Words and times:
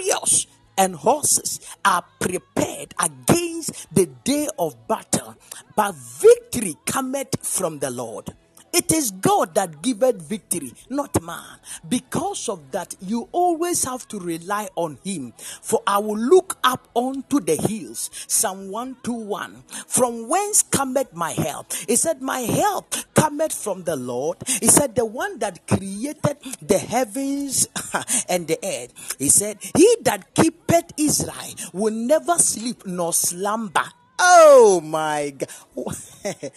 chariots 0.00 0.46
and 0.78 0.94
horses 0.94 1.60
are 1.84 2.04
prepared 2.18 2.94
against 3.00 3.94
the 3.94 4.06
day 4.24 4.48
of 4.58 4.76
battle, 4.88 5.36
but 5.76 5.94
victory 5.94 6.76
cometh 6.86 7.36
from 7.42 7.78
the 7.78 7.90
Lord. 7.90 8.34
It 8.72 8.92
is 8.92 9.10
God 9.10 9.54
that 9.56 9.82
giveth 9.82 10.22
victory, 10.22 10.72
not 10.88 11.20
man. 11.22 11.58
Because 11.88 12.48
of 12.48 12.70
that, 12.70 12.94
you 13.00 13.28
always 13.32 13.84
have 13.84 14.06
to 14.08 14.18
rely 14.18 14.68
on 14.76 14.98
Him. 15.04 15.32
For 15.62 15.82
I 15.86 15.98
will 15.98 16.18
look 16.18 16.56
up 16.62 16.88
unto 16.94 17.40
the 17.40 17.56
hills. 17.56 18.10
Psalm 18.28 18.70
121. 18.70 19.64
From 19.86 20.28
whence 20.28 20.62
cometh 20.62 21.12
my 21.12 21.32
help? 21.32 21.72
He 21.72 21.96
said, 21.96 22.22
My 22.22 22.40
help 22.40 22.94
cometh 23.14 23.52
from 23.52 23.84
the 23.84 23.96
Lord. 23.96 24.38
He 24.46 24.68
said, 24.68 24.94
The 24.94 25.04
one 25.04 25.38
that 25.40 25.66
created 25.66 26.36
the 26.62 26.78
heavens 26.78 27.66
and 28.28 28.46
the 28.46 28.58
earth. 28.64 29.16
He 29.18 29.28
said, 29.28 29.58
He 29.76 29.96
that 30.02 30.32
keepeth 30.34 30.92
Israel 30.96 31.54
will 31.72 31.94
never 31.94 32.38
sleep 32.38 32.86
nor 32.86 33.12
slumber. 33.12 33.84
Oh 34.18 34.80
my 34.84 35.30
God. 35.30 35.96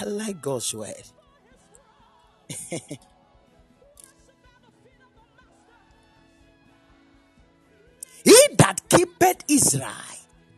I 0.00 0.04
like 0.06 0.42
God's 0.42 0.74
word. 0.74 1.04
he 8.24 8.36
that 8.58 8.80
keepeth 8.88 9.44
Israel, 9.48 9.90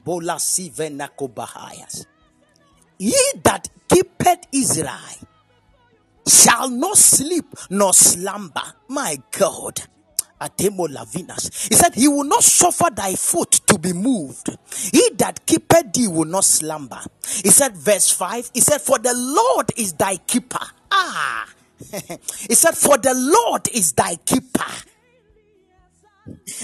Bola 0.05 0.35
Sivenakobahayas. 0.35 2.07
He 2.99 3.15
that 3.45 3.69
keepeth 3.89 4.47
Israel 4.53 5.27
shall 6.27 6.71
not 6.71 6.97
sleep 6.97 7.47
nor 7.71 7.93
slumber. 7.93 8.62
My 8.89 9.19
God. 9.33 9.81
Atemo 10.41 10.87
Lavinas. 10.87 11.69
He 11.69 11.75
said, 11.75 11.95
He 11.95 12.09
will 12.09 12.25
not 12.25 12.43
suffer 12.43 12.91
thy 12.95 13.15
foot 13.15 13.53
to 13.67 13.78
be 13.78 13.93
moved. 13.93 14.50
He 14.93 15.11
that 15.17 15.47
keepeth 15.47 15.93
thee 15.95 16.09
will 16.09 16.27
not 16.27 16.45
slumber. 16.45 17.00
He 17.43 17.48
said, 17.50 17.75
verse 17.75 18.11
5, 18.11 18.50
He 18.53 18.61
said, 18.61 18.83
For 18.83 18.98
the 18.98 19.15
Lord 19.15 19.73
is 19.77 19.95
thy 19.95 20.17
keeper. 20.17 20.61
Ah, 20.91 21.47
he 22.48 22.55
said, 22.55 22.77
For 22.77 22.98
the 22.98 23.14
Lord 23.14 23.69
is 23.72 23.92
thy 23.92 24.16
keeper. 24.16 24.64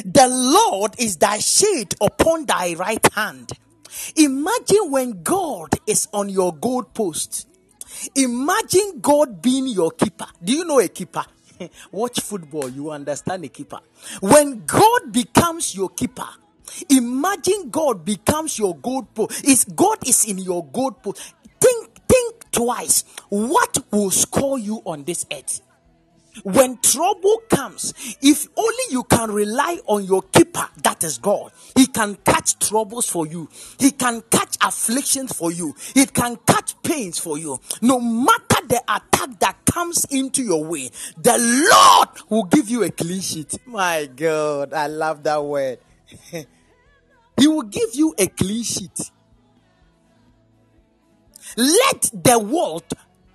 The 0.04 0.28
Lord 0.28 0.94
is 0.98 1.16
thy 1.16 1.38
shade 1.38 1.94
upon 2.00 2.46
thy 2.46 2.74
right 2.74 3.12
hand. 3.14 3.52
Imagine 4.16 4.90
when 4.90 5.22
God 5.22 5.68
is 5.86 6.08
on 6.12 6.28
your 6.28 6.54
goal 6.54 6.82
post. 6.84 7.48
Imagine 8.14 9.00
God 9.00 9.42
being 9.42 9.66
your 9.66 9.90
keeper. 9.90 10.26
Do 10.42 10.52
you 10.52 10.64
know 10.64 10.80
a 10.80 10.88
keeper? 10.88 11.24
Watch 11.92 12.20
football, 12.20 12.68
you 12.68 12.90
understand 12.90 13.44
a 13.44 13.48
keeper. 13.48 13.80
When 14.20 14.64
God 14.66 15.12
becomes 15.12 15.74
your 15.74 15.90
keeper, 15.90 16.28
imagine 16.88 17.70
God 17.70 18.04
becomes 18.04 18.58
your 18.58 18.76
goal 18.76 19.02
post. 19.02 19.44
Is 19.44 19.64
God 19.64 20.06
is 20.06 20.24
in 20.24 20.38
your 20.38 20.64
goal 20.66 20.92
post. 20.92 21.34
Think 21.60 21.91
twice 22.52 23.04
what 23.28 23.78
will 23.90 24.10
score 24.10 24.58
you 24.58 24.82
on 24.84 25.04
this 25.04 25.26
earth? 25.32 25.60
When 26.44 26.78
trouble 26.78 27.42
comes 27.50 27.92
if 28.22 28.46
only 28.56 28.84
you 28.90 29.02
can 29.04 29.30
rely 29.30 29.78
on 29.86 30.04
your 30.04 30.22
keeper 30.22 30.66
that 30.82 31.04
is 31.04 31.18
god. 31.18 31.52
He 31.76 31.86
can 31.86 32.16
catch 32.24 32.58
troubles 32.58 33.08
for 33.08 33.26
you. 33.26 33.48
He 33.78 33.90
can 33.90 34.22
catch 34.30 34.56
afflictions 34.62 35.32
for 35.32 35.52
you. 35.52 35.74
He 35.94 36.06
can 36.06 36.36
catch 36.46 36.80
pains 36.82 37.18
for 37.18 37.36
you. 37.36 37.60
No 37.82 38.00
matter 38.00 38.66
the 38.66 38.80
attack 38.88 39.40
that 39.40 39.56
comes 39.66 40.06
into 40.10 40.42
your 40.42 40.64
way 40.64 40.90
the 41.18 41.36
lord 41.38 42.08
will 42.30 42.44
give 42.44 42.70
you 42.70 42.82
a 42.84 42.90
clean 42.90 43.20
sheet. 43.20 43.54
My 43.66 44.06
god 44.06 44.72
i 44.72 44.86
love 44.86 45.22
that 45.24 45.42
word. 45.44 45.78
He 47.38 47.48
will 47.48 47.62
give 47.62 47.94
you 47.94 48.14
a 48.18 48.26
clean 48.28 48.62
sheet 48.62 49.10
let 51.56 52.10
the 52.12 52.38
world 52.38 52.84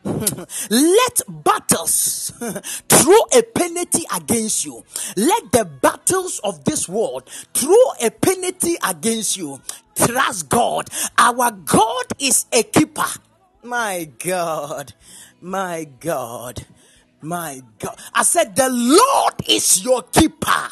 let 0.70 1.22
battles 1.44 2.32
throw 2.90 3.22
a 3.34 3.44
penalty 3.44 4.04
against 4.16 4.66
you. 4.66 4.84
Let 5.16 5.52
the 5.52 5.66
battles 5.66 6.40
of 6.44 6.64
this 6.64 6.88
world 6.88 7.30
throw 7.54 7.92
a 8.02 8.10
penalty 8.10 8.76
against 8.88 9.38
you. 9.38 9.62
Trust 9.96 10.50
God. 10.50 10.90
Our 11.18 11.52
God 11.52 12.06
is 12.20 12.46
a 12.54 12.64
keeper. 12.64 13.08
My 13.64 14.10
God. 14.20 14.94
My 15.42 15.88
God. 16.00 16.66
My 17.22 17.62
God. 17.80 17.98
I 18.14 18.24
said, 18.24 18.56
The 18.56 18.70
Lord 18.70 19.34
is 19.50 19.84
your 19.84 20.04
keeper. 20.04 20.70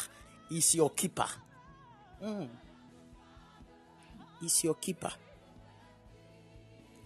He's 0.48 0.74
your 0.74 0.90
keeper. 0.90 1.26
Mm. 2.24 2.48
He's 4.40 4.64
your 4.64 4.74
keeper. 4.74 5.12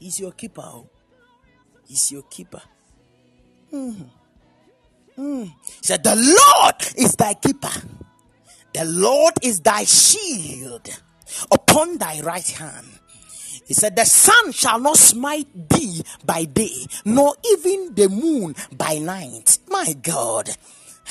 He's 0.00 0.19
your 0.19 0.33
keeper. 0.33 0.62
Oh. 0.65 0.88
He's 1.87 2.11
your 2.11 2.22
keeper. 2.22 2.62
Mm. 3.72 4.09
Mm. 5.19 5.53
said, 5.83 6.03
The 6.03 6.16
Lord 6.16 6.77
is 6.97 7.15
thy 7.16 7.34
keeper. 7.34 7.69
The 8.72 8.84
Lord 8.87 9.34
is 9.43 9.60
thy 9.60 9.84
shield 9.84 10.89
upon 11.53 11.99
thy 11.99 12.21
right 12.22 12.49
hand. 12.49 12.87
He 13.66 13.75
said, 13.75 13.94
The 13.94 14.06
sun 14.06 14.53
shall 14.53 14.81
not 14.81 14.97
smite 14.97 15.69
thee 15.69 16.03
by 16.25 16.44
day, 16.44 16.87
nor 17.05 17.34
even 17.53 17.94
the 17.94 18.09
moon 18.09 18.56
by 18.77 18.99
night. 18.99 19.59
My 19.69 19.94
God. 20.00 20.50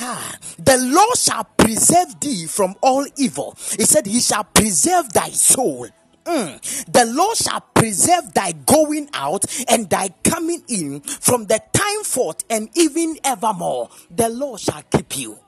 Ah, 0.01 0.35
the 0.57 0.77
Lord 0.77 1.17
shall 1.17 1.43
preserve 1.43 2.19
thee 2.19 2.47
from 2.47 2.75
all 2.81 3.05
evil. 3.17 3.55
He 3.77 3.85
said, 3.85 4.07
He 4.07 4.21
shall 4.21 4.45
preserve 4.45 5.13
thy 5.13 5.29
soul. 5.29 5.87
Mm. 6.29 6.85
The 6.91 7.05
Lord 7.05 7.37
shall 7.37 7.61
preserve 7.73 8.35
thy 8.35 8.51
going 8.51 9.09
out 9.15 9.45
and 9.67 9.89
thy 9.89 10.09
coming 10.23 10.63
in 10.67 10.99
from 11.01 11.45
the 11.47 11.59
time 11.73 12.03
forth 12.03 12.43
and 12.51 12.69
even 12.77 13.17
evermore. 13.23 13.89
The 14.11 14.29
Lord 14.29 14.59
shall 14.59 14.83
keep 14.83 15.17
you. 15.17 15.39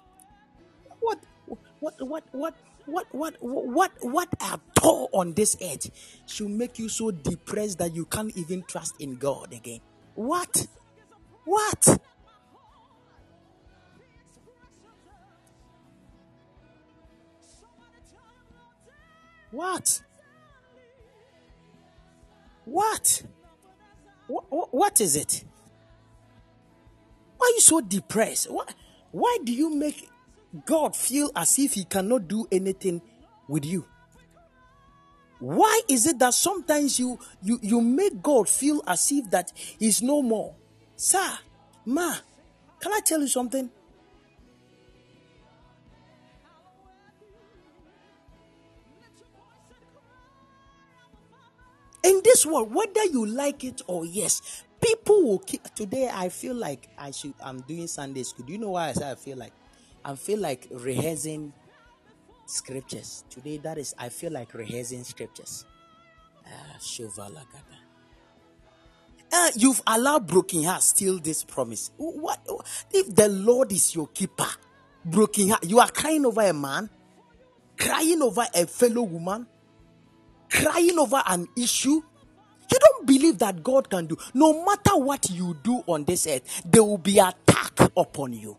What, 1.00 1.19
what, 1.80 1.96
what, 2.00 2.24
what? 2.31 2.56
What 2.88 3.06
what 3.12 3.36
what 3.42 3.92
what 4.02 4.28
at 4.42 4.59
all 4.81 5.08
on 5.14 5.34
this 5.34 5.56
earth 5.62 5.92
should 6.25 6.50
make 6.50 6.80
you 6.80 6.90
so 6.90 7.12
depressed 7.12 7.78
that 7.78 7.94
you 7.94 8.06
can't 8.06 8.36
even 8.36 8.63
trust 8.63 8.96
in 9.00 9.18
God 9.18 9.53
again? 9.53 9.81
What? 10.16 10.66
What? 11.46 12.00
What? 19.52 20.02
What? 22.66 23.24
What, 24.28 24.74
what 24.74 25.02
is 25.02 25.16
it? 25.16 25.44
Why 27.38 27.48
are 27.48 27.56
you 27.56 27.62
so 27.62 27.82
depressed? 27.82 28.52
Why, 28.52 28.66
why 29.12 29.38
do 29.44 29.52
you 29.52 29.76
make 29.76 30.10
God 30.66 30.96
feel 30.96 31.32
as 31.36 31.58
if 31.60 31.74
He 31.74 31.86
cannot 31.86 32.28
do 32.28 32.48
anything 32.52 33.02
with 33.48 33.66
you? 33.66 33.86
Why 35.40 35.82
is 35.90 36.06
it 36.06 36.20
that 36.20 36.36
sometimes 36.36 37.00
you 37.00 37.18
you 37.42 37.58
you 37.64 37.82
make 37.82 38.22
God 38.22 38.48
feel 38.48 38.84
as 38.86 39.12
if 39.12 39.32
that 39.32 39.52
He's 39.56 40.02
no 40.04 40.22
more? 40.22 40.54
Sir, 40.96 41.40
ma, 41.84 42.16
can 42.80 42.94
I 42.94 43.00
tell 43.04 43.20
you 43.22 43.28
something? 43.28 43.72
In 52.03 52.22
this 52.23 52.45
world, 52.45 52.73
whether 52.73 53.06
you 53.06 53.25
like 53.25 53.63
it 53.63 53.81
or 53.88 54.06
yes, 54.06 54.63
people 54.81 55.23
will 55.23 55.39
keep. 55.39 55.63
Today, 55.75 56.09
I 56.12 56.29
feel 56.29 56.56
like 56.56 56.89
I 56.97 57.12
should. 57.12 57.34
I'm 57.44 57.62
doing 57.62 57.88
Sunday 57.88 58.23
school. 58.23 58.45
Do 58.45 58.53
you 58.53 58.59
know 58.59 58.72
why 58.72 58.89
I 58.89 58.94
say 58.94 59.12
I 59.12 59.15
feel 59.15 59.38
like? 59.38 59.53
I 60.03 60.15
feel 60.15 60.39
like 60.39 60.68
rehearsing 60.71 61.53
scriptures. 62.48 63.24
Today, 63.30 63.57
that 63.57 63.77
is. 63.77 63.94
I 63.98 64.09
feel 64.09 64.31
like 64.31 64.53
rehearsing 64.53 65.03
scriptures. 65.03 65.65
Uh, 69.33 69.50
you've 69.56 69.81
allowed 69.88 70.27
broken 70.27 70.63
heart 70.63 70.81
steal 70.81 71.18
this 71.18 71.44
promise. 71.44 71.92
What 71.97 72.39
if 72.92 73.15
the 73.15 73.30
Lord 73.30 73.71
is 73.71 73.95
your 73.95 74.07
keeper? 74.07 74.47
Broken 75.06 75.50
heart. 75.50 75.63
You 75.63 75.80
are 75.80 75.89
crying 75.89 76.25
over 76.25 76.42
a 76.42 76.54
man, 76.54 76.89
crying 77.77 78.21
over 78.21 78.45
a 78.54 78.68
fellow 78.68 79.04
woman, 79.04 79.47
crying 80.51 81.00
over 81.00 81.24
an 81.25 81.48
issue 81.57 82.01
you 82.71 82.80
don't 82.80 83.06
believe 83.06 83.38
that 83.39 83.63
God 83.63 83.89
can 83.89 84.07
do. 84.07 84.18
No 84.33 84.63
matter 84.65 84.95
what 84.95 85.30
you 85.30 85.57
do 85.62 85.83
on 85.88 86.06
this 86.06 86.25
earth, 86.25 86.62
there 86.65 86.83
will 86.83 86.98
be 86.98 87.19
attack 87.19 87.77
upon 87.98 88.33
you. 88.33 88.56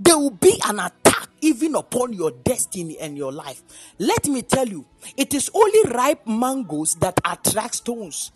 There 0.00 0.18
will 0.18 0.30
be 0.30 0.58
an 0.66 0.80
attack 0.80 1.28
even 1.42 1.74
upon 1.74 2.14
your 2.14 2.30
destiny 2.30 2.98
and 2.98 3.16
your 3.16 3.30
life. 3.30 3.62
Let 3.98 4.26
me 4.26 4.42
tell 4.42 4.66
you, 4.66 4.86
it 5.16 5.34
is 5.34 5.50
only 5.54 5.90
ripe 5.90 6.26
mangoes 6.26 6.94
that 6.96 7.20
attract 7.24 7.76
stones. 7.76 8.32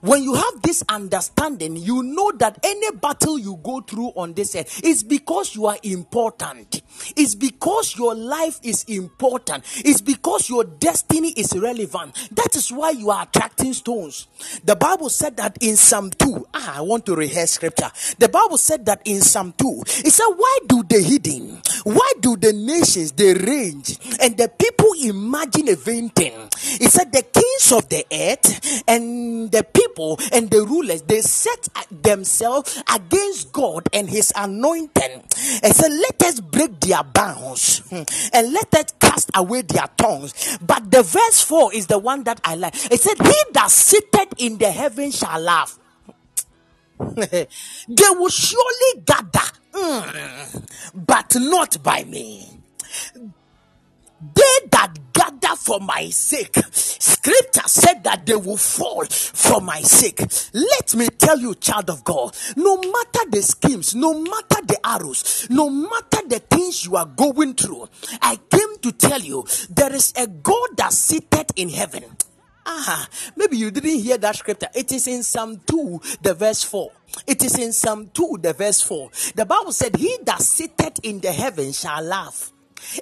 When 0.00 0.22
you 0.22 0.34
have 0.34 0.62
this 0.62 0.82
understanding, 0.88 1.76
you 1.76 2.02
know 2.02 2.32
that 2.38 2.58
any 2.62 2.90
battle 2.96 3.38
you 3.38 3.58
go 3.62 3.80
through 3.80 4.12
on 4.16 4.34
this 4.34 4.54
earth 4.54 4.82
is 4.84 5.02
because 5.02 5.54
you 5.54 5.66
are 5.66 5.78
important. 5.82 6.82
It's 7.16 7.34
because 7.34 7.96
your 7.96 8.14
life 8.14 8.60
is 8.62 8.84
important. 8.84 9.64
It's 9.84 10.00
because 10.00 10.48
your 10.48 10.64
destiny 10.64 11.30
is 11.36 11.56
relevant. 11.58 12.14
That 12.32 12.54
is 12.56 12.70
why 12.70 12.90
you 12.90 13.10
are 13.10 13.22
attracting 13.24 13.72
stones. 13.72 14.26
The 14.64 14.76
Bible 14.76 15.10
said 15.10 15.36
that 15.38 15.58
in 15.60 15.76
Psalm 15.76 16.10
2. 16.10 16.46
Ah, 16.54 16.78
I 16.78 16.80
want 16.80 17.06
to 17.06 17.16
rehearse 17.16 17.52
scripture. 17.52 17.90
The 18.18 18.28
Bible 18.28 18.58
said 18.58 18.86
that 18.86 19.02
in 19.04 19.20
Psalm 19.20 19.54
2. 19.56 19.82
It 19.86 20.12
said, 20.12 20.26
Why 20.36 20.58
do 20.66 20.82
the 20.82 21.00
hidden, 21.00 21.60
why 21.84 22.12
do 22.20 22.36
the 22.36 22.52
nations 22.52 23.12
they 23.12 23.34
range 23.34 23.98
and 24.20 24.36
the 24.36 24.48
people 24.48 24.73
imagine 25.02 25.68
a 25.68 25.76
vain 25.76 26.08
thing? 26.10 26.32
It 26.80 26.90
said, 26.90 27.12
The 27.12 27.22
kings 27.22 27.72
of 27.72 27.88
the 27.88 28.04
earth 28.12 28.82
and 28.88 29.50
the 29.50 29.64
people 29.64 30.18
and 30.32 30.50
the 30.50 30.64
rulers 30.64 31.02
they 31.02 31.20
set 31.20 31.68
themselves 31.90 32.82
against 32.92 33.52
God 33.52 33.88
and 33.92 34.08
his 34.08 34.32
anointing. 34.36 35.24
And 35.62 35.74
said, 35.74 35.92
Let 35.92 36.22
us 36.22 36.40
break 36.40 36.80
their 36.80 37.02
bounds 37.02 37.78
hmm, 37.90 38.02
and 38.32 38.52
let 38.52 38.74
us 38.74 38.92
cast 39.00 39.30
away 39.34 39.62
their 39.62 39.88
tongues. 39.96 40.58
But 40.60 40.90
the 40.90 41.02
verse 41.02 41.40
4 41.42 41.74
is 41.74 41.86
the 41.86 41.98
one 41.98 42.24
that 42.24 42.40
I 42.44 42.54
like. 42.54 42.74
It 42.90 43.00
said, 43.00 43.18
He 43.18 43.42
that 43.52 43.70
sitteth 43.70 44.34
in 44.38 44.58
the 44.58 44.70
heaven 44.70 45.10
shall 45.10 45.40
laugh. 45.40 45.78
they 46.98 47.46
will 47.88 48.28
surely 48.28 49.02
gather, 49.04 49.50
mm, 49.72 50.70
but 50.94 51.34
not 51.36 51.82
by 51.82 52.04
me. 52.04 52.48
They 54.34 54.68
that 54.70 54.94
gather 55.12 55.56
for 55.56 55.80
my 55.80 56.08
sake, 56.10 56.56
scripture 56.72 57.66
said 57.66 58.04
that 58.04 58.26
they 58.26 58.36
will 58.36 58.56
fall 58.56 59.04
for 59.06 59.60
my 59.60 59.80
sake. 59.80 60.20
Let 60.52 60.94
me 60.94 61.08
tell 61.08 61.38
you, 61.38 61.54
child 61.54 61.90
of 61.90 62.04
God, 62.04 62.36
no 62.56 62.76
matter 62.76 63.30
the 63.30 63.42
schemes, 63.42 63.94
no 63.94 64.14
matter 64.14 64.62
the 64.66 64.78
arrows, 64.84 65.46
no 65.50 65.68
matter 65.68 66.28
the 66.28 66.40
things 66.40 66.84
you 66.84 66.96
are 66.96 67.06
going 67.06 67.54
through, 67.54 67.88
I 68.22 68.38
came 68.50 68.78
to 68.82 68.92
tell 68.92 69.20
you 69.20 69.44
there 69.70 69.94
is 69.94 70.12
a 70.16 70.26
God 70.26 70.68
that 70.76 70.92
sitteth 70.92 71.52
in 71.56 71.68
heaven. 71.68 72.04
Ah, 72.66 73.08
maybe 73.36 73.58
you 73.58 73.70
didn't 73.70 74.00
hear 74.00 74.16
that 74.16 74.36
scripture. 74.36 74.68
It 74.74 74.90
is 74.90 75.06
in 75.06 75.22
Psalm 75.22 75.60
2, 75.66 76.00
the 76.22 76.32
verse 76.32 76.62
4. 76.64 76.90
It 77.26 77.44
is 77.44 77.58
in 77.58 77.72
Psalm 77.72 78.10
2, 78.14 78.38
the 78.40 78.54
verse 78.54 78.80
4. 78.80 79.10
The 79.34 79.44
Bible 79.44 79.72
said, 79.72 79.96
He 79.96 80.16
that 80.24 80.40
sitteth 80.40 80.98
in 81.02 81.20
the 81.20 81.32
heavens 81.32 81.80
shall 81.80 82.02
laugh. 82.02 82.53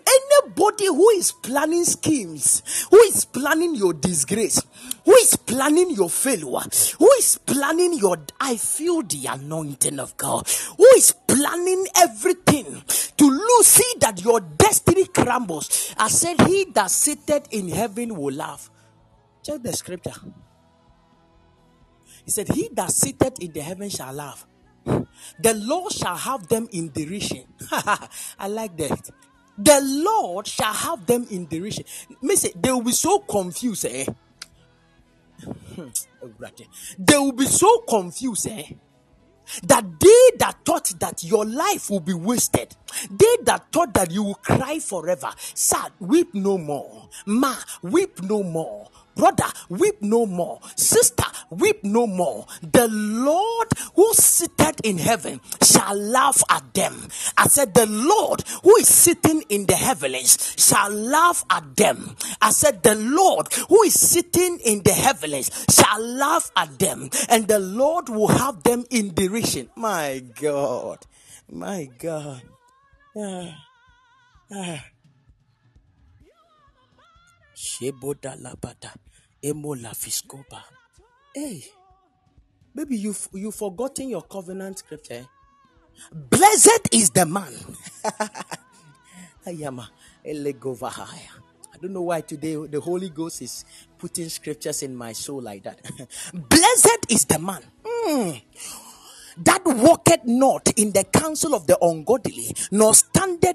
Anybody 0.07 0.87
who 0.87 1.09
is 1.11 1.33
planning 1.33 1.85
schemes, 1.85 2.63
who 2.91 2.99
is 2.99 3.25
planning 3.25 3.75
your 3.75 3.93
disgrace, 3.93 4.63
who 5.05 5.15
is 5.15 5.37
planning 5.37 5.91
your 5.91 6.11
failure, 6.11 6.61
who 6.99 7.11
is 7.19 7.39
planning 7.39 7.95
your, 7.95 8.17
I 8.41 8.57
feel 8.57 9.03
the 9.03 9.27
anointing 9.29 9.99
of 9.99 10.17
God, 10.17 10.49
who 10.77 10.87
is 10.97 11.13
planning 11.27 11.87
everything 11.97 12.83
to 13.17 13.25
lose, 13.31 13.67
see 13.67 13.95
that 14.01 14.23
your 14.23 14.41
destiny 14.41 15.07
crumbles. 15.07 15.95
I 15.99 16.09
said, 16.09 16.41
He 16.43 16.65
that 16.75 16.91
sitteth 16.91 17.49
in 17.51 17.69
heaven 17.69 18.15
will 18.17 18.35
laugh. 18.35 18.71
Check 19.43 19.63
the 19.63 19.73
scripture. 19.73 20.13
He 22.25 22.31
said, 22.31 22.49
He 22.49 22.69
that 22.75 22.91
sitteth 22.93 23.41
in 23.41 23.53
the 23.53 23.61
heaven 23.61 23.89
shall 23.89 24.13
laugh. 24.13 24.47
The 24.85 25.55
Lord 25.55 25.93
shall 25.93 26.17
have 26.17 26.49
them 26.49 26.69
in 26.73 26.91
derision. 26.93 27.45
I 27.73 28.49
like 28.49 28.77
that. 28.77 29.11
The 29.63 29.81
Lord 29.83 30.47
shall 30.49 30.73
have 30.73 31.07
them 31.07 31.27
in 31.31 31.47
derision. 31.47 31.85
Say, 32.35 32.53
they 32.57 32.73
will 32.73 32.83
be 32.83 32.93
so 32.93 33.21
confused, 33.21 33.85
eh? 33.85 34.07
they 36.99 37.17
will 37.19 37.33
be 37.33 37.47
so 37.47 37.79
confused, 37.89 38.49
eh? 38.49 38.65
that 39.65 39.85
they 40.01 40.37
that 40.39 40.57
thought 40.65 40.93
that 40.99 41.23
your 41.23 41.45
life 41.45 41.91
will 41.91 42.01
be 42.01 42.15
wasted, 42.15 42.75
they 43.11 43.37
that 43.43 43.71
thought 43.73 43.93
that 43.95 44.11
you 44.11 44.23
will 44.23 44.35
cry 44.35 44.79
forever, 44.79 45.31
sad, 45.55 45.93
weep 46.01 46.35
no 46.35 46.59
more, 46.59 47.09
ma, 47.27 47.55
weep 47.83 48.23
no 48.23 48.43
more, 48.43 48.89
Brother, 49.15 49.45
weep 49.69 50.01
no 50.01 50.27
more. 50.27 50.61
Sister, 50.77 51.25
weep 51.51 51.85
no 51.85 52.07
more. 52.07 52.47
The 52.63 52.89
Lord 52.89 53.69
who 53.95 54.13
sitteth 54.15 54.81
in 54.85 54.99
heaven 54.99 55.41
shall 55.63 55.95
laugh 55.95 56.43
at 56.49 56.75
them. 56.75 57.09
I 57.37 57.49
said, 57.49 57.75
The 57.75 57.87
Lord 57.87 58.43
who 58.63 58.77
is 58.77 58.89
sitting 58.89 59.43
in 59.49 59.67
the 59.67 59.77
heavens 59.77 60.55
shall 60.57 60.91
laugh 60.91 61.45
at 61.51 61.77
them. 61.77 62.17
I 62.41 62.51
said, 62.51 62.83
The 62.83 62.95
Lord 62.95 63.53
who 63.69 63.83
is 63.83 63.99
sitting 63.99 64.59
in 64.65 64.83
the 64.83 64.93
heavens 64.93 65.51
shall 65.71 66.01
laugh 66.01 66.51
at 66.57 66.79
them, 66.79 67.11
and 67.29 67.49
the 67.49 67.59
Lord 67.59 68.09
will 68.09 68.29
have 68.29 68.63
them 68.63 68.85
in 68.91 69.15
derision. 69.15 69.69
My 69.77 70.23
God, 70.41 70.99
my 71.51 71.89
God. 71.99 72.43
Ah, 73.17 73.57
ah. 74.53 74.85
Sheboda 77.73 78.37
labata. 78.37 78.93
Emola 79.43 79.95
fiscopa. 79.95 80.63
Hey, 81.35 81.65
maybe 82.75 82.97
you've 82.97 83.29
you've 83.33 83.55
forgotten 83.55 84.11
your 84.11 84.23
covenant 84.23 84.79
scripture. 84.81 85.27
Blessed 86.13 86.89
is 86.93 87.11
the 87.11 87.25
man. 87.25 87.53
I 89.47 89.53
don't 91.81 91.93
know 91.93 92.03
why 92.03 92.21
today 92.21 92.57
the 92.57 92.81
Holy 92.81 93.09
Ghost 93.09 93.41
is 93.41 93.65
putting 93.99 94.29
scriptures 94.29 94.83
in 94.83 94.95
my 94.95 95.15
soul 95.15 95.41
like 95.41 95.63
that. 95.63 95.81
Blessed 96.35 97.07
is 97.09 97.25
the 97.25 97.39
man. 97.39 97.63
Mm 97.85 98.43
that 99.39 99.63
walketh 99.65 100.25
not 100.25 100.69
in 100.77 100.93
the 100.93 101.05
counsel 101.05 101.55
of 101.55 101.67
the 101.67 101.79
ungodly, 101.81 102.55
nor 102.71 102.93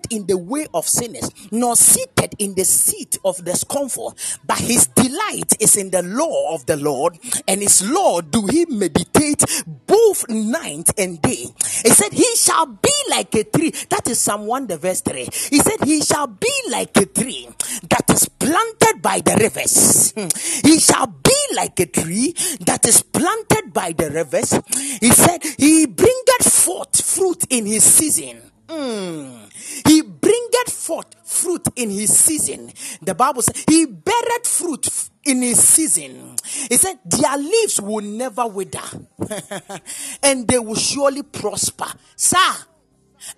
in 0.10 0.28
the 0.28 0.38
way 0.38 0.68
of 0.74 0.88
sinners, 0.88 1.32
nor 1.52 1.76
seated 1.76 2.36
in 2.40 2.56
the 2.56 2.66
seat 2.66 3.18
of 3.24 3.42
scornful, 3.58 4.16
but 4.46 4.58
his 4.60 4.88
delight 4.88 5.54
is 5.60 5.76
in 5.76 5.92
the 5.92 6.04
law 6.04 6.54
of 6.54 6.66
the 6.66 6.78
Lord, 6.78 7.18
and 7.48 7.62
his 7.62 7.88
law 7.90 8.22
do 8.22 8.46
he 8.48 8.66
meditate 8.66 9.44
both 9.86 10.28
night 10.30 10.90
and 10.98 11.22
day. 11.22 11.46
He 11.84 11.90
said, 11.90 12.14
He 12.14 12.36
shall 12.36 12.66
be 12.66 12.94
like 13.10 13.34
a 13.36 13.44
tree. 13.44 13.72
That 13.90 14.08
is 14.08 14.20
Psalm 14.20 14.46
1, 14.46 14.68
the 14.68 14.78
verse 14.78 15.02
3. 15.02 15.28
He 15.50 15.60
said, 15.60 15.84
He 15.84 16.02
shall 16.02 16.28
be 16.28 16.54
like 16.70 16.96
a 16.98 17.06
tree 17.06 17.50
that 17.90 18.10
is 18.10 18.30
planted 18.30 19.02
by 19.02 19.22
the 19.22 19.36
rivers. 19.40 20.12
Hmm. 20.12 20.28
He 20.68 20.80
shall 20.80 21.08
be 21.08 21.56
like 21.56 21.80
a 21.80 21.86
tree 21.86 22.34
that 22.62 22.86
is 22.86 23.02
planted 23.02 23.74
by 23.74 23.94
the 23.94 24.10
rivers. 24.10 24.52
He 25.00 25.12
said, 25.12 25.44
He 25.58 25.86
bringeth 25.86 26.52
forth 26.52 27.04
fruit 27.04 27.46
in 27.50 27.66
his 27.66 27.84
season. 27.84 28.42
Mm. 28.68 29.88
He 29.88 30.02
bringeth 30.02 30.72
forth 30.74 31.16
fruit 31.24 31.68
in 31.76 31.90
his 31.90 32.18
season. 32.18 32.72
The 33.02 33.16
Bible 33.16 33.42
says 33.42 33.64
he 33.68 33.86
beareth 33.86 34.48
fruit 34.48 35.10
in 35.24 35.42
his 35.42 35.64
season. 35.64 36.36
He 36.70 36.78
said 36.78 37.00
their 37.06 37.38
leaves 37.38 37.80
will 37.82 38.04
never 38.04 38.48
wither 38.48 38.80
and 40.24 40.48
they 40.48 40.60
will 40.60 40.76
surely 40.76 41.24
prosper. 41.24 41.88
Sir, 42.16 42.38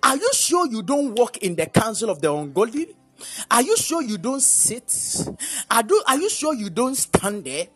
are 0.02 0.16
you 0.16 0.30
sure 0.32 0.66
you 0.66 0.82
don't 0.82 1.14
walk 1.14 1.38
in 1.38 1.56
the 1.56 1.66
counsel 1.66 2.10
of 2.10 2.20
the 2.20 2.32
ungodly? 2.32 2.96
Are 3.50 3.62
you 3.62 3.76
sure 3.76 4.02
you 4.02 4.18
don't 4.18 4.40
sit? 4.42 5.26
Are, 5.70 5.82
do, 5.82 6.02
are 6.06 6.18
you 6.18 6.30
sure 6.30 6.54
you 6.54 6.70
don't 6.70 6.94
stand 6.94 7.44
there? 7.44 7.66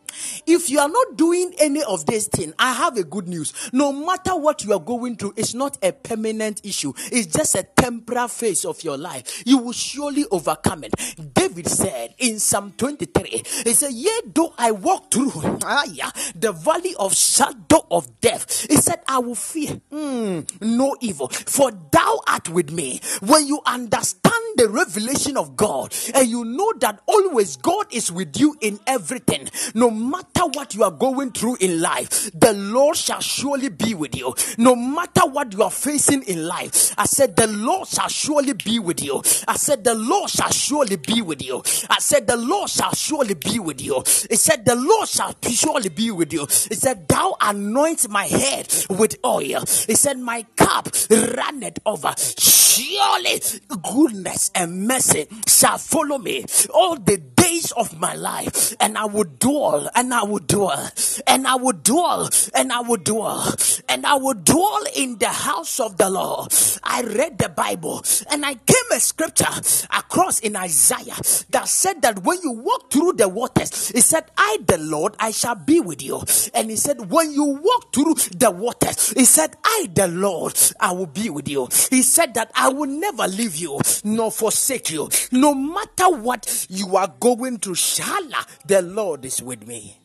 If 0.47 0.71
you 0.71 0.80
are 0.80 0.88
not 0.88 1.16
doing 1.16 1.54
any 1.59 1.83
of 1.83 2.06
these 2.06 2.26
things, 2.26 2.54
I 2.59 2.73
have 2.73 2.97
a 2.97 3.04
good 3.04 3.28
news. 3.28 3.52
No 3.73 3.92
matter 3.92 4.37
what 4.37 4.64
you 4.64 4.73
are 4.73 4.80
going 4.80 5.16
through, 5.16 5.35
it's 5.37 5.54
not 5.54 5.78
a 5.83 5.92
permanent 5.92 6.64
issue. 6.64 6.92
It's 7.12 7.26
just 7.26 7.54
a 7.54 7.62
temporary 7.62 8.28
phase 8.28 8.64
of 8.64 8.83
your 8.83 8.97
life. 8.97 9.42
You 9.47 9.59
will 9.59 9.73
surely 9.73 10.25
overcome 10.30 10.85
it. 10.85 10.94
David 11.35 11.68
said 11.68 12.14
in 12.18 12.38
Psalm 12.38 12.73
23, 12.76 13.42
he 13.64 13.75
said, 13.75 13.92
Yea, 13.92 14.11
though 14.33 14.54
I 14.56 14.71
walk 14.71 15.11
through 15.11 15.30
the 15.30 16.52
valley 16.52 16.94
of 16.99 17.14
shadow 17.14 17.87
of 17.90 18.21
death, 18.21 18.66
he 18.68 18.76
said, 18.76 19.00
I 19.09 19.18
will 19.18 19.35
fear 19.35 19.80
mm, 19.92 20.61
no 20.61 20.97
evil, 21.00 21.28
for 21.28 21.71
thou 21.71 22.21
art 22.26 22.49
with 22.49 22.71
me. 22.71 23.00
When 23.21 23.47
you 23.47 23.61
understand 23.66 24.35
the 24.56 24.68
revelation 24.68 25.37
of 25.37 25.56
God 25.56 25.94
and 26.14 26.28
you 26.28 26.44
know 26.44 26.73
that 26.80 27.00
always 27.06 27.56
God 27.56 27.87
is 27.92 28.11
with 28.11 28.38
you 28.38 28.56
in 28.61 28.78
everything, 28.87 29.49
no 29.75 29.90
matter 30.11 30.46
what 30.52 30.75
you 30.75 30.84
are 30.84 30.90
going 30.90 31.32
through 31.32 31.56
in 31.61 31.80
life, 31.80 32.30
the 32.32 32.52
Lord 32.52 32.96
shall 32.96 33.20
surely 33.20 33.68
be 33.68 33.94
with 33.94 34.16
you. 34.16 34.34
No 34.58 34.76
matter 34.76 35.26
what 35.26 35.52
you 35.52 35.62
are 35.62 35.70
facing 35.70 36.23
in 36.23 36.46
life, 36.46 36.94
I 36.99 37.06
said, 37.06 37.37
the 37.37 37.46
Lord 37.46 37.88
shall 37.88 38.08
surely 38.08 38.52
be 38.52 38.78
with 38.78 39.02
you. 39.02 39.23
I 39.49 39.56
said, 39.56 39.84
the 39.84 39.94
Lord 39.94 40.30
shall 40.30 40.50
surely 40.50 40.96
be 40.96 41.23
with 41.23 41.42
you. 41.42 41.62
I 41.90 41.99
said, 42.00 42.26
the 42.26 42.37
Lord 42.37 42.70
shall 42.70 42.92
surely 42.92 43.34
be 43.34 43.58
with 43.58 43.80
you. 43.80 43.99
It 44.30 44.38
said, 44.38 44.64
the 44.64 44.75
Lord 44.76 45.08
shall 45.08 45.34
surely 45.50 45.88
be 45.88 46.11
with 46.11 46.32
you. 46.32 46.42
It 46.44 46.78
said, 46.78 47.08
thou 47.08 47.37
anoint 47.40 48.08
my 48.08 48.25
head 48.26 48.73
with 48.90 49.16
oil. 49.25 49.62
It 49.88 49.96
said, 49.96 50.18
my 50.18 50.44
cup 50.56 50.88
runneth 51.11 51.78
over. 51.87 52.14
Surely 52.18 53.40
goodness 53.68 54.50
and 54.54 54.87
mercy 54.87 55.26
shall 55.46 55.78
follow 55.78 56.18
me 56.18 56.44
all 56.73 56.96
the 56.96 57.18
days 57.45 57.73
of 57.73 57.99
my 58.01 58.15
life, 58.15 58.75
and 58.81 58.97
I 58.97 59.05
would 59.05 59.39
dwell, 59.39 59.89
and 59.95 60.15
I 60.15 60.23
would 60.23 60.47
dwell, 60.47 60.91
and 61.27 61.47
I 61.47 61.57
would 61.57 61.83
dwell, 61.83 62.31
and 62.55 62.73
I 62.73 62.81
would 62.81 63.05
dwell, 63.05 63.55
and 63.89 64.07
I 64.07 64.15
would 64.15 64.45
dwell 64.45 64.85
in 64.95 65.19
the 65.19 65.29
house 65.29 65.79
of 65.81 65.97
the 65.99 66.09
Lord. 66.09 66.53
I 66.83 67.03
read 67.03 67.39
the 67.39 67.49
Bible, 67.51 68.03
and 68.31 68.47
I 68.47 68.55
came 68.55 68.89
a 68.93 69.01
scripture 69.01 69.55
across 69.91 70.41
in 70.41 70.57
Isaiah 70.57 71.17
that 71.51 71.69
said 71.69 72.03
that 72.03 72.25
when 72.25 72.39
you 72.43 72.53
walk 72.53 72.91
through 72.91 73.15
the 73.15 73.29
waters, 73.29 73.91
it 73.95 74.03
said, 74.03 74.25
I, 74.39 74.59
the 74.67 74.79
Lord, 74.79 75.15
I 75.19 75.31
shall 75.31 75.55
be 75.57 75.81
with 75.81 76.03
you. 76.03 76.23
And 76.55 76.71
he 76.71 76.77
said, 76.77 77.11
when 77.11 77.33
you 77.33 77.45
walk 77.45 77.93
through 77.93 78.15
the 78.37 78.51
waters, 78.51 79.11
he 79.11 79.25
said, 79.25 79.57
I, 79.65 79.89
the 79.93 80.09
Lord, 80.09 80.59
I 80.81 80.93
will 80.93 81.07
be 81.07 81.29
with 81.31 81.49
you. 81.49 81.69
He 81.91 82.03
said 82.03 82.35
that 82.35 82.51
I 82.55 82.69
will 82.69 82.89
never 82.89 83.27
leave 83.27 83.57
you 83.57 83.81
nor 84.05 84.31
forsake 84.31 84.91
you. 84.91 85.09
No 85.33 85.55
matter 85.55 86.09
what 86.11 86.67
you 86.71 86.97
are 86.97 87.13
going 87.21 87.34
through, 87.59 87.75
Shala, 87.75 88.47
the 88.67 88.83
Lord 88.83 89.25
is 89.25 89.43
with 89.43 89.67
me. 89.67 90.00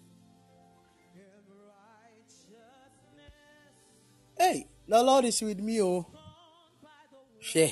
Hey, 4.38 4.68
the 4.88 5.04
Lord 5.04 5.26
is 5.26 5.42
with 5.42 5.60
me, 5.60 5.82
oh. 5.82 6.06
Share. 7.40 7.72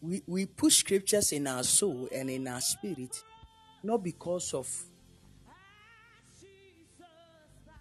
We, 0.00 0.22
we 0.26 0.46
push 0.46 0.76
scriptures 0.78 1.32
in 1.32 1.46
our 1.46 1.62
soul 1.62 2.08
and 2.12 2.28
in 2.28 2.48
our 2.48 2.60
spirit, 2.60 3.22
not 3.82 4.02
because 4.02 4.52
of 4.52 4.68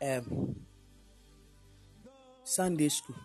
um, 0.02 0.56
Sunday 2.44 2.90
school. 2.90 3.16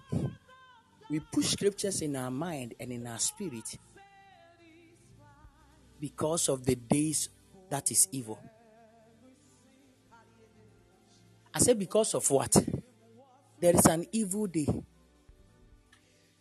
We 1.08 1.20
push 1.20 1.50
scriptures 1.50 2.02
in 2.02 2.16
our 2.16 2.30
mind 2.30 2.74
and 2.80 2.90
in 2.90 3.06
our 3.06 3.18
spirit 3.18 3.78
because 6.00 6.48
of 6.48 6.64
the 6.64 6.74
days 6.74 7.28
that 7.70 7.90
is 7.90 8.08
evil. 8.12 8.38
I 11.54 11.58
said, 11.58 11.78
because 11.78 12.14
of 12.14 12.30
what? 12.30 12.54
There 13.58 13.74
is 13.74 13.86
an 13.86 14.04
evil 14.12 14.46
day. 14.46 14.66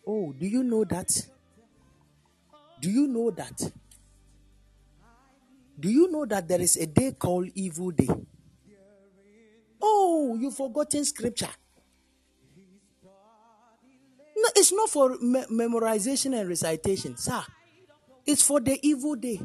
Oh, 0.06 0.34
do 0.34 0.46
you 0.46 0.64
know 0.64 0.84
that? 0.84 1.10
Do 2.82 2.92
you 2.92 3.08
know 3.08 3.32
that? 3.32 3.72
Do 5.80 5.90
you 5.90 6.12
know 6.12 6.26
that 6.26 6.48
there 6.48 6.62
is 6.62 6.76
a 6.78 6.86
day 6.86 7.14
called 7.14 7.50
evil 7.56 7.92
day? 7.92 8.10
Oh, 9.82 10.38
you've 10.40 10.56
forgotten 10.56 11.06
scripture. 11.06 11.50
No, 14.46 14.52
it's 14.56 14.72
not 14.72 14.90
for 14.90 15.18
me- 15.18 15.46
memorization 15.50 16.40
and 16.40 16.48
recitation, 16.48 17.18
sir. 17.18 17.44
It's 18.28 18.44
for 18.44 18.60
the 18.60 18.80
evil 18.88 19.16
day. 19.16 19.42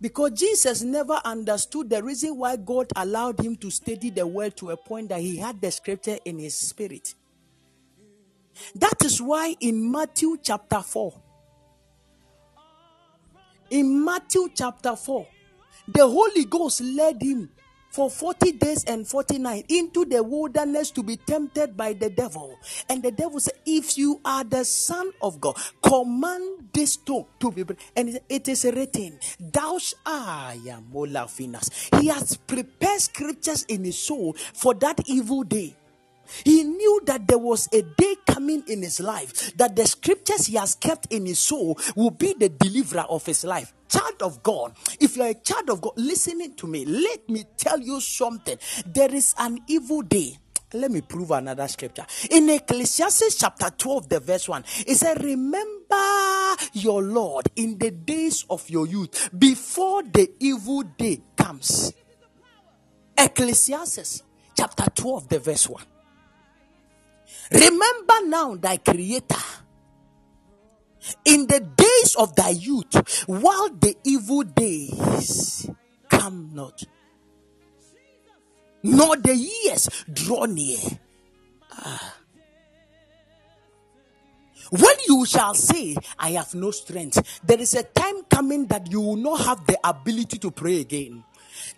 Because 0.00 0.32
Jesus 0.32 0.82
never 0.82 1.20
understood 1.24 1.90
the 1.90 2.02
reason 2.02 2.36
why 2.36 2.56
God 2.56 2.86
allowed 2.94 3.40
him 3.40 3.56
to 3.56 3.70
study 3.70 4.10
the 4.10 4.26
word 4.26 4.56
to 4.58 4.70
a 4.70 4.76
point 4.76 5.08
that 5.08 5.20
he 5.20 5.38
had 5.38 5.60
the 5.60 5.72
scripture 5.72 6.18
in 6.24 6.38
his 6.38 6.54
spirit. 6.54 7.14
That 8.76 9.04
is 9.04 9.20
why 9.20 9.56
in 9.60 9.90
Matthew 9.90 10.36
chapter 10.40 10.80
4, 10.80 11.20
in 13.70 14.04
Matthew 14.04 14.50
chapter 14.54 14.94
4, 14.94 15.26
the 15.88 16.06
Holy 16.06 16.44
Ghost 16.44 16.80
led 16.80 17.20
him 17.22 17.50
for 17.90 18.10
40 18.10 18.52
days 18.52 18.84
and 18.84 19.06
40 19.06 19.38
nights 19.38 19.66
into 19.68 20.04
the 20.04 20.22
wilderness 20.22 20.90
to 20.92 21.02
be 21.02 21.16
tempted 21.16 21.76
by 21.76 21.92
the 21.92 22.10
devil. 22.10 22.58
And 22.88 23.02
the 23.02 23.10
devil 23.10 23.40
said, 23.40 23.54
If 23.66 23.96
you 23.98 24.20
are 24.24 24.44
the 24.44 24.64
Son 24.64 25.10
of 25.22 25.40
God, 25.40 25.56
command 25.82 26.68
this 26.72 26.92
stone 26.94 27.26
to 27.40 27.50
be. 27.50 27.64
And 27.96 28.20
it 28.28 28.48
is 28.48 28.64
written, 28.64 29.18
Thou 29.40 29.78
shalt 29.78 30.00
ah, 30.06 30.52
He 32.00 32.06
has 32.08 32.36
prepared 32.36 33.00
scriptures 33.00 33.64
in 33.68 33.84
his 33.84 33.98
soul 33.98 34.34
for 34.54 34.74
that 34.74 35.00
evil 35.06 35.42
day. 35.42 35.74
He 36.44 36.62
knew 36.62 37.00
that 37.06 37.26
there 37.26 37.38
was 37.38 37.68
a 37.72 37.82
day 37.82 38.16
coming 38.26 38.62
in 38.68 38.82
his 38.82 39.00
life 39.00 39.56
that 39.56 39.74
the 39.74 39.86
scriptures 39.86 40.46
he 40.46 40.56
has 40.56 40.74
kept 40.74 41.06
in 41.12 41.24
his 41.26 41.38
soul 41.38 41.78
will 41.96 42.10
be 42.10 42.34
the 42.38 42.50
deliverer 42.50 43.06
of 43.08 43.24
his 43.24 43.44
life. 43.44 43.72
Child 43.88 44.22
of 44.22 44.42
God, 44.42 44.72
if 45.00 45.16
you're 45.16 45.26
a 45.26 45.34
child 45.34 45.70
of 45.70 45.80
God, 45.80 45.94
listening 45.96 46.54
to 46.56 46.66
me, 46.66 46.84
let 46.84 47.28
me 47.28 47.44
tell 47.56 47.80
you 47.80 48.00
something. 48.00 48.58
There 48.86 49.14
is 49.14 49.34
an 49.38 49.60
evil 49.66 50.02
day. 50.02 50.36
Let 50.74 50.90
me 50.90 51.00
prove 51.00 51.30
another 51.30 51.66
scripture. 51.66 52.04
In 52.30 52.50
Ecclesiastes 52.50 53.36
chapter 53.36 53.70
12, 53.70 54.08
the 54.08 54.20
verse 54.20 54.48
1, 54.48 54.64
it 54.86 54.96
said, 54.96 55.22
Remember 55.24 55.66
your 56.74 57.02
Lord 57.02 57.46
in 57.56 57.78
the 57.78 57.90
days 57.90 58.44
of 58.50 58.68
your 58.68 58.86
youth 58.86 59.30
before 59.36 60.02
the 60.02 60.30
evil 60.38 60.82
day 60.82 61.22
comes. 61.36 61.94
Ecclesiastes 63.16 64.22
chapter 64.54 64.84
12, 64.94 65.28
the 65.28 65.38
verse 65.38 65.68
1. 65.68 65.82
Remember 67.52 68.14
now 68.26 68.54
thy 68.56 68.76
creator 68.76 69.36
in 71.24 71.46
the 71.46 71.60
days 71.60 72.16
of 72.16 72.34
thy 72.36 72.50
youth, 72.50 73.24
while 73.26 73.68
the 73.70 73.96
evil 74.04 74.42
days 74.42 75.70
come 76.08 76.50
not, 76.52 76.82
nor 78.82 79.16
the 79.16 79.34
years 79.34 79.88
draw 80.12 80.44
near. 80.44 80.78
Ah. 81.72 82.14
When 84.70 84.96
you 85.06 85.24
shall 85.24 85.54
say, 85.54 85.96
I 86.18 86.30
have 86.32 86.54
no 86.54 86.70
strength, 86.70 87.40
there 87.44 87.58
is 87.58 87.74
a 87.74 87.84
time 87.84 88.22
coming 88.28 88.66
that 88.66 88.90
you 88.90 89.00
will 89.00 89.16
not 89.16 89.40
have 89.40 89.66
the 89.66 89.78
ability 89.82 90.38
to 90.38 90.50
pray 90.50 90.80
again. 90.80 91.24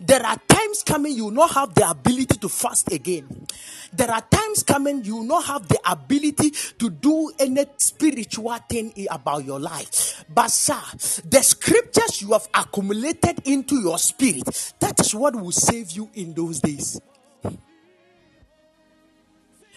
There 0.03 0.25
are 0.25 0.37
times 0.47 0.81
coming 0.81 1.13
you 1.13 1.25
will 1.25 1.31
not 1.31 1.51
have 1.51 1.75
the 1.75 1.87
ability 1.87 2.39
to 2.39 2.49
fast 2.49 2.91
again. 2.91 3.45
There 3.93 4.09
are 4.09 4.21
times 4.21 4.63
coming 4.63 5.05
you 5.05 5.17
will 5.17 5.23
not 5.25 5.45
have 5.45 5.67
the 5.67 5.79
ability 5.85 6.49
to 6.79 6.89
do 6.89 7.31
any 7.37 7.67
spiritual 7.77 8.57
thing 8.67 8.93
about 9.11 9.45
your 9.45 9.59
life. 9.59 10.25
But 10.27 10.49
sir, 10.49 10.81
the 11.29 11.43
scriptures 11.43 12.19
you 12.19 12.33
have 12.33 12.47
accumulated 12.51 13.47
into 13.47 13.75
your 13.75 13.99
spirit, 13.99 14.73
that 14.79 14.99
is 14.99 15.13
what 15.13 15.35
will 15.35 15.51
save 15.51 15.91
you 15.91 16.09
in 16.15 16.33
those 16.33 16.59
days 16.61 16.99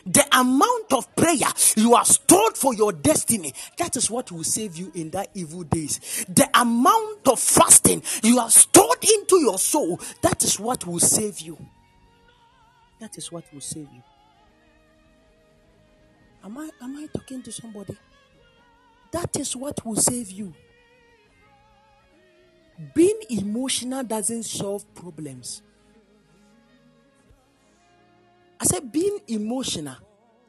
the 0.06 0.26
amount 0.36 0.92
of 0.92 1.14
prayer 1.16 1.34
you 1.76 1.94
have 1.94 2.06
stored 2.06 2.56
for 2.56 2.74
your 2.74 2.92
destiny, 2.92 3.54
that 3.78 3.96
is 3.96 4.10
what 4.10 4.30
will 4.30 4.44
save 4.44 4.76
you 4.76 4.92
in 4.94 5.10
that 5.10 5.28
evil 5.34 5.62
days. 5.62 6.24
The 6.28 6.48
amount 6.54 7.26
of 7.28 7.38
fasting 7.40 8.02
you 8.22 8.38
have 8.38 8.52
stored 8.52 9.02
into 9.02 9.40
your 9.40 9.58
soul, 9.58 10.00
that 10.22 10.44
is 10.44 10.60
what 10.60 10.86
will 10.86 11.00
save 11.00 11.40
you. 11.40 11.58
That 13.00 13.16
is 13.18 13.32
what 13.32 13.44
will 13.52 13.60
save 13.60 13.88
you. 13.92 14.02
Am 16.44 16.58
I 16.58 16.68
am 16.82 16.96
I 16.96 17.06
talking 17.06 17.42
to 17.42 17.52
somebody? 17.52 17.96
That 19.12 19.36
is 19.36 19.56
what 19.56 19.84
will 19.86 19.96
save 19.96 20.30
you. 20.30 20.54
Being 22.94 23.20
emotional 23.30 24.02
doesn't 24.02 24.42
solve 24.42 24.92
problems. 24.94 25.62
I 28.60 28.64
said 28.64 28.90
being 28.92 29.18
emotional 29.28 29.96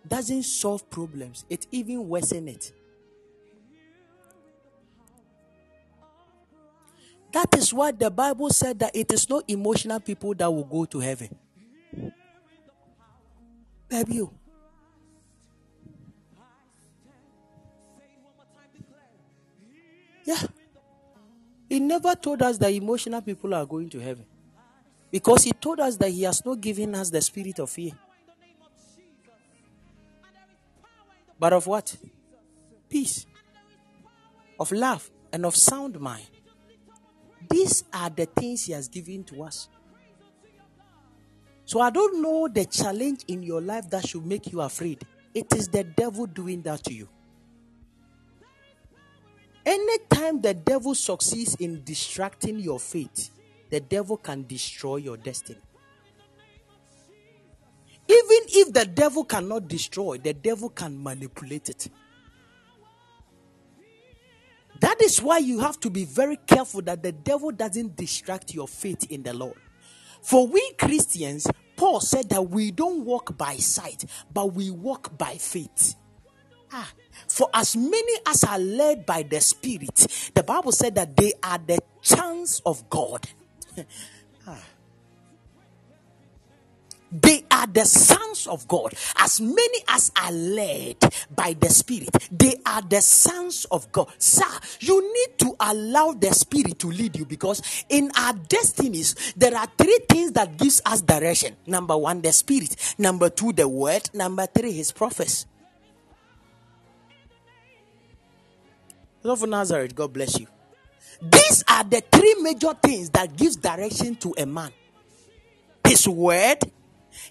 doesn't 0.07 0.43
solve 0.43 0.89
problems, 0.89 1.45
it 1.50 1.67
even 1.71 2.03
worsens 2.05 2.47
it. 2.47 2.71
That 7.33 7.53
is 7.57 7.74
why 7.74 7.91
the 7.91 8.09
Bible 8.09 8.50
said 8.50 8.79
that 8.79 8.95
it 8.95 9.12
is 9.12 9.29
not 9.29 9.43
emotional 9.50 10.00
people 10.00 10.33
that 10.35 10.50
will 10.50 10.63
go 10.63 10.85
to 10.85 11.00
heaven. 11.00 11.35
Baby, 13.89 14.15
you. 14.15 14.31
Yeah. 20.24 20.41
He 21.69 21.79
never 21.79 22.15
told 22.15 22.41
us 22.41 22.57
that 22.59 22.71
emotional 22.71 23.21
people 23.21 23.53
are 23.53 23.65
going 23.65 23.89
to 23.89 24.00
heaven. 24.00 24.25
Because 25.15 25.45
he 25.45 25.51
told 25.51 25.79
us 25.79 25.95
that 25.95 26.10
he 26.10 26.24
has 26.24 26.43
not 26.43 26.60
given 26.60 26.93
us 26.93 27.10
the 27.10 27.22
spirit 27.22 27.60
of 27.60 27.69
fear. 27.69 27.93
but 31.39 31.53
of 31.53 31.67
what? 31.67 31.95
Peace, 32.89 33.25
of 34.60 34.72
love, 34.72 35.10
and 35.34 35.45
of 35.45 35.55
sound 35.55 36.00
mind. 36.00 36.25
These 37.50 37.84
are 37.93 38.10
the 38.10 38.25
things 38.25 38.65
He 38.65 38.74
has 38.74 38.88
given 38.88 39.24
to 39.25 39.43
us. 39.43 39.69
So 41.65 41.81
I 41.81 41.89
don't 41.89 42.22
know 42.22 42.48
the 42.48 42.65
challenge 42.65 43.25
in 43.27 43.43
your 43.43 43.62
life 43.62 43.89
that 43.89 44.07
should 44.07 44.25
make 44.25 44.51
you 44.51 44.62
afraid. 44.62 45.05
It 45.34 45.53
is 45.55 45.67
the 45.67 45.84
devil 45.84 46.25
doing 46.25 46.62
that 46.63 46.84
to 46.86 46.93
you. 46.93 47.10
Anytime 49.65 50.41
the 50.41 50.53
devil 50.53 50.93
succeeds 50.93 51.55
in 51.55 51.84
distracting 51.84 52.60
your 52.60 52.79
faith, 52.79 53.31
the 53.75 53.82
devil 53.82 54.15
can 54.15 54.48
destroy 54.48 54.96
your 54.96 55.17
destiny. 55.17 55.60
Even 58.08 58.41
if 58.48 58.72
the 58.72 58.86
devil 58.86 59.25
cannot 59.25 59.67
destroy, 59.67 60.17
the 60.17 60.34
devil 60.34 60.70
can 60.70 61.03
manipulate 61.03 61.67
it. 61.67 61.89
That 64.79 65.01
is 65.01 65.22
why 65.22 65.39
you 65.39 65.60
have 65.60 65.77
to 65.82 65.89
be 65.89 66.05
very 66.05 66.38
careful 66.38 66.84
that 66.84 67.03
the 67.03 67.12
devil 67.12 67.51
doesn't 67.51 67.98
distract 67.98 68.53
your 68.53 68.70
faith 68.70 69.12
in 69.12 69.24
the 69.24 69.34
Lord. 69.34 69.60
For 70.22 70.48
we 70.48 70.72
Christians, 70.79 71.46
Paul 71.75 72.00
said 72.00 72.29
that 72.29 72.44
we 72.44 72.72
don't 72.72 73.03
walk 73.03 73.38
by 73.38 73.58
sight, 73.58 74.05
but 74.34 74.53
we 74.53 74.72
walk 74.72 75.17
by 75.17 75.36
faith. 75.36 75.96
Ah, 76.72 76.94
for 77.27 77.50
as 77.53 77.75
many 77.75 78.20
as 78.25 78.46
are 78.46 78.58
led 78.58 79.05
by 79.05 79.24
the 79.24 79.41
Spirit, 79.41 80.32
the 80.34 80.44
Bible 80.44 80.72
said 80.72 80.96
that 80.96 81.17
they 81.17 81.34
are 81.44 81.58
the 81.58 81.79
chance 82.01 82.62
of 82.65 82.89
God. 82.89 83.27
ah. 84.48 84.63
They 87.22 87.46
are 87.50 87.67
the 87.67 87.86
sons 87.86 88.46
of 88.48 88.67
God. 88.67 88.94
As 89.17 89.39
many 89.39 89.79
as 89.88 90.12
are 90.22 90.32
led 90.32 90.98
by 91.34 91.53
the 91.53 91.70
Spirit, 91.70 92.10
they 92.32 92.55
are 92.65 92.82
the 92.82 93.01
sons 93.01 93.65
of 93.72 93.89
God. 93.91 94.12
Sir, 94.17 94.44
you 94.82 95.01
need 95.01 95.39
to 95.39 95.55
allow 95.60 96.12
the 96.12 96.34
Spirit 96.34 96.77
to 96.79 96.88
lead 96.88 97.15
you 97.15 97.25
because 97.25 97.62
in 97.89 98.12
our 98.17 98.34
destinies, 98.34 99.15
there 99.38 99.55
are 99.55 99.67
three 99.77 100.00
things 100.10 100.34
that 100.34 100.58
gives 100.58 100.82
us 100.86 101.01
direction. 101.01 101.55
Number 101.65 101.98
one, 101.98 102.22
the 102.22 102.34
Spirit. 102.34 102.75
Number 102.98 103.29
two, 103.29 103.53
the 103.53 103.67
Word. 103.67 104.10
Number 104.13 104.46
three, 104.48 104.74
His 104.74 104.91
prophets. 104.91 105.46
Lord 109.24 109.41
of 109.41 109.50
Nazareth, 109.50 109.96
God 109.96 110.12
bless 110.13 110.38
you. 110.38 110.48
These 111.22 111.63
are 111.67 111.84
the 111.84 112.01
three 112.12 112.36
major 112.41 112.74
things 112.81 113.10
that 113.12 113.36
gives 113.36 113.55
direction 113.55 114.15
to 114.17 114.34
a 114.38 114.45
man. 114.45 114.72
His 115.88 116.07
word, 116.07 116.60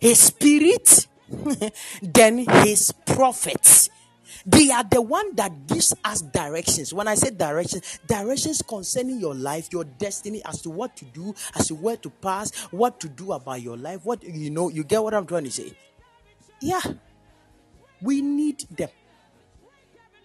his 0.01 0.19
spirit, 0.19 1.07
then 2.03 2.39
his 2.39 2.93
prophets. 3.07 3.91
They 4.47 4.71
are 4.71 4.85
the 4.85 5.01
one 5.01 5.35
that 5.37 5.67
gives 5.67 5.95
us 6.05 6.21
directions. 6.21 6.93
When 6.93 7.09
I 7.09 7.15
say 7.15 7.31
directions, 7.31 7.99
directions 8.07 8.63
concerning 8.63 9.19
your 9.19 9.35
life, 9.35 9.69
your 9.73 9.85
destiny, 9.85 10.43
as 10.45 10.61
to 10.63 10.71
what 10.71 10.97
to 10.99 11.05
do, 11.07 11.35
as 11.55 11.69
to 11.69 11.75
where 11.75 11.97
to 11.97 12.11
pass, 12.11 12.55
what 12.71 13.01
to 13.01 13.09
do 13.09 13.33
about 13.33 13.63
your 13.63 13.77
life. 13.77 14.01
What 14.05 14.23
you 14.23 14.51
know, 14.51 14.69
you 14.69 14.85
get 14.85 15.03
what 15.03 15.15
I'm 15.15 15.27
trying 15.27 15.45
to 15.45 15.51
say. 15.51 15.73
Yeah, 16.61 16.83
we 18.03 18.21
need 18.21 18.67
them. 18.71 18.91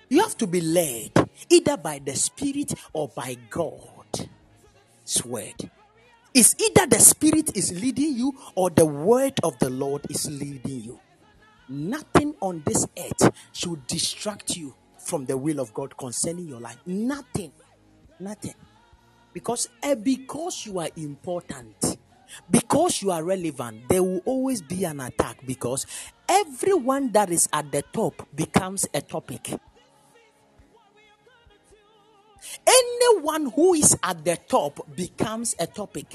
You 0.09 0.21
have 0.23 0.37
to 0.39 0.47
be 0.47 0.59
led 0.59 1.11
either 1.49 1.77
by 1.77 1.99
the 2.03 2.15
Spirit 2.15 2.73
or 2.93 3.09
by 3.09 3.37
God's 3.49 4.27
word. 5.23 5.69
It's 6.33 6.55
either 6.59 6.87
the 6.87 6.99
Spirit 6.99 7.55
is 7.55 7.71
leading 7.79 8.13
you 8.15 8.33
or 8.55 8.71
the 8.71 8.85
word 8.87 9.39
of 9.43 9.57
the 9.59 9.69
Lord 9.69 10.05
is 10.09 10.29
leading 10.29 10.81
you. 10.81 10.99
Nothing 11.67 12.33
on 12.41 12.63
this 12.65 12.87
earth 12.97 13.31
should 13.53 13.85
distract 13.85 14.57
you 14.57 14.73
from 14.97 15.25
the 15.25 15.37
will 15.37 15.59
of 15.59 15.73
God 15.75 15.95
concerning 15.95 16.47
your 16.47 16.59
life. 16.59 16.77
Nothing. 16.87 17.51
Nothing. 18.19 18.55
Because 19.33 19.69
uh, 19.83 19.93
because 19.93 20.65
you 20.65 20.79
are 20.79 20.89
important, 20.97 21.97
because 22.49 23.01
you 23.03 23.11
are 23.11 23.23
relevant, 23.23 23.87
there 23.89 24.01
will 24.01 24.21
always 24.25 24.61
be 24.63 24.85
an 24.85 24.99
attack 25.01 25.37
because 25.45 25.85
everyone 26.27 27.11
that 27.11 27.29
is 27.29 27.47
at 27.53 27.71
the 27.71 27.83
top 27.93 28.27
becomes 28.35 28.87
a 28.93 29.01
topic. 29.01 29.51
Anyone 32.65 33.51
who 33.51 33.73
is 33.73 33.97
at 34.03 34.23
the 34.23 34.37
top 34.47 34.95
becomes 34.95 35.55
a 35.59 35.67
topic. 35.67 36.13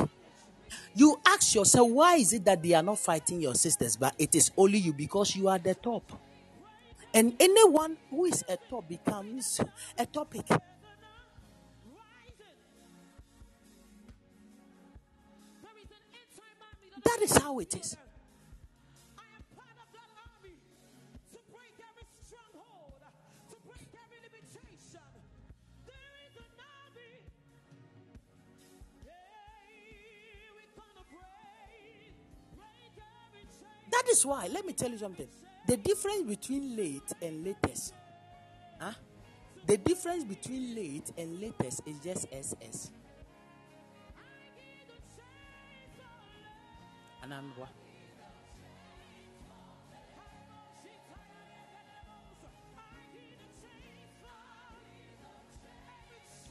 You 0.94 1.20
ask 1.26 1.54
yourself, 1.54 1.90
why 1.90 2.16
is 2.16 2.32
it 2.32 2.44
that 2.44 2.62
they 2.62 2.72
are 2.72 2.82
not 2.82 2.98
fighting 2.98 3.40
your 3.40 3.54
sisters, 3.54 3.96
but 3.96 4.14
it 4.18 4.34
is 4.34 4.50
only 4.56 4.78
you 4.78 4.92
because 4.92 5.36
you 5.36 5.48
are 5.48 5.58
the 5.58 5.74
top? 5.74 6.02
And 7.12 7.34
anyone 7.38 7.96
who 8.10 8.24
is 8.24 8.44
a 8.48 8.56
top 8.56 8.88
becomes 8.88 9.60
a 9.98 10.06
topic. 10.06 10.46
That 17.04 17.18
is 17.22 17.36
how 17.36 17.58
it 17.58 17.74
is. 17.76 17.96
That 34.04 34.10
is 34.10 34.26
why, 34.26 34.48
let 34.52 34.66
me 34.66 34.74
tell 34.74 34.90
you 34.90 34.98
something. 34.98 35.26
The 35.66 35.78
difference 35.78 36.24
between 36.28 36.76
late 36.76 37.10
and 37.22 37.42
latest, 37.42 37.94
huh? 38.78 38.92
The 39.66 39.78
difference 39.78 40.24
between 40.24 40.74
late 40.74 41.10
and 41.16 41.40
latest 41.40 41.80
is 41.86 41.98
just 42.00 42.26
SS. 42.30 42.90
Anambra. 47.24 47.66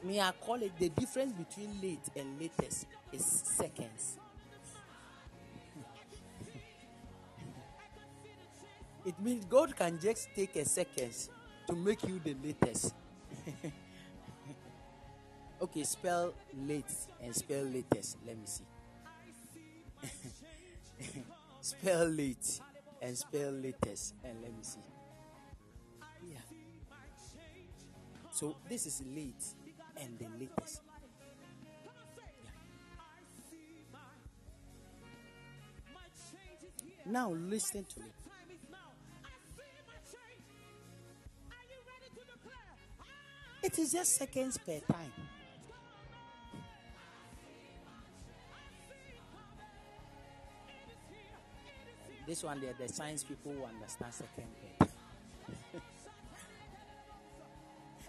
Me, 0.03 0.19
I 0.19 0.31
call 0.31 0.55
it 0.63 0.71
the 0.79 0.89
difference 0.89 1.33
between 1.33 1.79
late 1.83 2.09
and 2.15 2.39
latest 2.41 2.87
is 3.11 3.23
seconds. 3.23 4.17
It 9.05 9.19
means 9.19 9.43
God 9.45 9.75
can 9.75 9.99
just 9.99 10.29
take 10.33 10.55
a 10.55 10.63
second 10.63 11.11
to 11.67 11.75
make 11.75 12.03
you 12.03 12.21
the 12.23 12.35
latest. 12.41 12.93
okay, 15.61 15.83
spell 15.83 16.33
late 16.65 16.85
and 17.21 17.35
spell 17.35 17.63
latest. 17.63 18.17
Let 18.25 18.37
me 18.37 18.45
see. 18.45 18.63
spell 21.61 22.07
late 22.07 22.61
and 23.01 23.17
spell 23.17 23.51
latest 23.51 24.13
and 24.23 24.41
let 24.41 24.51
me 24.51 24.63
see. 24.63 24.79
Yeah. 26.31 26.39
So 28.31 28.55
this 28.69 28.85
is 28.85 29.03
late 29.13 29.43
and 29.97 30.17
the 30.17 30.27
latest. 30.39 30.79
Now 37.05 37.31
listen 37.31 37.83
to 37.83 37.99
me. 37.99 38.22
It 43.63 43.79
is 43.79 43.93
just 43.93 44.17
seconds 44.17 44.57
per 44.57 44.79
time. 44.91 45.13
This 52.27 52.43
one, 52.43 52.59
there, 52.61 52.73
the 52.77 52.91
science 52.91 53.23
people 53.23 53.53
who 53.53 53.63
understand 53.63 54.13
second 54.13 54.47
per 54.79 54.87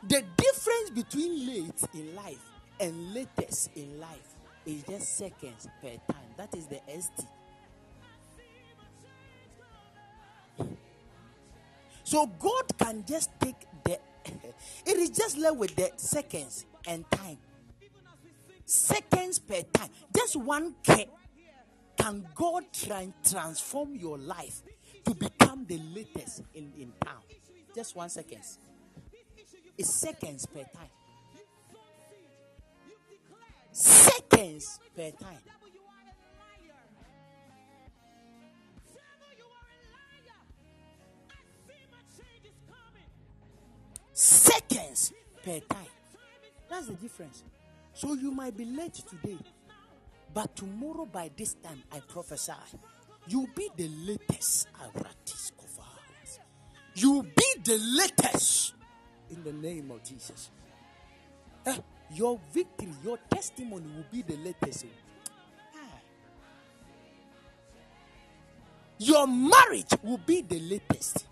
the 0.08 0.24
difference 0.36 0.90
between 0.90 1.46
late 1.46 1.82
in 1.94 2.14
life 2.14 2.44
and 2.80 3.14
latest 3.14 3.70
in 3.76 4.00
life 4.00 4.34
is 4.66 4.82
just 4.84 5.16
seconds 5.16 5.68
per 5.80 5.96
time. 6.12 6.30
That 6.36 6.54
is 6.56 6.66
the 6.66 6.80
ST. 6.88 7.26
So 12.04 12.26
God 12.26 12.78
can 12.78 13.04
just 13.06 13.30
take 13.40 13.66
the 13.84 13.98
it 14.86 14.96
is 14.96 15.10
just 15.10 15.38
left 15.38 15.56
with 15.56 15.74
the 15.76 15.90
seconds 15.96 16.66
and 16.86 17.08
time. 17.10 17.38
Seconds 18.64 19.38
per 19.38 19.62
time. 19.72 19.90
Just 20.14 20.36
one 20.36 20.74
K. 20.82 21.08
Can 21.96 22.26
God 22.34 22.64
try 22.72 23.02
and 23.02 23.12
transform 23.28 23.94
your 23.94 24.18
life 24.18 24.62
to 25.04 25.14
become 25.14 25.64
the 25.66 25.78
latest 25.94 26.42
in, 26.54 26.72
in 26.78 26.92
town? 27.04 27.20
Just 27.74 27.94
one 27.94 28.08
seconds. 28.08 28.58
It's 29.76 29.90
seconds 29.90 30.46
per 30.46 30.62
time. 30.62 30.90
Seconds 33.72 34.78
per 34.94 35.10
time. 35.10 35.38
Seconds 44.54 45.12
per 45.42 45.60
time. 45.60 45.86
That's 46.68 46.86
the 46.86 46.94
difference. 46.94 47.44
So 47.92 48.14
you 48.14 48.30
might 48.30 48.56
be 48.56 48.64
late 48.64 48.94
today, 48.94 49.38
but 50.32 50.54
tomorrow 50.56 51.06
by 51.06 51.30
this 51.36 51.54
time, 51.54 51.82
I 51.92 52.00
prophesy, 52.00 52.52
you'll 53.28 53.48
be 53.54 53.68
the 53.76 53.88
latest. 53.88 54.68
You'll 56.96 57.22
be 57.22 57.54
the 57.64 57.78
latest 57.78 58.74
in 59.30 59.42
the 59.42 59.52
name 59.52 59.90
of 59.90 60.04
Jesus. 60.04 60.50
Eh, 61.66 61.76
your 62.12 62.38
victory, 62.52 62.92
your 63.02 63.18
testimony 63.28 63.86
will 63.96 64.04
be 64.12 64.22
the 64.22 64.36
latest. 64.36 64.86
Ah. 65.74 65.78
Your 68.98 69.26
marriage 69.26 69.92
will 70.02 70.18
be 70.18 70.42
the 70.42 70.60
latest. 70.60 71.23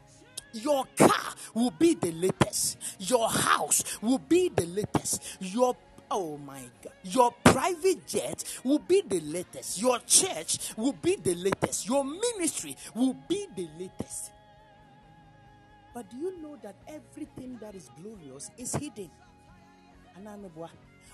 Your 0.53 0.85
car 0.97 1.35
will 1.55 1.71
be 1.71 1.95
the 1.95 2.13
latest. 2.13 2.79
Your 2.99 3.29
house 3.29 3.83
will 4.01 4.19
be 4.19 4.49
the 4.49 4.67
latest. 4.67 5.39
Your 5.41 5.77
Oh 6.15 6.37
my 6.37 6.61
God. 6.85 6.93
Your 7.05 7.33
private 7.43 8.07
jet 8.07 8.45
will 8.65 8.81
be 8.81 9.01
the 9.01 9.21
latest. 9.21 9.81
Your 9.81 9.99
church 10.01 10.59
will 10.77 10.93
be 10.93 11.17
the 11.17 11.35
latest. 11.35 11.89
Your 11.89 12.05
ministry 12.05 12.77
will 12.95 13.17
be 13.27 13.47
the 13.57 13.67
latest. 13.79 14.31
But 15.95 16.11
do 16.11 16.19
you 16.19 16.43
know 16.43 16.59
that 16.63 16.75
everything 16.87 17.57
that 17.63 17.75
is 17.75 17.89
glorious 17.99 18.51
is 18.59 18.75
hidden? 18.75 19.11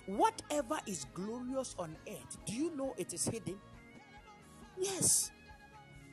Whatever 0.06 0.80
is 0.86 1.06
glorious 1.14 1.76
on 1.78 1.94
earth, 2.08 2.36
do 2.44 2.54
you 2.54 2.76
know 2.76 2.92
it 2.98 3.12
is 3.12 3.24
hidden? 3.24 3.56
Yes. 4.76 5.30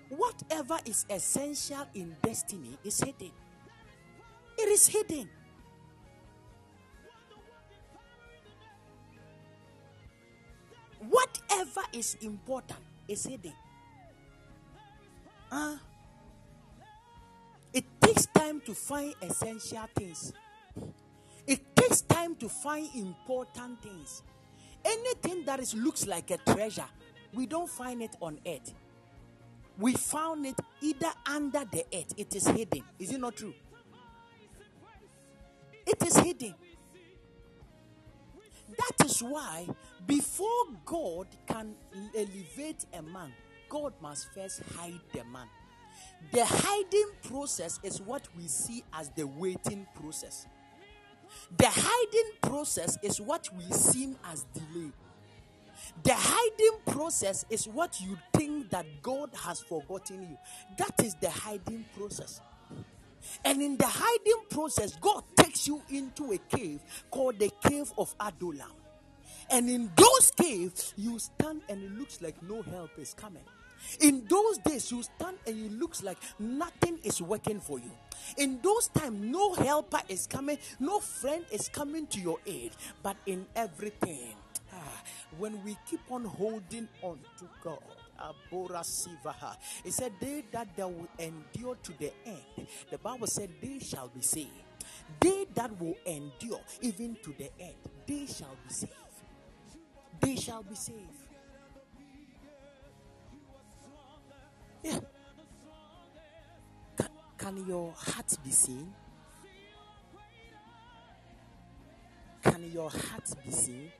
Whatever 0.10 0.78
is 0.86 1.06
essential 1.10 1.86
in 1.94 2.16
destiny 2.22 2.78
is 2.84 3.00
hidden. 3.00 3.32
It 4.58 4.70
is 4.70 4.88
hidden. 4.88 5.30
Whatever 11.10 11.82
is 11.94 12.18
important 12.22 12.80
is 13.08 13.26
hidden. 13.26 13.54
Uh, 15.52 15.78
it 17.74 17.86
takes 18.02 18.26
time 18.28 18.62
to 18.62 18.74
find 18.74 19.14
essential 19.22 19.86
things. 19.96 20.34
It 21.48 21.76
takes 21.76 22.02
time 22.02 22.36
to 22.38 22.50
find 22.50 22.88
important 22.96 23.82
things. 23.82 24.24
Anything 24.84 25.46
that 25.46 25.60
is 25.60 25.74
looks 25.74 26.08
like 26.08 26.32
a 26.32 26.38
treasure, 26.38 26.86
we 27.34 27.46
don't 27.46 27.70
find 27.70 28.02
it 28.02 28.16
on 28.22 28.40
earth. 28.48 28.74
We 29.78 29.94
found 29.94 30.46
it 30.46 30.56
either 30.82 31.12
under 31.26 31.66
the 31.66 31.86
earth. 31.94 32.14
It 32.18 32.36
is 32.36 32.48
hidden. 32.48 32.84
Is 32.98 33.12
it 33.12 33.20
not 33.20 33.36
true? 33.36 33.54
It 35.86 36.02
is 36.06 36.18
hidden. 36.18 36.56
That 38.78 39.06
is 39.06 39.22
why 39.22 39.68
before 40.06 40.66
God 40.86 41.28
can 41.48 41.76
elevate 42.16 42.86
a 42.94 43.02
man, 43.02 43.32
God 43.70 43.94
must 44.02 44.34
first 44.34 44.62
hide 44.76 45.00
the 45.14 45.24
man. 45.26 45.48
The 46.32 46.46
hiding 46.46 47.12
process 47.24 47.80
is 47.84 48.02
what 48.02 48.28
we 48.38 48.48
see 48.48 48.84
as 48.94 49.10
the 49.10 49.26
waiting 49.26 49.86
process. 49.96 50.48
The 51.58 51.68
hiding 51.70 52.32
process 52.42 52.98
is 53.02 53.22
what 53.22 53.50
we 53.56 53.64
see 53.72 54.16
as 54.32 54.46
delay. 54.54 54.92
The 56.04 56.14
hiding 56.14 56.80
process 56.86 57.46
is 57.50 57.68
what 57.68 58.00
you 58.02 58.18
think 58.34 58.70
that 58.70 58.86
God 59.02 59.30
has 59.44 59.62
forgotten 59.62 60.22
you. 60.22 60.38
That 60.78 61.04
is 61.04 61.16
the 61.16 61.30
hiding 61.30 61.86
process. 61.98 62.42
And 63.44 63.62
in 63.62 63.78
the 63.78 63.88
hiding 63.88 64.44
process, 64.50 64.96
God 65.02 65.24
takes 65.36 65.68
you 65.68 65.82
into 65.90 66.34
a 66.34 66.38
cave 66.38 66.82
called 67.10 67.40
the 67.40 67.52
cave 67.68 67.92
of 67.98 68.14
Adullam. 68.20 68.72
And 69.50 69.70
in 69.70 69.92
those 69.96 70.32
caves, 70.32 70.94
you 70.98 71.20
stand 71.20 71.62
and 71.70 71.84
it 71.84 71.92
looks 71.92 72.22
like 72.22 72.42
no 72.44 72.62
help 72.62 72.92
is 72.98 73.14
coming. 73.14 73.44
In 74.02 74.26
those 74.28 74.58
days, 74.60 74.92
you 74.92 75.04
stand 75.04 75.38
and 75.46 75.66
it 75.66 75.72
looks 75.74 76.02
like 76.02 76.18
nothing 76.40 77.00
is 77.04 77.22
working 77.22 77.60
for 77.60 77.78
you. 77.80 77.92
In 78.38 78.60
those 78.64 78.88
times, 78.88 79.20
no 79.22 79.54
helper 79.54 80.02
is 80.10 80.26
coming, 80.26 80.58
no 80.80 81.00
friend 81.00 81.46
is 81.52 81.70
coming 81.70 82.08
to 82.08 82.20
your 82.20 82.40
aid. 82.48 82.72
But 83.04 83.18
in 83.26 83.46
everything, 83.56 84.34
when 85.38 85.64
we 85.64 85.78
keep 85.90 86.02
on 86.10 86.26
holding 86.26 86.88
on 87.02 87.20
to 87.40 87.46
God, 87.62 87.80
Abora 88.20 88.82
Sivaha, 88.84 89.56
he 89.84 89.92
said, 89.92 90.14
They 90.20 90.44
that, 90.52 90.76
they 90.76 90.84
will 90.84 91.08
endure 91.20 91.76
to 91.76 91.94
the 91.98 92.12
end, 92.26 92.68
the 92.90 92.98
Bible 92.98 93.28
said, 93.28 93.50
They 93.62 93.80
shall 93.80 94.08
be 94.08 94.22
saved. 94.22 94.50
They 95.20 95.46
that 95.56 95.80
will 95.80 95.96
endure 96.06 96.62
even 96.82 97.18
to 97.24 97.34
the 97.38 97.50
end, 97.60 97.76
they 98.06 98.26
shall 98.26 98.56
be 98.68 98.74
saved. 98.74 98.92
They 100.22 100.36
shall 100.36 100.64
be 100.64 100.76
saved. 100.76 101.26
Can 107.38 107.68
your 107.68 107.94
heart 107.96 108.38
be 108.44 108.50
seen? 108.52 108.92
Can 112.42 112.72
your 112.72 112.90
heart 112.90 113.30
be 113.46 113.52
seen? 113.52 113.92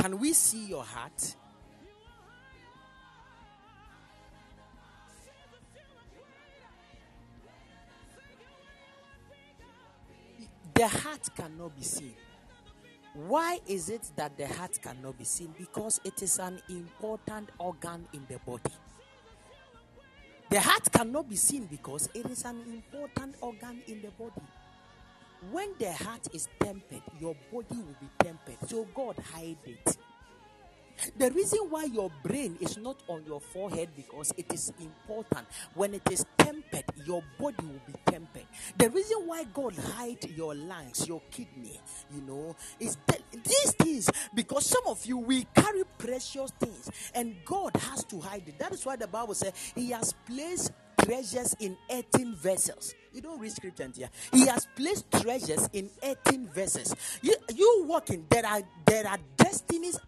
Can 0.00 0.18
we 0.18 0.32
see 0.32 0.64
your 0.64 0.82
heart? 0.82 1.36
The 10.72 10.88
heart 10.88 11.28
cannot 11.36 11.76
be 11.76 11.82
seen. 11.82 12.14
Why 13.12 13.58
is 13.66 13.90
it 13.90 14.10
that 14.16 14.38
the 14.38 14.46
heart 14.46 14.80
cannot 14.80 15.18
be 15.18 15.24
seen? 15.24 15.54
Because 15.58 16.00
it 16.02 16.22
is 16.22 16.38
an 16.38 16.62
important 16.70 17.50
organ 17.58 18.06
in 18.14 18.24
the 18.26 18.38
body. 18.38 18.72
The 20.48 20.60
heart 20.60 20.90
cannot 20.90 21.28
be 21.28 21.36
seen 21.36 21.66
because 21.66 22.08
it 22.14 22.24
is 22.30 22.46
an 22.46 22.62
important 22.72 23.34
organ 23.42 23.82
in 23.86 24.00
the 24.00 24.08
body. 24.12 24.40
When 25.50 25.70
the 25.78 25.92
heart 25.92 26.28
is 26.32 26.48
tempered, 26.60 27.02
your 27.18 27.34
body 27.52 27.76
will 27.76 27.96
be 28.00 28.08
tempered. 28.18 28.56
So 28.68 28.86
God 28.94 29.16
hide 29.32 29.56
it. 29.64 29.96
The 31.16 31.30
reason 31.30 31.60
why 31.70 31.84
your 31.84 32.10
brain 32.22 32.56
is 32.60 32.76
not 32.76 33.02
on 33.08 33.24
your 33.24 33.40
forehead 33.40 33.88
because 33.96 34.32
it 34.36 34.52
is 34.52 34.72
important. 34.80 35.46
When 35.74 35.94
it 35.94 36.02
is 36.10 36.24
tempered, 36.36 36.84
your 37.06 37.22
body 37.38 37.64
will 37.64 37.80
be 37.86 37.94
tempered. 38.06 38.46
The 38.76 38.90
reason 38.90 39.18
why 39.26 39.44
God 39.44 39.74
hide 39.76 40.24
your 40.36 40.54
lungs, 40.54 41.08
your 41.08 41.22
kidney, 41.30 41.80
you 42.14 42.22
know, 42.22 42.56
is 42.78 42.96
that 43.06 43.20
these 43.32 43.72
things 43.74 44.10
because 44.34 44.66
some 44.66 44.82
of 44.86 45.04
you 45.06 45.18
we 45.18 45.46
carry 45.54 45.82
precious 45.98 46.50
things 46.60 46.90
and 47.14 47.34
God 47.44 47.76
has 47.76 48.04
to 48.04 48.20
hide 48.20 48.44
it. 48.46 48.58
That 48.58 48.72
is 48.72 48.84
why 48.84 48.96
the 48.96 49.06
Bible 49.06 49.34
says 49.34 49.52
He 49.74 49.90
has 49.90 50.12
placed 50.26 50.72
treasures 51.04 51.54
in 51.60 51.76
18 51.88 52.34
vessels. 52.34 52.94
You 53.12 53.20
don't 53.20 53.40
read 53.40 53.52
scripture 53.52 53.88
here. 53.94 54.08
He 54.32 54.46
has 54.46 54.66
placed 54.76 55.10
treasures 55.10 55.68
in 55.72 55.90
18 56.02 56.46
vessels. 56.48 56.94
You 57.22 57.34
you 57.54 57.84
walking, 57.86 58.26
there 58.30 58.46
are 58.46 58.62
there 58.86 59.06
are 59.06 59.18
destinies 59.36 59.98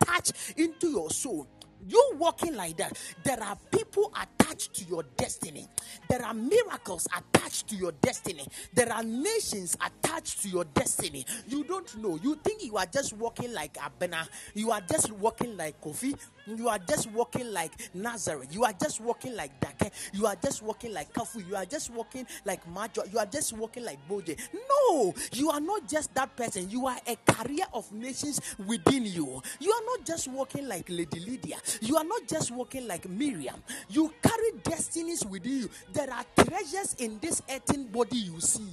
attached 0.00 0.32
into 0.56 0.88
your 0.88 1.10
soul 1.10 1.46
you 1.88 2.12
walking 2.18 2.54
like 2.54 2.76
that, 2.76 2.98
there 3.24 3.42
are 3.42 3.56
people 3.72 4.12
attached 4.20 4.74
to 4.74 4.84
your 4.84 5.04
destiny. 5.16 5.66
There 6.08 6.22
are 6.24 6.34
miracles 6.34 7.06
attached 7.16 7.68
to 7.68 7.76
your 7.76 7.92
destiny. 7.92 8.46
There 8.74 8.92
are 8.92 9.02
nations 9.02 9.76
attached 9.84 10.42
to 10.42 10.48
your 10.48 10.64
destiny. 10.64 11.24
You 11.48 11.64
don't 11.64 11.96
know. 11.98 12.18
You 12.22 12.36
think 12.36 12.64
you 12.64 12.76
are 12.76 12.86
just 12.86 13.12
walking 13.14 13.52
like 13.52 13.74
Abena. 13.74 14.28
You 14.54 14.70
are 14.72 14.80
just 14.80 15.10
walking 15.12 15.56
like 15.56 15.80
Kofi. 15.80 16.14
You 16.46 16.68
are 16.68 16.78
just 16.78 17.10
walking 17.10 17.52
like 17.52 17.72
Nazareth. 17.94 18.48
You 18.52 18.64
are 18.64 18.72
just 18.72 19.00
walking 19.00 19.36
like 19.36 19.52
Dake. 19.60 19.92
You 20.12 20.26
are 20.26 20.36
just 20.36 20.62
walking 20.62 20.92
like 20.92 21.12
Kafu. 21.12 21.46
You 21.48 21.56
are 21.56 21.64
just 21.64 21.90
walking 21.90 22.26
like 22.44 22.66
Majo. 22.68 23.04
You 23.12 23.18
are 23.18 23.26
just 23.26 23.52
walking 23.52 23.84
like 23.84 23.98
Boje. 24.08 24.38
No, 24.52 25.14
you 25.32 25.50
are 25.50 25.60
not 25.60 25.88
just 25.88 26.14
that 26.14 26.34
person. 26.36 26.68
You 26.70 26.86
are 26.86 26.96
a 27.06 27.16
carrier 27.32 27.66
of 27.72 27.90
nations 27.92 28.40
within 28.66 29.04
you. 29.06 29.42
You 29.60 29.72
are 29.72 29.84
not 29.86 30.04
just 30.04 30.28
walking 30.28 30.66
like 30.68 30.88
Lady 30.88 31.20
Lydia. 31.20 31.56
You 31.80 31.96
are 31.96 32.04
not 32.04 32.26
just 32.26 32.50
walking 32.50 32.86
like 32.86 33.08
Miriam. 33.08 33.62
You 33.88 34.12
carry 34.22 34.52
destinies 34.62 35.24
within 35.24 35.60
you. 35.60 35.70
There 35.92 36.10
are 36.12 36.24
treasures 36.44 36.94
in 36.98 37.18
this 37.20 37.42
earthen 37.50 37.84
body 37.84 38.16
you 38.16 38.40
see. 38.40 38.68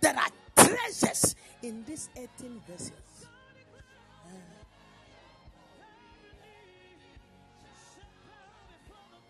There 0.00 0.16
are 0.16 0.28
treasures 0.80 1.34
in 1.62 1.84
this 1.86 2.08
earthen 2.16 2.60
vessels. 2.66 3.26
Ah. 4.26 4.30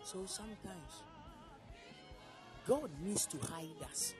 So 0.03 0.25
sometimes 0.25 1.03
God 2.67 2.89
needs 3.03 3.25
to 3.27 3.37
hide 3.37 3.81
us 3.89 4.13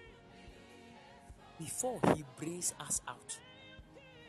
before 1.59 1.99
He 2.15 2.23
brings 2.39 2.73
us 2.79 3.01
out. 3.07 3.37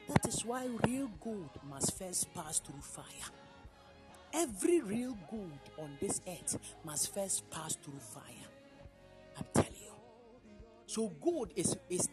That 0.09 0.27
is 0.27 0.45
why 0.45 0.69
real 0.87 1.11
gold 1.21 1.51
must 1.69 1.97
first 1.99 2.33
pass 2.35 2.59
through 2.59 2.81
fire. 2.81 3.31
Every 4.35 4.81
real 4.81 5.17
gold 5.31 5.61
on 5.79 5.97
this 6.01 6.21
earth 6.27 6.59
must 6.85 7.15
first 7.15 7.49
pass 7.51 7.77
through 7.77 8.01
fire. 8.01 8.49
I'm 9.39 9.45
telling 9.55 9.71
you. 9.81 9.93
So 10.87 11.13
gold 11.21 11.53
is, 11.55 11.77
is 11.89 12.09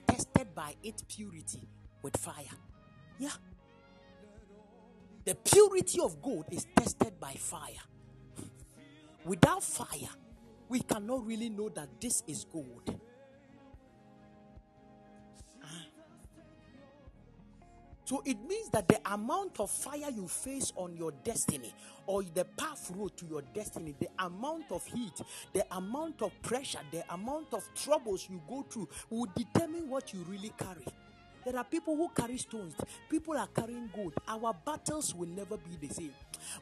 by 0.60 0.76
its 0.84 1.02
purity 1.08 1.70
with 2.02 2.18
fire. 2.18 2.58
Yeah. 3.18 3.30
The 5.24 5.36
purity 5.36 6.02
of 6.02 6.22
gold 6.22 6.48
is 6.52 6.68
tested 6.76 7.18
by 7.18 7.32
fire. 7.32 7.86
Without 9.24 9.64
fire, 9.64 10.10
we 10.68 10.82
cannot 10.82 11.26
really 11.26 11.50
know 11.50 11.70
that 11.70 11.88
this 12.02 12.24
is 12.28 12.44
gold. 12.44 12.94
So 18.10 18.24
it 18.26 18.38
means 18.50 18.72
that 18.72 18.88
the 18.88 19.00
amount 19.14 19.60
of 19.60 19.70
fire 19.70 20.10
you 20.10 20.28
face 20.28 20.74
on 20.76 20.98
your 20.98 21.12
destiny 21.24 21.72
or 22.08 22.24
the 22.24 22.44
path 22.44 22.92
road 22.96 23.16
to 23.18 23.28
your 23.28 23.44
destiny, 23.54 23.94
the 24.00 24.08
amount 24.18 24.72
of 24.72 24.84
heat, 24.88 25.22
the 25.54 25.64
amount 25.78 26.24
of 26.24 26.32
pressure, 26.42 26.80
the 26.92 27.04
amount 27.14 27.54
of 27.54 27.64
troubles 27.76 28.28
you 28.28 28.42
go 28.50 28.66
through 28.68 28.90
will 29.12 29.28
determine 29.36 29.88
what 29.88 30.12
you 30.12 30.26
really 30.28 30.52
carry. 30.58 30.88
There 31.46 31.56
are 31.56 31.64
people 31.64 31.96
who 31.96 32.10
carry 32.10 32.38
stones, 32.38 32.74
people 33.12 33.38
are 33.38 33.46
carrying 33.46 33.92
gold. 33.96 34.16
Our 34.28 34.56
battles 34.66 35.14
will 35.14 35.30
never 35.30 35.58
be 35.58 35.88
the 35.88 35.94
same. 35.94 36.14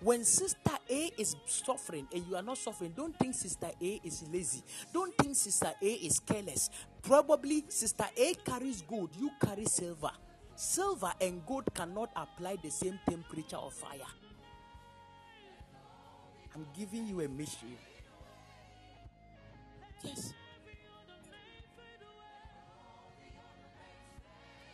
When 0.01 0.25
sister 0.25 0.77
A 0.89 1.11
is 1.17 1.37
suffering 1.45 2.09
and 2.13 2.25
you 2.27 2.35
are 2.35 2.43
not 2.43 2.57
suffering, 2.57 2.91
don't 2.93 3.17
think 3.17 3.35
sister 3.35 3.69
A 3.81 4.01
is 4.03 4.21
lazy. 4.33 4.63
Don't 4.93 5.17
think 5.17 5.33
sister 5.37 5.71
A 5.81 5.91
is 5.93 6.19
careless. 6.19 6.69
Probably 7.01 7.63
sister 7.69 8.07
A 8.17 8.33
carries 8.33 8.81
gold, 8.81 9.11
you 9.17 9.31
carry 9.41 9.63
silver. 9.63 10.11
Silver 10.57 11.13
and 11.21 11.45
gold 11.45 11.71
cannot 11.71 12.09
apply 12.15 12.57
the 12.63 12.71
same 12.71 12.99
temperature 13.07 13.57
of 13.57 13.71
fire. 13.71 13.99
I'm 16.55 16.65
giving 16.75 17.05
you 17.05 17.21
a 17.21 17.27
mystery. 17.27 17.77
Yes. 20.03 20.33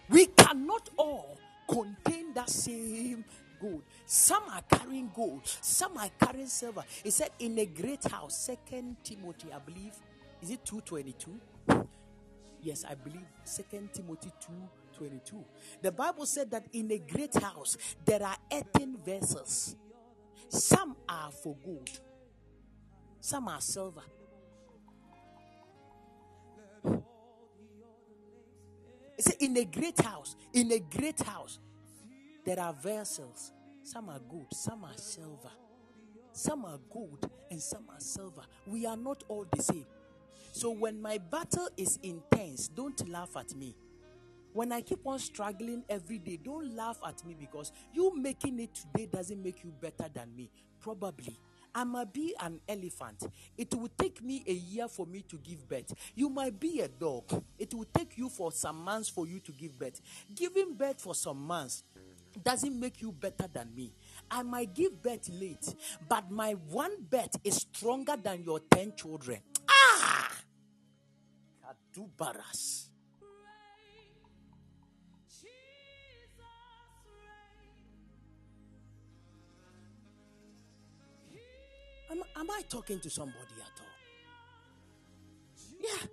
We 0.07 0.27
cannot 0.27 0.89
all 0.95 1.37
contain 1.67 2.33
that 2.33 2.49
same 2.49 3.25
gold. 3.59 3.83
Some 4.05 4.43
are 4.53 4.61
carrying 4.61 5.11
gold, 5.13 5.41
some 5.43 5.97
are 5.97 6.09
carrying 6.17 6.47
silver. 6.47 6.85
He 7.03 7.11
said, 7.11 7.31
in 7.39 7.59
a 7.59 7.65
great 7.65 8.05
house, 8.05 8.37
Second 8.37 8.95
Timothy, 9.03 9.49
I 9.53 9.59
believe, 9.59 9.95
is 10.41 10.49
it 10.49 10.63
222? 10.63 11.41
Yes, 12.61 12.85
I 12.89 12.95
believe 12.95 13.25
Second 13.43 13.91
Timothy 13.93 14.31
222. 14.93 15.43
The 15.81 15.91
Bible 15.91 16.25
said 16.25 16.51
that 16.51 16.65
in 16.73 16.91
a 16.91 16.99
great 16.99 17.35
house 17.35 17.77
there 18.05 18.23
are 18.23 18.37
18 18.51 18.97
vessels. 19.05 19.75
Some 20.49 20.95
are 21.09 21.31
for 21.31 21.55
gold, 21.63 21.89
some 23.19 23.47
are 23.47 23.61
silver. 23.61 24.03
It's 29.17 29.29
in 29.39 29.55
a 29.57 29.65
great 29.65 29.99
house, 30.01 30.35
in 30.53 30.71
a 30.71 30.79
great 30.79 31.21
house, 31.21 31.59
there 32.45 32.59
are 32.59 32.73
vessels. 32.73 33.51
Some 33.83 34.09
are 34.09 34.19
gold, 34.19 34.47
some 34.53 34.83
are 34.85 34.97
silver. 34.97 35.51
Some 36.31 36.65
are 36.65 36.79
gold 36.89 37.29
and 37.51 37.61
some 37.61 37.83
are 37.89 37.99
silver. 37.99 38.41
We 38.65 38.85
are 38.85 38.97
not 38.97 39.23
all 39.27 39.45
the 39.51 39.61
same. 39.61 39.85
So 40.51 40.71
when 40.71 41.01
my 41.01 41.17
battle 41.17 41.69
is 41.77 41.99
intense, 42.01 42.67
don't 42.67 43.07
laugh 43.07 43.35
at 43.37 43.55
me. 43.55 43.75
When 44.53 44.71
I 44.71 44.81
keep 44.81 45.05
on 45.05 45.17
struggling 45.17 45.83
every 45.89 46.19
day, 46.19 46.37
don't 46.37 46.75
laugh 46.75 46.99
at 47.05 47.25
me 47.25 47.35
because 47.37 47.71
you 47.91 48.15
making 48.15 48.59
it 48.59 48.73
today 48.75 49.07
doesn't 49.11 49.41
make 49.41 49.63
you 49.63 49.73
better 49.81 50.09
than 50.13 50.35
me. 50.35 50.51
Probably. 50.79 51.37
I 51.75 51.83
might 51.85 52.13
be 52.13 52.35
an 52.39 52.59
elephant. 52.67 53.23
It 53.57 53.73
will 53.73 53.89
take 53.97 54.21
me 54.21 54.43
a 54.47 54.53
year 54.53 54.87
for 54.87 55.07
me 55.07 55.23
to 55.23 55.37
give 55.37 55.67
birth. 55.67 55.91
You 56.13 56.29
might 56.29 56.59
be 56.59 56.81
a 56.81 56.87
dog. 56.87 57.23
It 57.57 57.73
will 57.73 57.87
take 57.91 58.15
you 58.15 58.29
for 58.29 58.51
some 58.51 58.83
months 58.83 59.09
for 59.09 59.25
you 59.25 59.39
to 59.39 59.51
give 59.51 59.79
birth. 59.79 59.99
Giving 60.35 60.75
birth 60.75 61.01
for 61.01 61.15
some 61.15 61.41
months 61.47 61.83
doesn't 62.43 62.79
make 62.79 63.01
you 63.01 63.11
better 63.11 63.47
than 63.51 63.73
me. 63.75 63.91
I 64.29 64.43
might 64.43 64.75
give 64.75 65.01
birth 65.01 65.29
late, 65.29 65.73
but 66.07 66.29
my 66.29 66.51
one 66.69 66.91
birth 67.09 67.35
is 67.43 67.55
stronger 67.55 68.15
than 68.21 68.43
your 68.43 68.59
10 68.59 68.93
children. 68.95 69.39
Ah! 69.67 70.31
Kadubaras. 71.65 72.92
I 82.53 82.61
talking 82.69 82.99
to 82.99 83.09
somebody 83.09 83.55
at 83.57 83.79
all? 83.79 83.87
Yeah. 85.79 86.07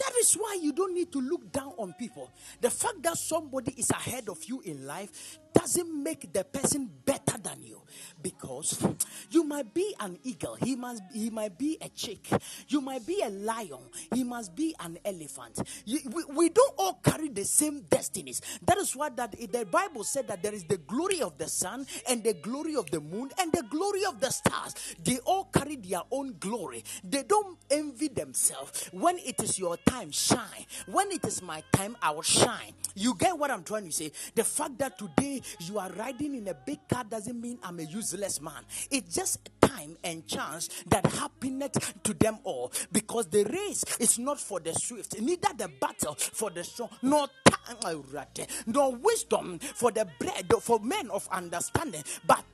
That 0.00 0.12
is 0.18 0.34
why 0.34 0.58
you 0.60 0.72
don't 0.72 0.94
need 0.94 1.12
to 1.12 1.20
look 1.20 1.52
down 1.52 1.74
on 1.78 1.94
people. 1.94 2.28
The 2.60 2.70
fact 2.70 3.02
that 3.04 3.16
somebody 3.16 3.72
is 3.78 3.90
ahead 3.90 4.28
of 4.28 4.42
you 4.44 4.60
in 4.62 4.84
life 4.84 5.38
doesn't 5.54 6.02
make 6.02 6.32
the 6.32 6.42
person 6.42 6.90
better 7.04 7.21
than 7.42 7.62
you. 7.62 7.82
Because 8.22 8.86
you 9.30 9.44
might 9.44 9.72
be 9.74 9.94
an 10.00 10.18
eagle 10.24 10.56
he 10.56 10.76
must 10.76 11.02
he 11.12 11.30
might 11.30 11.58
be 11.58 11.78
a 11.80 11.88
chick 11.88 12.28
you 12.68 12.80
might 12.80 13.06
be 13.06 13.22
a 13.24 13.30
lion 13.30 13.80
he 14.14 14.24
must 14.24 14.54
be 14.54 14.74
an 14.80 14.98
elephant. 15.04 15.62
You, 15.84 16.00
we, 16.10 16.24
we 16.34 16.48
don't 16.48 16.74
all 16.78 17.00
carry 17.04 17.28
the 17.28 17.44
same 17.44 17.82
destinies. 17.90 18.40
That 18.66 18.78
is 18.78 18.94
why 18.96 19.10
that 19.10 19.32
the 19.32 19.66
bible 19.70 20.04
said 20.04 20.28
that 20.28 20.42
there 20.42 20.54
is 20.54 20.64
the 20.64 20.78
glory 20.78 21.22
of 21.22 21.38
the 21.38 21.48
sun 21.48 21.86
and 22.08 22.22
the 22.22 22.34
glory 22.34 22.76
of 22.76 22.90
the 22.90 23.00
moon 23.00 23.30
and 23.40 23.52
the 23.52 23.62
glory 23.70 24.04
of 24.04 24.20
the 24.20 24.30
stars. 24.30 24.74
They 25.02 25.18
all 25.24 25.44
carry 25.44 25.76
their 25.76 26.02
own 26.10 26.36
glory. 26.38 26.84
They 27.04 27.22
don't 27.22 27.58
envy 27.70 28.08
themselves. 28.08 28.88
When 28.92 29.18
it 29.18 29.42
is 29.42 29.58
your 29.58 29.76
time 29.78 30.10
shine. 30.10 30.66
When 30.86 31.10
it 31.10 31.24
is 31.24 31.42
my 31.42 31.62
time 31.72 31.96
i 32.02 32.10
will 32.10 32.22
shine. 32.22 32.72
You 32.94 33.14
get 33.18 33.36
what 33.38 33.50
i'm 33.50 33.64
trying 33.64 33.84
to 33.84 33.92
say? 33.92 34.12
The 34.34 34.44
fact 34.44 34.78
that 34.78 34.98
today 34.98 35.42
you 35.60 35.78
are 35.78 35.90
riding 35.92 36.34
in 36.34 36.48
a 36.48 36.54
big 36.54 36.80
car 36.88 37.04
doesn't 37.04 37.31
mean 37.32 37.58
I'm 37.62 37.78
a 37.78 37.82
useless 37.82 38.40
man. 38.40 38.64
It's 38.90 39.14
just 39.14 39.48
time 39.60 39.96
and 40.04 40.26
chance 40.26 40.68
that 40.88 41.06
happened 41.06 41.70
to 42.04 42.14
them 42.14 42.38
all 42.44 42.72
because 42.92 43.26
the 43.26 43.44
race 43.44 43.84
is 43.98 44.18
not 44.18 44.38
for 44.38 44.60
the 44.60 44.72
swift, 44.74 45.20
neither 45.20 45.48
the 45.56 45.68
battle 45.80 46.14
for 46.14 46.50
the 46.50 46.64
strong, 46.64 46.90
nor 47.02 47.26
time, 47.44 47.76
nor 48.66 48.94
wisdom 48.94 49.58
for 49.58 49.90
the 49.90 50.06
bread 50.18 50.52
for 50.60 50.78
men 50.80 51.10
of 51.10 51.28
understanding, 51.30 52.02
but 52.26 52.44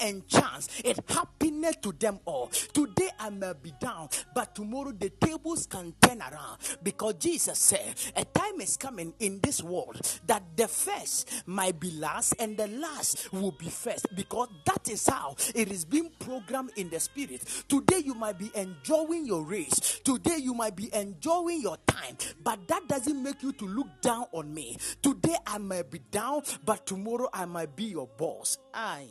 and 0.00 0.26
chance, 0.28 0.68
it 0.84 0.98
happened 1.08 1.64
to 1.82 1.92
them 1.92 2.20
all. 2.24 2.48
Today 2.48 3.10
I 3.18 3.30
may 3.30 3.52
be 3.62 3.72
down, 3.80 4.08
but 4.34 4.54
tomorrow 4.54 4.92
the 4.92 5.10
tables 5.10 5.66
can 5.66 5.94
turn 6.00 6.20
around 6.20 6.58
because 6.82 7.14
Jesus 7.14 7.58
said, 7.58 7.94
A 8.16 8.24
time 8.24 8.60
is 8.60 8.76
coming 8.76 9.14
in 9.20 9.40
this 9.40 9.62
world 9.62 10.00
that 10.26 10.42
the 10.56 10.68
first 10.68 11.30
might 11.46 11.80
be 11.80 11.90
last 11.92 12.34
and 12.38 12.56
the 12.56 12.66
last 12.68 13.32
will 13.32 13.52
be 13.52 13.68
first 13.68 14.06
because 14.14 14.48
that 14.66 14.88
is 14.90 15.06
how 15.06 15.36
it 15.54 15.70
is 15.70 15.84
being 15.84 16.10
programmed 16.18 16.72
in 16.76 16.90
the 16.90 17.00
spirit. 17.00 17.42
Today 17.68 18.02
you 18.04 18.14
might 18.14 18.38
be 18.38 18.50
enjoying 18.54 19.26
your 19.26 19.42
race, 19.42 20.00
today 20.04 20.36
you 20.38 20.54
might 20.54 20.76
be 20.76 20.94
enjoying 20.94 21.62
your 21.62 21.78
time, 21.86 22.16
but 22.42 22.66
that 22.68 22.86
doesn't 22.88 23.22
make 23.22 23.42
you 23.42 23.52
to 23.52 23.66
look 23.66 23.88
down 24.02 24.26
on 24.32 24.52
me. 24.52 24.76
Today 25.02 25.36
I 25.46 25.58
might 25.58 25.90
be 25.90 26.00
down, 26.10 26.42
but 26.64 26.86
tomorrow 26.86 27.28
I 27.32 27.44
might 27.46 27.74
be 27.74 27.84
your 27.84 28.08
boss. 28.18 28.58
I 28.72 29.06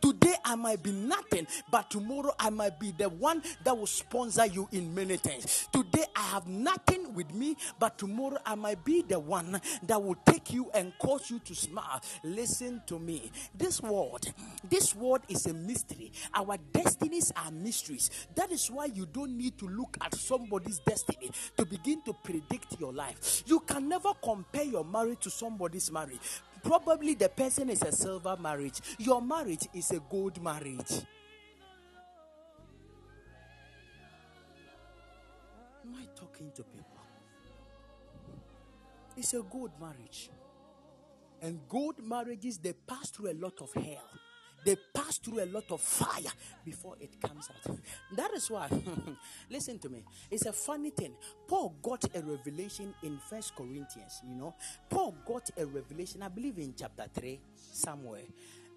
Today 0.00 0.34
I 0.44 0.54
might 0.54 0.82
be 0.82 0.92
nothing, 0.92 1.46
but 1.70 1.90
tomorrow 1.90 2.32
I 2.38 2.50
might 2.50 2.78
be 2.78 2.92
the 2.92 3.08
one 3.08 3.42
that 3.64 3.76
will 3.76 3.86
sponsor 3.86 4.46
you 4.46 4.68
in 4.72 4.94
many 4.94 5.16
things. 5.16 5.68
Today 5.72 6.04
I 6.14 6.22
have 6.22 6.46
nothing 6.46 7.14
with 7.14 7.32
me, 7.34 7.56
but 7.78 7.98
tomorrow 7.98 8.38
I 8.44 8.54
might 8.54 8.84
be 8.84 9.02
the 9.02 9.18
one 9.18 9.60
that 9.86 10.02
will 10.02 10.16
take 10.26 10.52
you 10.52 10.70
and 10.74 10.92
cause 10.98 11.30
you 11.30 11.38
to 11.40 11.54
smile. 11.54 12.00
Listen 12.22 12.82
to 12.86 12.98
me. 12.98 13.30
This 13.54 13.80
world, 13.80 14.26
this 14.68 14.94
world 14.94 15.22
is 15.28 15.46
a 15.46 15.54
mystery. 15.54 16.12
Our 16.34 16.56
destinies 16.72 17.32
are 17.36 17.50
mysteries. 17.50 18.10
That 18.34 18.52
is 18.52 18.70
why 18.70 18.86
you 18.86 19.06
don't 19.06 19.36
need 19.36 19.58
to 19.58 19.66
look 19.66 19.96
at 20.00 20.14
somebody's 20.14 20.78
destiny 20.80 21.30
to 21.56 21.64
begin 21.64 22.02
to 22.02 22.12
predict 22.12 22.78
your 22.78 22.92
life. 22.92 23.42
You 23.46 23.60
can 23.60 23.88
never 23.88 24.10
compare 24.22 24.64
your 24.64 24.84
marriage 24.84 25.20
to 25.20 25.30
somebody's 25.30 25.90
marriage 25.90 26.20
Probably 26.66 27.14
the 27.14 27.28
person 27.28 27.70
is 27.70 27.82
a 27.82 27.92
silver 27.92 28.36
marriage, 28.40 28.80
your 28.98 29.22
marriage 29.22 29.68
is 29.72 29.92
a 29.92 30.00
gold 30.00 30.42
marriage. 30.42 31.06
Am 35.84 35.94
I 35.94 36.06
talking 36.16 36.50
to 36.56 36.64
people? 36.64 36.98
It's 39.16 39.32
a 39.34 39.42
good 39.42 39.70
marriage. 39.80 40.30
And 41.40 41.60
good 41.68 42.00
marriages, 42.02 42.58
they 42.58 42.72
pass 42.72 43.10
through 43.10 43.30
a 43.30 43.34
lot 43.34 43.62
of 43.62 43.72
hell. 43.72 44.10
They 44.64 44.76
pass 44.94 45.18
through 45.18 45.44
a 45.44 45.46
lot 45.46 45.70
of 45.70 45.80
fire 45.80 46.32
before 46.64 46.96
it 47.00 47.20
comes 47.20 47.48
out. 47.50 47.76
That 48.16 48.32
is 48.34 48.50
why, 48.50 48.68
listen 49.50 49.78
to 49.80 49.88
me. 49.88 50.02
It's 50.30 50.46
a 50.46 50.52
funny 50.52 50.90
thing. 50.90 51.12
Paul 51.46 51.74
got 51.82 52.04
a 52.14 52.20
revelation 52.20 52.94
in 53.02 53.18
First 53.30 53.54
Corinthians. 53.54 54.22
You 54.28 54.34
know, 54.34 54.54
Paul 54.88 55.14
got 55.26 55.50
a 55.56 55.66
revelation. 55.66 56.22
I 56.22 56.28
believe 56.28 56.58
in 56.58 56.74
chapter 56.76 57.06
three 57.12 57.40
somewhere. 57.72 58.22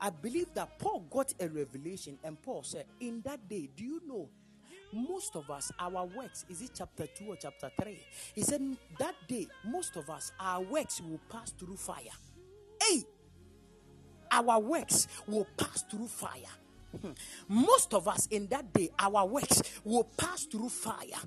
I 0.01 0.09
believe 0.11 0.53
that 0.53 0.79
Paul 0.79 1.05
got 1.09 1.33
a 1.39 1.47
revelation, 1.47 2.17
and 2.23 2.41
Paul 2.41 2.63
said, 2.63 2.85
"In 2.99 3.21
that 3.21 3.47
day, 3.49 3.69
do 3.75 3.83
you 3.83 4.01
know?" 4.07 4.29
most 4.91 5.35
of 5.35 5.49
us, 5.49 5.71
our 5.79 6.05
works, 6.05 6.45
is 6.49 6.61
it 6.61 6.71
chapter 6.75 7.05
2 7.05 7.25
or 7.25 7.35
chapter 7.35 7.71
3? 7.81 7.99
He 8.33 8.41
said, 8.41 8.61
That 8.97 9.15
day, 9.27 9.47
most 9.63 9.95
of 9.95 10.09
us, 10.09 10.31
our 10.39 10.61
works 10.61 11.01
will 11.01 11.19
pass 11.29 11.51
through 11.51 11.77
fire. 11.77 12.15
Our 14.31 14.59
works 14.59 15.07
will 15.27 15.47
pass 15.57 15.83
through 15.83 16.07
fire. 16.07 16.53
Hmm. 17.01 17.11
Most 17.47 17.93
of 17.93 18.07
us 18.07 18.27
in 18.27 18.47
that 18.47 18.73
day, 18.73 18.89
our 18.97 19.25
works 19.25 19.61
will 19.83 20.05
pass 20.17 20.45
through 20.45 20.69
fire. 20.69 21.21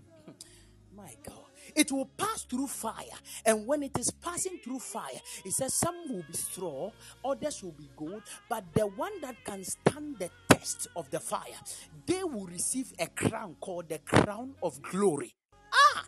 My 0.97 1.15
God. 1.27 1.37
It 1.75 1.91
will 1.93 2.07
pass 2.17 2.43
through 2.45 2.67
fire. 2.67 3.19
And 3.47 3.67
when 3.67 3.83
it 3.83 3.97
is 3.99 4.11
passing 4.11 4.59
through 4.59 4.81
fire, 4.81 5.21
it 5.45 5.53
says 5.53 5.75
some 5.75 5.95
will 6.09 6.25
be 6.27 6.33
straw, 6.35 6.91
others 7.25 7.63
will 7.63 7.73
be 7.73 7.89
gold, 7.97 8.23
but 8.49 8.65
the 8.75 8.87
one 8.87 9.21
that 9.23 9.37
can 9.45 9.65
stand 9.65 10.19
the 10.19 10.31
test 10.51 10.89
of 10.97 11.11
the 11.11 11.21
fire, 11.21 11.61
they 12.07 12.25
will 12.25 12.47
receive 12.47 12.93
a 12.99 13.07
crown 13.07 13.57
called 13.61 13.89
the 13.89 13.99
crown 13.99 14.55
of 14.63 14.83
glory. 14.83 15.35
Ah! 15.73 16.05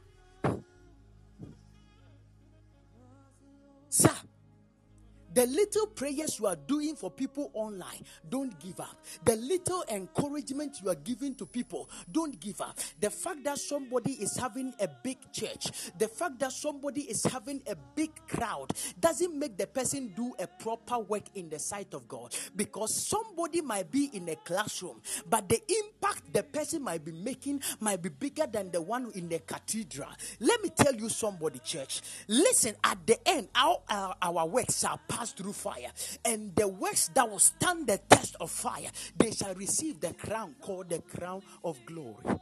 The 5.34 5.46
little 5.46 5.86
prayers 5.88 6.38
you 6.38 6.46
are 6.46 6.56
doing 6.56 6.94
for 6.96 7.10
people 7.10 7.50
online, 7.54 8.04
don't 8.28 8.58
give 8.60 8.80
up. 8.80 8.96
The 9.24 9.36
little 9.36 9.84
encouragement 9.90 10.78
you 10.82 10.90
are 10.90 10.94
giving 10.94 11.34
to 11.36 11.46
people, 11.46 11.88
don't 12.10 12.38
give 12.40 12.60
up. 12.60 12.78
The 13.00 13.10
fact 13.10 13.44
that 13.44 13.58
somebody 13.58 14.12
is 14.12 14.36
having 14.36 14.72
a 14.80 14.88
big 15.02 15.18
church, 15.32 15.66
the 15.98 16.08
fact 16.08 16.38
that 16.38 16.52
somebody 16.52 17.02
is 17.02 17.24
having 17.24 17.62
a 17.66 17.74
big 17.94 18.10
crowd, 18.28 18.72
doesn't 19.00 19.38
make 19.38 19.56
the 19.56 19.66
person 19.66 20.12
do 20.16 20.34
a 20.38 20.46
proper 20.46 20.98
work 20.98 21.24
in 21.34 21.48
the 21.48 21.58
sight 21.58 21.92
of 21.94 22.06
God. 22.08 22.34
Because 22.54 23.06
somebody 23.06 23.60
might 23.60 23.90
be 23.90 24.10
in 24.12 24.28
a 24.28 24.36
classroom, 24.36 25.00
but 25.28 25.48
the 25.48 25.60
impact 25.68 26.32
the 26.32 26.42
person 26.42 26.82
might 26.82 27.04
be 27.04 27.12
making 27.12 27.60
might 27.80 28.02
be 28.02 28.08
bigger 28.08 28.46
than 28.50 28.70
the 28.70 28.80
one 28.80 29.10
in 29.14 29.28
the 29.28 29.38
cathedral. 29.40 30.08
Let 30.40 30.62
me 30.62 30.70
tell 30.70 30.94
you, 30.94 31.08
somebody, 31.08 31.58
church, 31.60 32.02
listen, 32.28 32.74
at 32.84 33.06
the 33.06 33.16
end, 33.28 33.48
our, 33.54 33.80
our, 33.88 34.16
our 34.22 34.46
work 34.46 34.70
shall 34.70 35.00
pass 35.08 35.23
pass 35.24 35.32
through 35.32 35.52
fire, 35.52 35.90
and 36.24 36.54
the 36.54 36.68
works 36.68 37.08
that 37.14 37.28
will 37.28 37.38
stand 37.38 37.86
the 37.86 37.98
test 38.08 38.36
of 38.40 38.50
fire, 38.50 38.90
they 39.16 39.30
shall 39.30 39.54
receive 39.54 40.00
the 40.00 40.12
crown 40.14 40.54
called 40.60 40.90
the 40.90 41.00
crown 41.00 41.42
of 41.64 41.78
glory. 41.86 42.38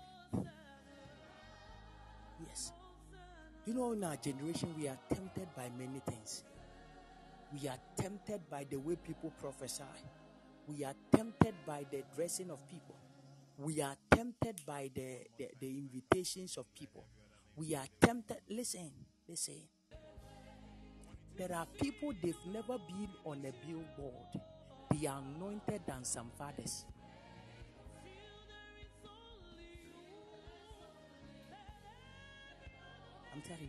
Yes. 2.47 2.73
You 3.67 3.75
know, 3.75 3.93
in 3.93 4.03
our 4.03 4.17
generation, 4.17 4.75
we 4.77 4.89
are 4.89 4.99
tempted 5.09 5.49
by 5.57 5.71
many 5.79 6.01
things. 6.01 6.43
We 7.53 7.69
are 7.69 7.79
tempted 7.97 8.41
by 8.51 8.67
the 8.69 8.79
way 8.79 8.97
people 8.97 9.33
prophesy. 9.41 9.85
We 10.67 10.85
are 10.85 10.95
tempted 11.15 11.55
by 11.67 11.85
the 11.91 12.03
dressing 12.17 12.51
of 12.51 12.59
people. 12.69 12.97
We 13.59 13.81
are 13.81 13.95
tempted 14.11 14.63
by 14.67 14.91
the, 14.93 15.19
the, 15.39 15.49
the 15.61 15.69
invitations 15.69 16.57
of 16.57 16.75
people. 16.75 17.05
We 17.55 17.77
are 17.77 17.87
tempted. 18.01 18.39
Listen, 18.49 18.91
listen. 19.29 19.61
There 21.37 21.55
are 21.55 21.67
people 21.81 22.13
they've 22.23 22.35
never 22.47 22.79
been 22.79 23.09
on 23.25 23.39
a 23.39 23.67
billboard. 23.67 24.41
They 24.91 25.07
are 25.07 25.21
anointed 25.37 25.81
than 25.87 26.05
some 26.05 26.31
fathers. 26.37 26.85
I'm 33.35 33.41
telling 33.41 33.63
you. 33.63 33.69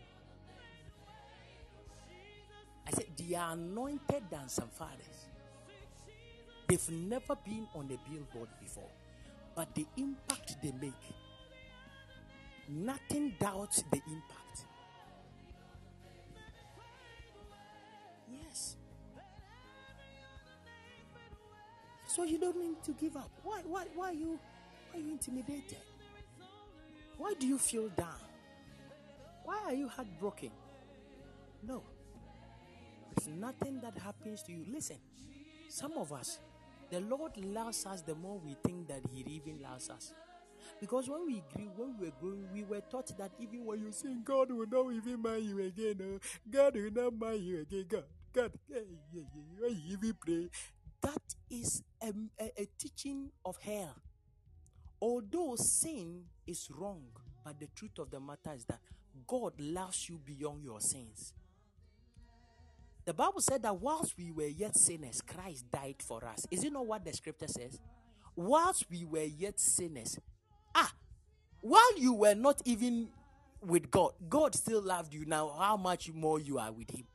I 2.86 2.92
said 2.92 3.06
they 3.18 3.36
are 3.36 3.54
anointed 3.54 4.24
than 4.30 4.50
some 4.50 4.68
fathers. 4.68 5.28
They've 6.68 6.90
never 6.90 7.36
been 7.36 7.68
on 7.76 7.86
a 7.86 8.10
billboard 8.10 8.50
before. 8.60 8.90
But 9.56 9.74
the 9.74 9.86
impact 9.98 10.58
they 10.62 10.74
make, 10.82 10.94
nothing 12.68 13.36
doubts 13.40 13.84
the 13.92 14.02
impact. 14.08 14.66
So 22.14 22.26
you 22.26 22.38
don't 22.38 22.60
need 22.60 22.84
to 22.84 22.92
give 22.92 23.18
up. 23.18 23.32
Why, 23.44 23.62
why, 23.66 23.86
why 23.96 24.10
are 24.12 24.14
you, 24.14 24.40
why 24.92 25.00
are 25.00 25.04
you 25.04 25.14
intimidated? 25.14 25.80
Why 27.18 27.34
do 27.40 27.48
you 27.48 27.58
feel 27.58 27.90
down? 27.90 28.22
Why 29.44 29.60
are 29.66 29.74
you 29.74 29.88
heartbroken? 29.88 30.52
No. 31.64 31.82
There's 33.16 33.36
nothing 33.36 33.82
that 33.82 33.98
happens 33.98 34.44
to 34.44 34.52
you. 34.52 34.64
Listen, 34.72 34.98
some 35.70 35.94
of 35.94 36.14
us, 36.14 36.38
the 36.92 37.00
Lord 37.00 37.36
loves 37.38 37.84
us 37.88 38.02
the 38.02 38.14
more 38.14 38.40
we 38.46 38.58
think 38.64 38.90
that 38.90 39.02
He 39.12 39.22
even 39.22 39.60
loves 39.64 39.90
us. 39.90 40.14
Because 40.80 41.10
when 41.10 41.26
we 41.26 41.42
grew, 41.52 41.72
when 41.76 41.98
we 42.00 42.06
were 42.06 42.14
growing, 42.22 42.48
we 42.54 42.64
were 42.64 42.82
taught 42.92 43.18
that 43.18 43.32
even 43.40 43.66
when 43.66 43.80
you 43.80 43.92
sing, 43.92 44.22
God 44.24 44.52
will 44.52 44.68
not 44.68 44.94
even 44.94 45.20
mind 45.20 45.46
you 45.46 45.64
again. 45.64 45.96
Oh. 46.00 46.20
God 46.52 46.76
will 46.76 46.92
not 46.92 47.18
mind 47.18 47.42
you 47.42 47.62
again. 47.62 47.86
God, 47.90 48.04
God, 48.32 48.52
hey, 48.72 48.84
yeah, 49.12 49.22
yeah, 49.34 49.42
when 49.60 49.72
you 49.72 49.98
even 49.98 50.14
pray, 50.22 50.50
that 51.04 51.36
is 51.50 51.84
a, 52.02 52.12
a, 52.40 52.62
a 52.64 52.68
teaching 52.78 53.30
of 53.46 53.58
hell. 53.58 53.96
Although 55.02 55.56
sin 55.58 56.24
is 56.48 56.70
wrong, 56.76 57.04
but 57.44 57.60
the 57.60 57.68
truth 57.76 58.00
of 58.00 58.10
the 58.10 58.20
matter 58.20 58.54
is 58.56 58.66
that 58.66 58.80
God 59.28 59.54
loves 59.60 60.10
you 60.10 60.20
beyond 60.26 60.64
your 60.64 60.80
sins. 60.80 61.34
The 63.06 63.14
Bible 63.14 63.42
said 63.42 63.64
that 63.64 63.76
whilst 63.80 64.18
we 64.18 64.32
were 64.32 64.48
yet 64.48 64.78
sinners, 64.78 65.22
Christ 65.22 65.70
died 65.70 65.98
for 66.00 66.24
us. 66.26 66.48
Is 66.50 66.64
it 66.64 66.72
not 66.72 66.88
what 66.88 67.04
the 67.04 67.12
scripture 67.14 67.48
says? 67.48 67.80
Whilst 68.36 68.86
we 68.90 69.04
were 69.04 69.24
yet 69.24 69.60
sinners, 69.60 70.18
ah, 70.74 70.94
while 71.60 71.98
you 71.98 72.14
were 72.14 72.36
not 72.36 72.62
even 72.66 73.10
with 73.62 73.92
God, 73.92 74.14
God 74.30 74.56
still 74.56 74.82
loved 74.82 75.14
you. 75.14 75.26
Now, 75.26 75.54
how 75.58 75.76
much 75.78 76.12
more 76.14 76.40
you 76.40 76.58
are 76.60 76.72
with 76.72 76.92
Him? 76.92 77.06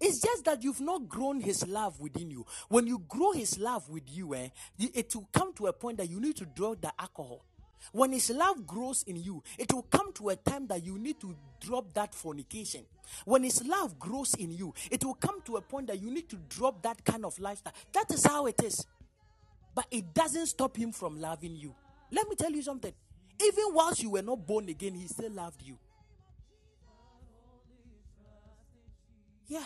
It's 0.00 0.20
just 0.20 0.44
that 0.44 0.62
you've 0.62 0.80
not 0.80 1.08
grown 1.08 1.40
his 1.40 1.66
love 1.66 1.98
within 2.00 2.30
you. 2.30 2.44
When 2.68 2.86
you 2.86 3.02
grow 3.08 3.32
his 3.32 3.58
love 3.58 3.88
with 3.88 4.04
you, 4.06 4.34
eh, 4.34 4.48
it 4.78 5.14
will 5.14 5.28
come 5.32 5.54
to 5.54 5.68
a 5.68 5.72
point 5.72 5.98
that 5.98 6.10
you 6.10 6.20
need 6.20 6.36
to 6.36 6.44
drop 6.44 6.80
the 6.80 6.92
alcohol. 6.98 7.44
When 7.92 8.12
his 8.12 8.30
love 8.30 8.66
grows 8.66 9.04
in 9.04 9.16
you, 9.16 9.42
it 9.58 9.72
will 9.72 9.82
come 9.82 10.12
to 10.14 10.30
a 10.30 10.36
time 10.36 10.66
that 10.68 10.84
you 10.84 10.98
need 10.98 11.20
to 11.20 11.34
drop 11.60 11.92
that 11.94 12.14
fornication. 12.14 12.82
When 13.24 13.42
his 13.44 13.64
love 13.64 13.98
grows 13.98 14.34
in 14.34 14.50
you, 14.50 14.74
it 14.90 15.04
will 15.04 15.14
come 15.14 15.40
to 15.42 15.56
a 15.56 15.60
point 15.60 15.86
that 15.88 16.00
you 16.00 16.10
need 16.10 16.28
to 16.30 16.36
drop 16.48 16.82
that 16.82 17.04
kind 17.04 17.24
of 17.24 17.38
lifestyle. 17.38 17.74
That 17.92 18.10
is 18.12 18.24
how 18.26 18.46
it 18.46 18.62
is. 18.62 18.84
But 19.74 19.86
it 19.90 20.12
doesn't 20.14 20.46
stop 20.46 20.76
him 20.76 20.92
from 20.92 21.20
loving 21.20 21.54
you. 21.54 21.74
Let 22.10 22.28
me 22.28 22.34
tell 22.34 22.50
you 22.50 22.62
something. 22.62 22.92
Even 23.42 23.64
whilst 23.72 24.02
you 24.02 24.10
were 24.10 24.22
not 24.22 24.46
born 24.46 24.68
again, 24.68 24.94
he 24.94 25.06
still 25.06 25.30
loved 25.30 25.62
you. 25.62 25.78
Yeah. 29.48 29.64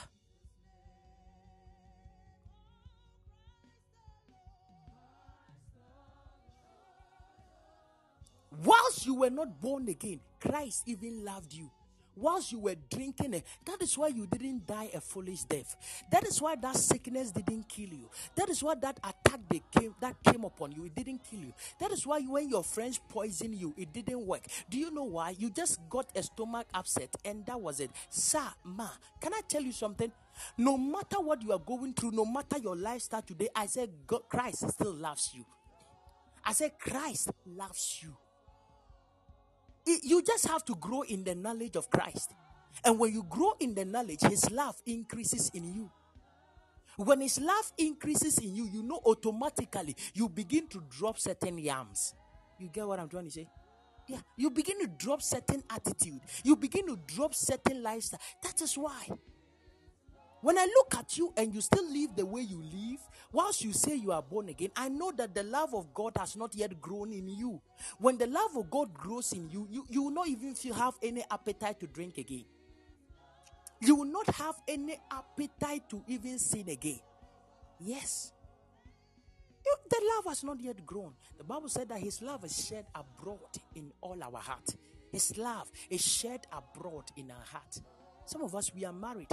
Whilst 8.63 9.07
you 9.07 9.15
were 9.15 9.31
not 9.31 9.61
born 9.61 9.89
again, 9.89 10.21
Christ 10.39 10.83
even 10.87 11.25
loved 11.25 11.55
you. 11.55 11.71
Whilst 12.17 12.53
you 12.53 12.59
were 12.59 12.75
drinking 12.91 13.33
it, 13.33 13.47
that 13.65 13.81
is 13.81 13.97
why 13.97 14.09
you 14.09 14.27
didn't 14.27 14.67
die 14.67 14.91
a 14.93 15.01
foolish 15.01 15.45
death. 15.45 15.77
That 16.13 16.27
is 16.27 16.43
why 16.43 16.57
that 16.57 16.77
sickness 16.77 17.31
didn't 17.31 17.69
kill 17.69 17.89
you. 17.89 18.11
That 18.35 18.51
is 18.51 18.63
why 18.63 18.75
that 18.75 18.99
attack 18.99 19.41
came 19.73 19.95
that 20.01 20.23
came 20.23 20.45
upon 20.45 20.73
you, 20.73 20.85
it 20.85 20.95
didn't 20.95 21.23
kill 21.25 21.41
you. 21.41 21.55
That 21.79 21.93
is 21.93 22.07
why 22.07 22.21
when 22.21 22.51
your 22.51 22.63
friends 22.63 23.01
poisoned 23.09 23.55
you, 23.55 23.73
it 23.79 23.93
didn't 23.95 24.27
work. 24.27 24.43
Do 24.69 24.79
you 24.79 24.91
know 24.91 25.05
why? 25.05 25.35
You 25.39 25.49
just 25.49 25.79
got 25.89 26.09
a 26.15 26.23
stomach 26.23 26.67
upset, 26.75 27.15
and 27.25 27.47
that 27.47 27.59
was 27.59 27.81
it. 27.81 27.91
Sir, 28.11 28.47
ma, 28.65 28.89
can 29.21 29.33
I 29.33 29.41
tell 29.49 29.63
you 29.63 29.73
something? 29.73 30.13
No 30.59 30.77
matter 30.77 31.21
what 31.21 31.41
you 31.41 31.53
are 31.53 31.59
going 31.59 31.95
through, 31.95 32.11
no 32.11 32.27
matter 32.27 32.59
your 32.59 32.77
lifestyle 32.77 33.23
today, 33.23 33.49
I 33.55 33.67
said 33.67 33.91
God, 34.07 34.23
Christ 34.29 34.69
still 34.69 34.93
loves 34.93 35.31
you. 35.33 35.47
I 36.45 36.53
said 36.53 36.73
Christ 36.79 37.31
loves 37.47 38.01
you 38.03 38.17
you 39.87 40.23
just 40.23 40.47
have 40.47 40.65
to 40.67 40.75
grow 40.75 41.03
in 41.03 41.25
the 41.25 41.35
knowledge 41.35 41.77
of 41.77 41.91
Christ. 41.91 42.33
And 42.85 42.99
when 42.99 43.13
you 43.13 43.25
grow 43.29 43.55
in 43.61 43.75
the 43.75 43.85
knowledge, 43.85 44.21
His 44.23 44.51
love 44.51 44.77
increases 44.87 45.51
in 45.55 45.75
you. 45.75 45.91
When 46.97 47.21
His 47.21 47.41
love 47.41 47.73
increases 47.79 48.39
in 48.39 48.55
you, 48.55 48.67
you 48.67 48.83
know 48.83 49.01
automatically 49.05 49.97
you 50.15 50.29
begin 50.29 50.69
to 50.69 50.83
drop 50.91 51.19
certain 51.19 51.59
yams. 51.59 52.15
You 52.59 52.69
get 52.69 52.87
what 52.87 53.01
I'm 53.01 53.09
trying 53.09 53.25
to 53.25 53.31
say? 53.31 53.49
Yeah, 54.07 54.19
you 54.37 54.51
begin 54.51 54.81
to 54.81 54.87
drop 54.87 55.23
certain 55.23 55.63
attitude. 55.71 56.21
You 56.43 56.57
begin 56.57 56.87
to 56.89 56.99
drop 57.07 57.35
certain 57.35 57.83
lifestyle. 57.83 58.21
That 58.43 58.61
is 58.61 58.77
why. 58.77 59.09
When 60.43 60.57
I 60.59 60.65
look 60.65 60.95
at 60.97 61.19
you 61.19 61.33
and 61.37 61.55
you 61.55 61.61
still 61.61 61.91
live 61.93 62.17
the 62.17 62.25
way 62.25 62.41
you 62.41 62.63
live, 62.63 63.01
whilst 63.31 63.63
you 63.63 63.73
say 63.73 63.95
you 63.95 64.11
are 64.13 64.23
born 64.23 64.49
again, 64.49 64.71
I 64.75 64.89
know 64.89 65.13
that 65.13 65.35
the 65.35 65.43
love 65.43 65.75
of 65.75 65.93
God 65.93 66.13
has 66.19 66.35
not 66.35 66.55
yet 66.55 66.81
grown 66.81 67.13
in 67.13 67.29
you. 67.29 67.61
When 67.99 68.17
the 68.17 68.27
love 68.27 68.57
of 68.57 68.71
God 68.71 68.95
grows 68.95 69.33
in 69.33 69.51
you, 69.51 69.69
you, 69.71 69.87
you 69.91 70.03
will 70.05 70.11
not 70.11 70.29
even 70.29 70.55
feel 70.55 70.75
have 70.75 70.95
any 71.03 71.25
appetite 71.31 71.81
to 71.81 71.87
drink 71.87 72.17
again. 72.17 72.47
You 73.81 73.97
will 73.97 74.07
not 74.07 74.35
have 74.37 74.57
any 74.67 74.99
appetite 75.11 75.89
to 75.91 76.03
even 76.07 76.39
sin 76.39 76.69
again. 76.69 77.01
Yes. 77.79 78.33
You, 79.65 79.75
the 79.91 80.01
love 80.17 80.25
has 80.27 80.43
not 80.43 80.59
yet 80.61 80.87
grown. 80.87 81.13
The 81.37 81.45
Bible 81.45 81.69
said 81.69 81.89
that 81.91 81.99
His 81.99 82.23
love 82.23 82.45
is 82.45 82.67
shed 82.67 82.87
abroad 82.95 83.59
in 83.75 83.93
all 84.01 84.23
our 84.23 84.41
heart. 84.41 84.75
His 85.13 85.37
love 85.37 85.71
is 85.91 86.01
shed 86.01 86.47
abroad 86.51 87.05
in 87.17 87.31
our 87.31 87.45
heart. 87.53 87.81
Some 88.25 88.43
of 88.43 88.55
us, 88.55 88.71
we 88.75 88.85
are 88.85 88.93
married 88.93 89.29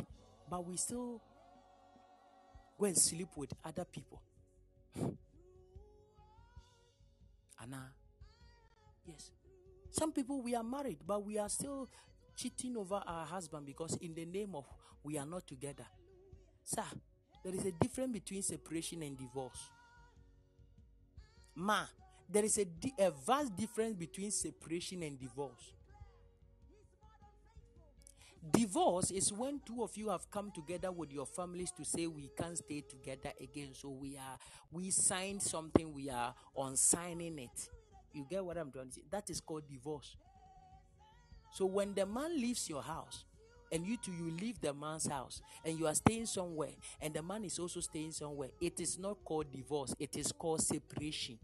but 0.50 0.66
we 0.66 0.78
still 0.78 1.22
go 2.80 2.86
and 2.86 2.98
sleep 2.98 3.30
with 3.36 3.54
other 3.64 3.86
people. 3.86 4.22
Anna, 7.62 7.92
yes. 9.06 9.32
Some 9.92 10.12
people 10.12 10.42
we 10.42 10.56
are 10.56 10.64
married, 10.64 11.00
but 11.06 11.24
we 11.26 11.38
are 11.40 11.50
still 11.50 11.88
cheating 12.36 12.78
over 12.78 13.02
our 13.06 13.26
husband 13.26 13.66
because 13.66 13.96
in 14.02 14.14
the 14.14 14.26
name 14.26 14.54
of 14.56 14.66
we 15.04 15.18
are 15.18 15.26
not 15.26 15.48
together. 15.48 15.86
Sir, 16.64 16.84
there 17.44 17.54
is 17.56 17.66
a 17.66 17.72
difference 17.72 18.12
between 18.12 18.42
separation 18.42 19.02
and 19.04 19.18
divorce. 19.18 19.70
Ma, 21.56 21.86
there 22.30 22.46
is 22.46 22.58
a, 22.58 22.66
di- 22.66 22.94
a 23.00 23.10
vast 23.10 23.56
difference 23.56 23.96
between 23.96 24.30
separation 24.32 25.02
and 25.04 25.20
divorce. 25.20 25.74
Divorce 28.52 29.12
is 29.12 29.34
when 29.34 29.60
two 29.66 29.84
of 29.84 29.96
you 29.98 30.10
have 30.10 30.30
come 30.32 30.52
together 30.52 30.92
with 30.92 31.12
your 31.12 31.26
families 31.26 31.72
to 31.72 31.84
say 31.84 32.08
we 32.08 32.30
can't 32.38 32.58
stay 32.58 32.82
together 32.82 33.32
again. 33.42 33.70
So 33.74 33.90
we 33.90 34.18
are 34.18 34.38
we 34.72 34.92
signed 34.92 35.42
something, 35.42 35.94
we 35.94 36.10
are 36.10 36.34
on 36.56 36.76
signing 36.78 37.40
it. 37.40 37.70
You 38.14 38.26
get 38.30 38.44
what 38.44 38.58
I'm 38.58 38.72
trying 38.72 38.90
to 38.90 38.94
say? 38.94 39.04
That 39.12 39.30
is 39.30 39.42
called 39.42 39.64
divorce. 39.70 40.16
So 41.52 41.66
when 41.66 41.94
the 41.94 42.06
man 42.06 42.40
leaves 42.40 42.70
your 42.70 42.82
house, 42.82 43.26
and 43.72 43.86
you 43.86 43.98
two 43.98 44.12
you 44.12 44.32
leave 44.40 44.60
the 44.62 44.74
man's 44.74 45.08
house 45.08 45.42
and 45.66 45.78
you 45.78 45.88
are 45.88 45.94
staying 45.94 46.26
somewhere 46.26 46.72
and 47.02 47.14
the 47.14 47.22
man 47.22 47.44
is 47.44 47.60
also 47.60 47.80
staying 47.80 48.12
somewhere 48.12 48.50
it 48.62 48.80
is 48.80 48.98
not 48.98 49.18
called 49.26 49.52
divorce 49.52 49.94
it 50.00 50.16
is 50.16 50.32
called 50.32 50.62
separation 50.62 51.38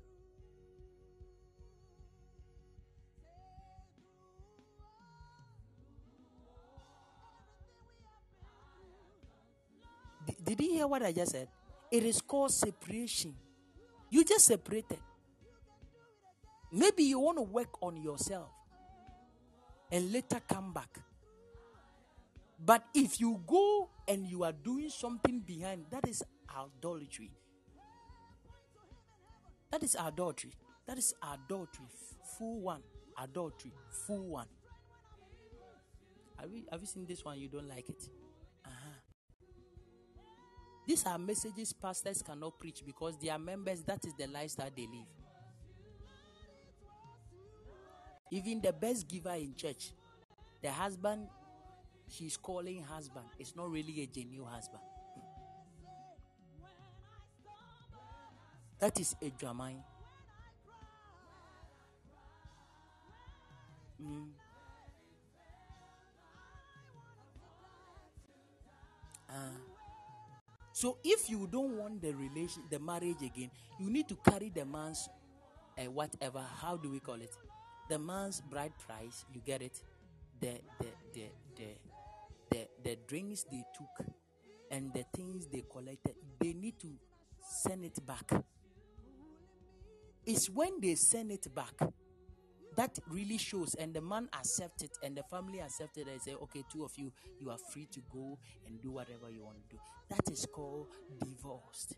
did 10.43 10.59
you 10.59 10.71
hear 10.74 10.88
what 10.88 11.03
i 11.03 11.11
just 11.11 11.32
said 11.32 11.47
it 11.91 12.03
is 12.03 12.21
called 12.21 12.51
separation 12.51 13.34
you 14.09 14.24
just 14.24 14.45
separated 14.45 14.99
maybe 16.71 17.03
you 17.03 17.19
want 17.19 17.38
to 17.38 17.43
work 17.43 17.82
on 17.82 17.97
yourself 17.97 18.49
and 19.91 20.11
later 20.11 20.39
come 20.47 20.74
back 20.74 20.99
but 22.65 22.86
if 22.93 23.19
you 23.19 23.41
go 23.45 23.89
and 24.07 24.26
you 24.26 24.43
are 24.43 24.53
doing 24.53 24.89
something 24.89 25.39
behind, 25.39 25.86
that 25.91 26.07
is 26.07 26.24
adultery. 26.49 27.32
That 29.71 29.84
is 29.84 29.97
adultery. 29.99 30.51
That 30.88 30.97
is 30.97 31.13
adultery. 31.21 31.88
Full 32.38 32.61
one. 32.61 32.82
Adultery. 33.21 33.74
Full 34.07 34.26
one. 34.26 34.47
Have 36.39 36.51
you, 36.53 36.63
have 36.71 36.80
you 36.80 36.88
seen 36.88 37.05
this 37.05 37.26
one? 37.26 37.39
You 37.39 37.49
don't 37.49 37.67
like 37.67 37.89
it? 37.89 38.09
These 40.86 41.05
are 41.05 41.17
messages 41.17 41.71
pastors 41.73 42.21
cannot 42.21 42.59
preach 42.59 42.84
because 42.86 43.17
they 43.17 43.29
are 43.29 43.39
members, 43.39 43.81
that 43.84 44.05
is 44.05 44.13
the 44.15 44.27
lifestyle 44.27 44.69
they 44.75 44.84
live. 44.88 45.07
Even 48.31 48.61
the 48.61 48.73
best 48.73 49.07
giver 49.07 49.34
in 49.36 49.55
church, 49.55 49.91
the 50.61 50.71
husband 50.71 51.27
she's 52.09 52.38
calling 52.38 52.84
husband 52.84 53.25
it's 53.39 53.55
not 53.55 53.69
really 53.71 54.01
a 54.01 54.07
genuine 54.07 54.49
husband. 54.51 54.81
That 58.79 58.99
is 58.99 59.15
a 59.21 59.29
Jamai. 59.29 59.75
Mm. 64.01 64.27
Uh, 69.29 69.72
so 70.74 70.97
if 71.03 71.30
you 71.30 71.47
don't 71.49 71.78
want 71.78 72.01
the 72.01 72.13
relation, 72.13 72.63
the 72.69 72.80
marriage 72.80 73.21
again, 73.21 73.51
you 73.80 73.89
need 73.89 74.09
to 74.09 74.15
carry 74.15 74.49
the 74.49 74.65
man's 74.65 75.07
uh, 75.78 75.84
whatever. 75.84 76.43
How 76.61 76.78
do 76.78 76.91
we 76.91 76.99
call 76.99 77.15
it? 77.21 77.36
The 77.89 77.99
man's 77.99 78.41
bride 78.41 78.74
price. 78.80 79.24
You 79.34 79.41
get 79.45 79.61
it? 79.61 79.80
The 80.41 80.59
the 80.80 80.88
the 81.13 81.26
the 81.55 81.67
the, 82.49 82.67
the 82.84 82.97
drinks 83.07 83.43
they 83.43 83.63
took 83.76 84.07
and 84.71 84.91
the 84.93 85.05
things 85.15 85.45
they 85.45 85.63
collected, 85.71 86.15
they 86.39 86.53
need 86.53 86.80
to 86.80 86.88
send 87.39 87.86
it 87.86 88.03
back. 88.05 88.43
It's 90.26 90.49
when 90.49 90.82
they 90.82 90.95
send 90.95 91.32
it 91.32 91.47
back 91.53 91.74
that 92.76 92.97
really 93.09 93.38
shows, 93.38 93.76
and 93.76 93.93
the 93.93 94.01
man 94.01 94.30
accepted 94.34 94.89
and 95.03 95.15
the 95.15 95.24
family 95.24 95.59
accepted 95.59 96.07
and 96.07 96.21
say, 96.21 96.34
okay, 96.34 96.63
two 96.71 96.84
of 96.84 96.91
you, 96.97 97.11
you 97.39 97.49
are 97.49 97.57
free 97.71 97.88
to 97.91 98.01
go 98.11 98.38
and 98.67 98.82
do 98.82 98.91
whatever 98.91 99.30
you 99.30 99.43
want 99.43 99.57
to 99.57 99.76
do. 99.76 99.82
That 100.09 100.32
is 100.32 100.45
called 100.45 100.88
divorced. 101.24 101.95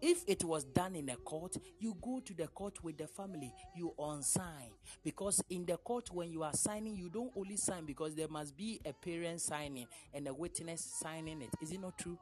If 0.00 0.24
it 0.26 0.42
was 0.42 0.64
done 0.64 0.96
in 0.96 1.08
a 1.10 1.16
court, 1.16 1.56
you 1.78 1.96
go 2.02 2.18
to 2.18 2.34
the 2.34 2.48
court 2.48 2.82
with 2.82 2.98
the 2.98 3.06
family, 3.06 3.54
you 3.76 3.94
unsign. 3.96 4.72
Because 5.04 5.40
in 5.48 5.64
the 5.64 5.76
court, 5.76 6.08
when 6.12 6.32
you 6.32 6.42
are 6.42 6.52
signing, 6.54 6.96
you 6.96 7.08
don't 7.08 7.30
only 7.36 7.56
sign 7.56 7.84
because 7.84 8.16
there 8.16 8.26
must 8.26 8.56
be 8.56 8.80
a 8.84 8.92
parent 8.92 9.40
signing 9.40 9.86
and 10.12 10.26
a 10.26 10.34
witness 10.34 10.84
signing 11.00 11.40
it. 11.40 11.50
Is 11.62 11.70
it 11.70 11.80
not 11.80 11.96
true? 11.96 12.18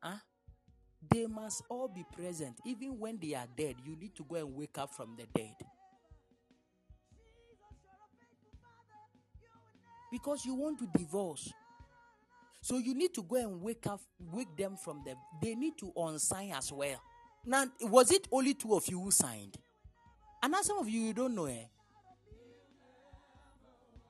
Huh? 0.00 0.16
They 1.10 1.26
must 1.26 1.62
all 1.68 1.88
be 1.88 2.06
present. 2.16 2.56
Even 2.64 2.98
when 2.98 3.18
they 3.20 3.34
are 3.34 3.46
dead, 3.54 3.76
you 3.84 3.96
need 3.96 4.14
to 4.16 4.24
go 4.24 4.36
and 4.36 4.54
wake 4.54 4.78
up 4.78 4.94
from 4.94 5.16
the 5.16 5.26
dead. 5.38 5.56
Because 10.10 10.44
you 10.44 10.54
want 10.54 10.78
to 10.80 10.88
divorce. 10.98 11.52
So 12.62 12.78
you 12.78 12.94
need 12.94 13.14
to 13.14 13.22
go 13.22 13.36
and 13.36 13.62
wake 13.62 13.86
up, 13.86 14.00
wake 14.32 14.54
them 14.56 14.76
from 14.76 15.02
them. 15.04 15.16
They 15.42 15.54
need 15.54 15.78
to 15.78 15.92
unsign 15.96 16.56
as 16.56 16.72
well. 16.72 17.00
Now, 17.46 17.64
was 17.80 18.10
it 18.10 18.28
only 18.30 18.54
two 18.54 18.74
of 18.74 18.86
you 18.88 19.00
who 19.00 19.10
signed? 19.10 19.56
And 20.42 20.52
now 20.52 20.62
some 20.62 20.78
of 20.78 20.88
you 20.88 21.00
you 21.00 21.12
don't 21.12 21.34
know 21.34 21.46
eh? 21.46 21.64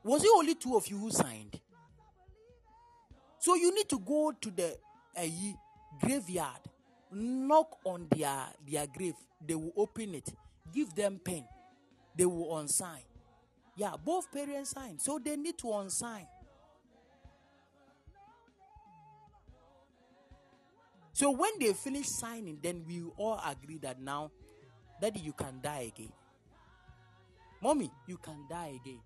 Was 0.02 0.24
it 0.24 0.30
only 0.34 0.54
two 0.54 0.76
of 0.76 0.86
you 0.88 0.98
who 0.98 1.10
signed? 1.10 1.60
So 3.38 3.54
you 3.54 3.74
need 3.74 3.88
to 3.88 3.98
go 3.98 4.32
to 4.40 4.50
the 4.50 4.76
uh, 5.16 5.22
graveyard, 6.00 6.60
knock 7.12 7.78
on 7.84 8.06
their 8.14 8.46
their 8.66 8.86
grave. 8.86 9.14
They 9.46 9.54
will 9.54 9.72
open 9.76 10.14
it, 10.14 10.32
give 10.74 10.94
them 10.94 11.20
pen, 11.22 11.44
they 12.16 12.26
will 12.26 12.48
unsign. 12.56 13.02
Yeah, 13.80 13.96
both 13.96 14.30
parents 14.30 14.72
sign, 14.72 14.98
so 14.98 15.18
they 15.18 15.38
need 15.38 15.56
to 15.56 15.68
unsign. 15.68 16.26
So 21.14 21.30
when 21.30 21.52
they 21.58 21.72
finish 21.72 22.06
signing, 22.06 22.58
then 22.62 22.84
we 22.86 23.02
all 23.16 23.40
agree 23.42 23.78
that 23.78 23.98
now, 23.98 24.32
Daddy, 25.00 25.20
you 25.20 25.32
can 25.32 25.60
die 25.62 25.90
again. 25.96 26.12
Mommy, 27.62 27.90
you 28.06 28.18
can 28.18 28.44
die 28.50 28.78
again. 28.82 29.00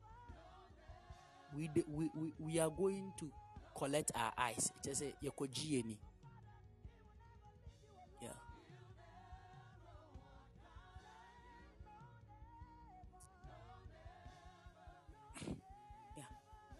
We, 1.56 1.70
we, 1.86 2.10
we, 2.12 2.32
we 2.40 2.58
are 2.58 2.70
going 2.70 3.12
to 3.20 3.30
collect 3.76 4.10
our 4.16 4.32
eyes. 4.36 4.72
Just 4.84 4.98
say, 4.98 5.14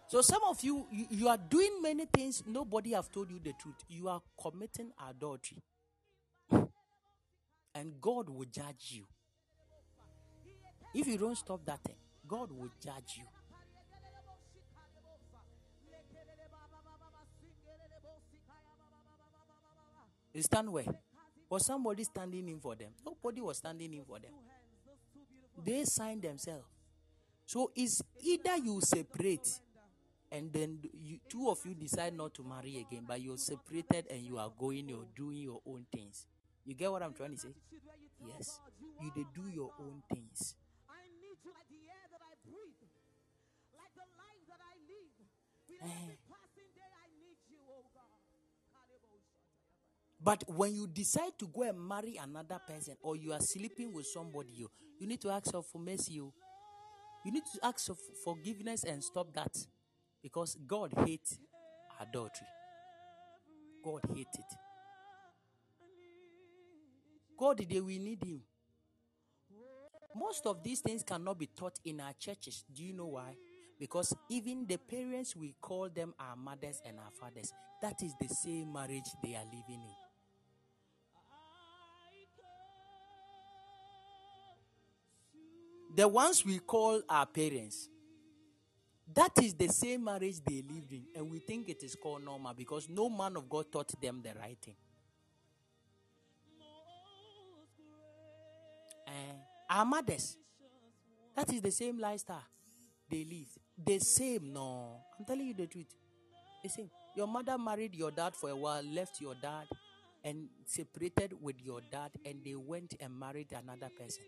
So 0.07 0.21
some 0.21 0.41
of 0.47 0.63
you, 0.63 0.85
you, 0.91 1.05
you 1.09 1.27
are 1.27 1.37
doing 1.37 1.81
many 1.81 2.05
things. 2.05 2.43
Nobody 2.45 2.91
have 2.91 3.11
told 3.11 3.31
you 3.31 3.39
the 3.43 3.53
truth. 3.53 3.75
You 3.89 4.07
are 4.07 4.21
committing 4.39 4.91
adultery, 5.09 5.63
and 6.51 7.93
God 7.99 8.29
will 8.29 8.45
judge 8.45 8.91
you. 8.91 9.05
If 10.93 11.07
you 11.07 11.17
don't 11.17 11.35
stop 11.35 11.65
that 11.65 11.83
thing, 11.83 11.95
God 12.27 12.51
will 12.51 12.69
judge 12.81 13.17
you. 13.17 13.23
You 20.33 20.41
stand 20.41 20.71
where? 20.71 20.85
Was 21.49 21.65
somebody 21.65 22.03
standing 22.03 22.47
in 22.49 22.59
for 22.59 22.75
them? 22.75 22.89
Nobody 23.05 23.41
was 23.41 23.57
standing 23.57 23.93
in 23.93 24.03
for 24.03 24.19
them. 24.19 24.31
They 25.63 25.83
signed 25.85 26.21
themselves. 26.21 26.65
So 27.45 27.71
it's 27.75 28.01
either 28.21 28.57
you 28.57 28.81
separate 28.81 29.47
and 30.31 30.51
then 30.51 30.79
you, 30.93 31.19
two 31.29 31.49
of 31.49 31.59
you 31.65 31.73
decide 31.75 32.13
not 32.13 32.33
to 32.35 32.43
marry 32.43 32.77
again, 32.77 33.03
but 33.07 33.21
you're 33.21 33.37
separated 33.37 34.05
and 34.09 34.21
you 34.21 34.37
are 34.37 34.51
going, 34.57 34.89
you're 34.89 35.07
doing 35.15 35.37
your 35.37 35.61
own 35.65 35.85
things. 35.93 36.25
You 36.65 36.73
get 36.73 36.91
what 36.91 37.03
I'm 37.03 37.13
trying 37.13 37.35
to 37.35 37.37
say? 37.37 37.53
Yes. 38.25 38.59
You 39.01 39.11
they 39.15 39.25
do 39.35 39.47
your 39.49 39.71
own 39.79 40.01
things. 40.11 40.55
I 40.89 41.05
need 41.21 41.37
you 41.43 41.51
like 41.51 41.69
the 41.69 41.83
air 41.85 42.05
that 42.11 42.21
I 42.25 42.33
breathe, 42.41 42.81
like 43.75 43.93
the 43.93 44.07
life 44.17 44.41
that 44.49 44.61
I 44.63 44.73
live. 44.89 45.13
Eh. 45.83 46.15
Passing 46.25 46.69
day, 46.73 46.89
I 46.89 47.07
need 47.21 47.37
you, 47.49 47.59
oh 47.69 47.85
God. 47.93 48.25
But 50.25 50.43
when 50.47 50.73
you 50.73 50.87
decide 50.87 51.37
to 51.37 51.47
go 51.47 51.61
and 51.63 51.79
marry 51.87 52.17
another 52.21 52.59
person 52.65 52.95
or 53.01 53.15
you 53.15 53.31
are 53.31 53.39
sleeping 53.41 53.93
with 53.93 54.07
somebody, 54.07 54.53
you, 54.55 54.71
you 54.99 55.07
need 55.07 55.21
to 55.21 55.29
ask 55.29 55.51
for 55.51 55.79
mercy. 55.79 56.13
You, 56.13 56.33
you 57.23 57.31
need 57.31 57.43
to 57.53 57.65
ask 57.65 57.85
for 57.85 57.95
forgiveness 58.23 58.83
and 58.85 59.03
stop 59.03 59.31
that. 59.33 59.51
Because 60.25 60.57
God 60.65 60.91
hates 61.05 61.37
adultery. 62.01 62.47
God 63.83 64.01
hates 64.11 64.39
it. 64.39 64.57
God, 67.37 67.57
did 67.57 67.85
we 67.85 67.99
need 67.99 68.23
Him. 68.23 68.41
Most 70.15 70.47
of 70.47 70.63
these 70.63 70.79
things 70.79 71.03
cannot 71.03 71.37
be 71.37 71.45
taught 71.45 71.77
in 71.85 72.01
our 72.01 72.13
churches. 72.19 72.63
Do 72.73 72.83
you 72.83 72.93
know 72.93 73.05
why? 73.05 73.35
Because 73.79 74.15
even 74.27 74.65
the 74.65 74.77
parents, 74.77 75.35
we 75.35 75.53
call 75.61 75.89
them 75.89 76.15
our 76.19 76.35
mothers 76.35 76.81
and 76.83 76.97
our 76.97 77.11
fathers. 77.19 77.53
That 77.83 78.01
is 78.01 78.15
the 78.19 78.27
same 78.27 78.73
marriage 78.73 79.05
they 79.23 79.35
are 79.35 79.45
living 79.45 79.83
in. 79.83 79.95
The 85.95 86.07
ones 86.07 86.43
we 86.43 86.57
call 86.57 87.03
our 87.07 87.27
parents, 87.27 87.89
that 89.13 89.31
is 89.41 89.53
the 89.53 89.67
same 89.67 90.03
marriage 90.03 90.41
they 90.45 90.63
lived 90.67 90.91
in, 90.91 91.03
and 91.15 91.29
we 91.29 91.39
think 91.39 91.69
it 91.69 91.83
is 91.83 91.95
called 91.95 92.23
normal 92.23 92.53
because 92.53 92.89
no 92.89 93.09
man 93.09 93.37
of 93.37 93.49
God 93.49 93.71
taught 93.71 93.99
them 94.01 94.21
the 94.23 94.33
right 94.39 94.57
thing. 94.61 94.75
And 99.07 99.37
our 99.69 99.85
mothers, 99.85 100.37
that 101.35 101.53
is 101.53 101.61
the 101.61 101.71
same 101.71 101.99
lifestyle 101.99 102.43
they 103.09 103.23
lived. 103.23 103.59
The 103.85 103.99
same, 103.99 104.53
no. 104.53 105.01
I'm 105.19 105.25
telling 105.25 105.47
you 105.47 105.53
the 105.53 105.67
truth. 105.67 105.93
The 106.63 106.69
same. 106.69 106.89
Your 107.15 107.27
mother 107.27 107.57
married 107.57 107.95
your 107.95 108.11
dad 108.11 108.35
for 108.35 108.49
a 108.49 108.55
while, 108.55 108.83
left 108.83 109.21
your 109.21 109.35
dad, 109.41 109.65
and 110.23 110.49
separated 110.65 111.33
with 111.39 111.55
your 111.63 111.81
dad, 111.91 112.09
and 112.25 112.43
they 112.43 112.55
went 112.55 112.95
and 112.99 113.17
married 113.17 113.51
another 113.51 113.89
person. 113.97 114.23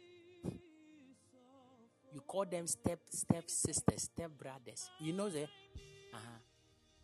You 2.18 2.22
call 2.22 2.46
them 2.46 2.66
step 2.66 2.98
step 3.12 3.48
sisters, 3.48 4.10
step 4.12 4.32
brothers. 4.40 4.90
You 5.00 5.14
know 5.14 5.30
that? 5.30 5.44
Uh-huh. 5.44 6.40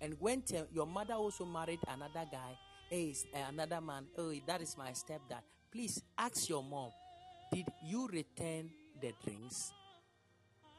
And 0.01 0.16
when 0.20 0.41
te- 0.41 0.66
your 0.74 0.88
mother 0.88 1.14
also 1.14 1.45
married 1.45 1.82
another 1.88 2.28
guy, 2.32 2.57
hey, 2.89 3.14
another 3.47 3.80
man, 3.80 4.07
oh, 4.18 4.34
that 4.47 4.64
is 4.64 4.76
my 4.76 4.89
stepdad. 4.89 5.43
Please 5.72 6.01
ask 6.18 6.49
your 6.49 6.64
mom, 6.64 6.89
did 7.51 7.68
you 7.86 8.07
return 8.07 8.72
the 8.99 9.14
drinks? 9.24 9.72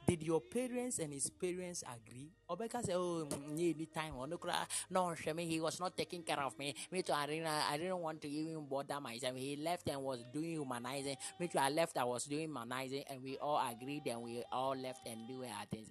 Did 0.07 0.23
your 0.23 0.41
parents 0.41 0.99
and 0.99 1.13
his 1.13 1.31
parents 1.31 1.83
agree? 1.83 2.31
Obeka 2.51 2.85
said, 2.85 2.97
"Oh, 2.97 3.27
mm, 3.27 3.57
mm, 3.57 3.75
any 3.75 3.87
time 3.87 4.13
oh, 4.19 4.27
no, 4.91 5.15
he 5.39 5.61
was 5.61 5.81
not 5.81 5.97
taking 5.97 6.23
care 6.23 6.41
of 6.41 6.59
me. 6.59 6.75
Me 6.91 7.03
too. 7.03 7.13
I 7.13 7.27
didn't. 7.27 7.47
I 7.47 7.79
didn't 7.79 7.99
want 7.99 8.21
to 8.23 8.29
even 8.29 8.67
bother 8.67 9.01
myself. 9.01 9.37
He 9.37 9.57
left 9.57 9.89
and 9.89 10.03
was 10.03 10.23
doing 10.33 10.51
humanizing. 10.51 11.17
Me 11.41 11.49
too. 11.49 11.59
I 11.59 11.71
left. 11.71 11.97
I 11.97 12.05
was 12.05 12.25
doing 12.25 12.43
humanizing, 12.43 13.05
and 13.09 13.23
we 13.23 13.39
all 13.39 13.61
agreed, 13.67 14.07
and 14.07 14.21
we 14.21 14.43
all 14.53 14.77
left 14.77 15.07
and 15.07 15.27
doing 15.27 15.51
our 15.51 15.65
things. 15.67 15.89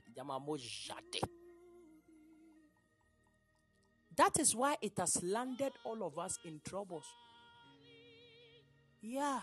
That 4.15 4.39
is 4.39 4.55
why 4.55 4.77
it 4.81 4.93
has 4.99 5.23
landed 5.23 5.73
all 5.83 6.03
of 6.03 6.19
us 6.19 6.37
in 6.45 6.61
troubles. 6.63 7.05
Yeah. 9.01 9.41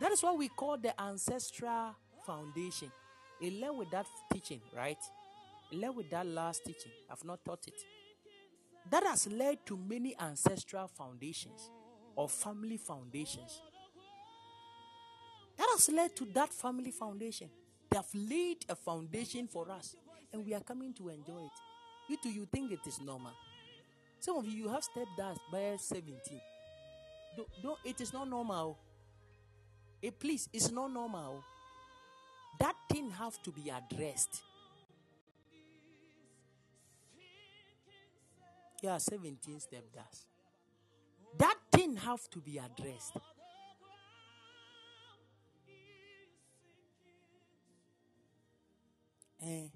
That 0.00 0.12
is 0.12 0.22
what 0.22 0.38
we 0.38 0.48
call 0.48 0.78
the 0.78 0.98
ancestral 1.00 1.94
foundation. 2.24 2.90
It 3.42 3.60
led 3.60 3.70
with 3.70 3.90
that 3.90 4.06
teaching, 4.32 4.60
right? 4.74 4.98
It 5.72 5.78
led 5.78 5.96
with 5.96 6.08
that 6.10 6.24
last 6.24 6.64
teaching. 6.64 6.92
I've 7.10 7.24
not 7.24 7.44
taught 7.44 7.66
it. 7.66 7.74
That 8.88 9.02
has 9.04 9.26
led 9.26 9.66
to 9.66 9.76
many 9.76 10.16
ancestral 10.18 10.86
foundations 10.86 11.68
or 12.14 12.28
family 12.28 12.76
foundations. 12.76 13.60
That 15.58 15.66
has 15.72 15.88
led 15.88 16.14
to 16.16 16.24
that 16.34 16.50
family 16.54 16.92
foundation. 16.92 17.48
They 17.90 17.96
have 17.96 18.06
laid 18.14 18.64
a 18.68 18.76
foundation 18.76 19.48
for 19.48 19.68
us, 19.72 19.96
and 20.32 20.46
we 20.46 20.54
are 20.54 20.60
coming 20.60 20.94
to 20.94 21.08
enjoy 21.08 21.40
it. 21.40 21.58
You 22.08 22.18
too, 22.22 22.30
you 22.30 22.46
think 22.46 22.70
it 22.70 22.86
is 22.86 23.00
normal. 23.00 23.32
Some 24.20 24.36
of 24.36 24.46
you, 24.46 24.52
you 24.52 24.68
have 24.68 24.82
stepdads 24.84 25.38
by 25.50 25.76
17. 25.78 26.40
Don't, 27.36 27.48
don't, 27.60 27.78
it 27.84 28.00
is 28.00 28.12
not 28.12 28.28
normal. 28.28 28.78
It, 30.00 30.08
eh, 30.08 30.10
please, 30.18 30.48
it's 30.52 30.70
not 30.70 30.92
normal 30.92 31.42
that 32.58 32.76
thing 32.90 33.10
have 33.10 33.40
to 33.42 33.50
be 33.50 33.70
addressed. 33.70 34.42
Yeah, 38.82 38.98
17 38.98 39.60
step 39.60 39.84
does. 39.94 40.26
That 41.38 41.56
thing 41.70 41.96
have 41.96 42.28
to 42.30 42.40
be 42.40 42.58
addressed. 42.58 43.16
Eh. 49.40 49.68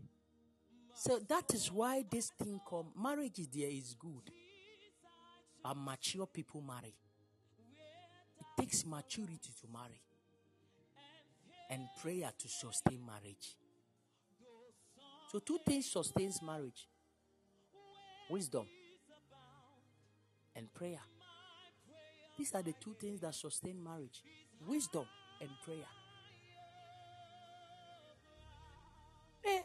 So 0.94 1.18
that 1.28 1.52
is 1.54 1.70
why 1.70 2.04
this 2.10 2.30
thing 2.30 2.60
called 2.64 2.86
marriage 3.00 3.38
is 3.38 3.48
there 3.48 3.68
is 3.68 3.94
good. 3.98 4.32
But 5.62 5.76
mature 5.76 6.26
people 6.26 6.60
marry. 6.60 6.94
It 8.38 8.60
takes 8.60 8.84
maturity 8.84 9.50
to 9.60 9.68
marry 9.72 10.00
and 11.70 11.82
prayer 12.00 12.30
to 12.38 12.48
sustain 12.48 13.00
marriage. 13.04 13.56
So 15.30 15.38
two 15.40 15.58
things 15.66 15.90
sustains 15.90 16.40
marriage. 16.42 16.88
Wisdom 18.30 18.66
and 20.54 20.72
prayer. 20.72 21.00
These 22.38 22.54
are 22.54 22.62
the 22.62 22.74
two 22.80 22.94
things 23.00 23.20
that 23.20 23.34
sustain 23.34 23.82
marriage. 23.82 24.22
Wisdom 24.66 25.04
and 25.40 25.50
prayer. 25.64 25.86
Eh, 29.44 29.62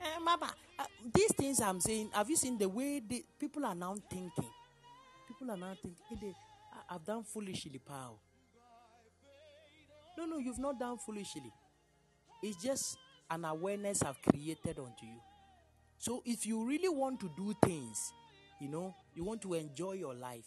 eh, 0.00 0.18
Mama, 0.22 0.52
uh, 0.78 0.84
these 1.12 1.32
things 1.34 1.60
I'm 1.60 1.80
saying, 1.80 2.10
have 2.12 2.28
you 2.28 2.36
seen 2.36 2.58
the 2.58 2.68
way 2.68 3.00
the 3.00 3.24
people 3.38 3.64
are 3.64 3.74
now 3.74 3.94
thinking? 4.10 4.50
People 5.28 5.50
are 5.50 5.56
now 5.56 5.74
thinking, 5.80 6.04
hey, 6.10 6.16
they, 6.20 6.34
I've 6.88 7.04
done 7.04 7.22
foolishly, 7.24 7.78
pal. 7.78 8.18
No, 10.16 10.26
no, 10.26 10.38
you've 10.38 10.58
not 10.58 10.78
done 10.78 10.98
foolishly. 10.98 11.52
It's 12.42 12.62
just 12.62 12.98
an 13.30 13.44
awareness 13.44 14.02
I've 14.02 14.22
created 14.22 14.78
unto 14.78 15.06
you. 15.06 15.20
So 15.98 16.22
if 16.26 16.46
you 16.46 16.64
really 16.66 16.88
want 16.88 17.20
to 17.20 17.30
do 17.36 17.54
things, 17.64 18.12
you 18.60 18.68
know, 18.68 18.94
you 19.14 19.24
want 19.24 19.42
to 19.42 19.54
enjoy 19.54 19.92
your 19.94 20.14
life, 20.14 20.46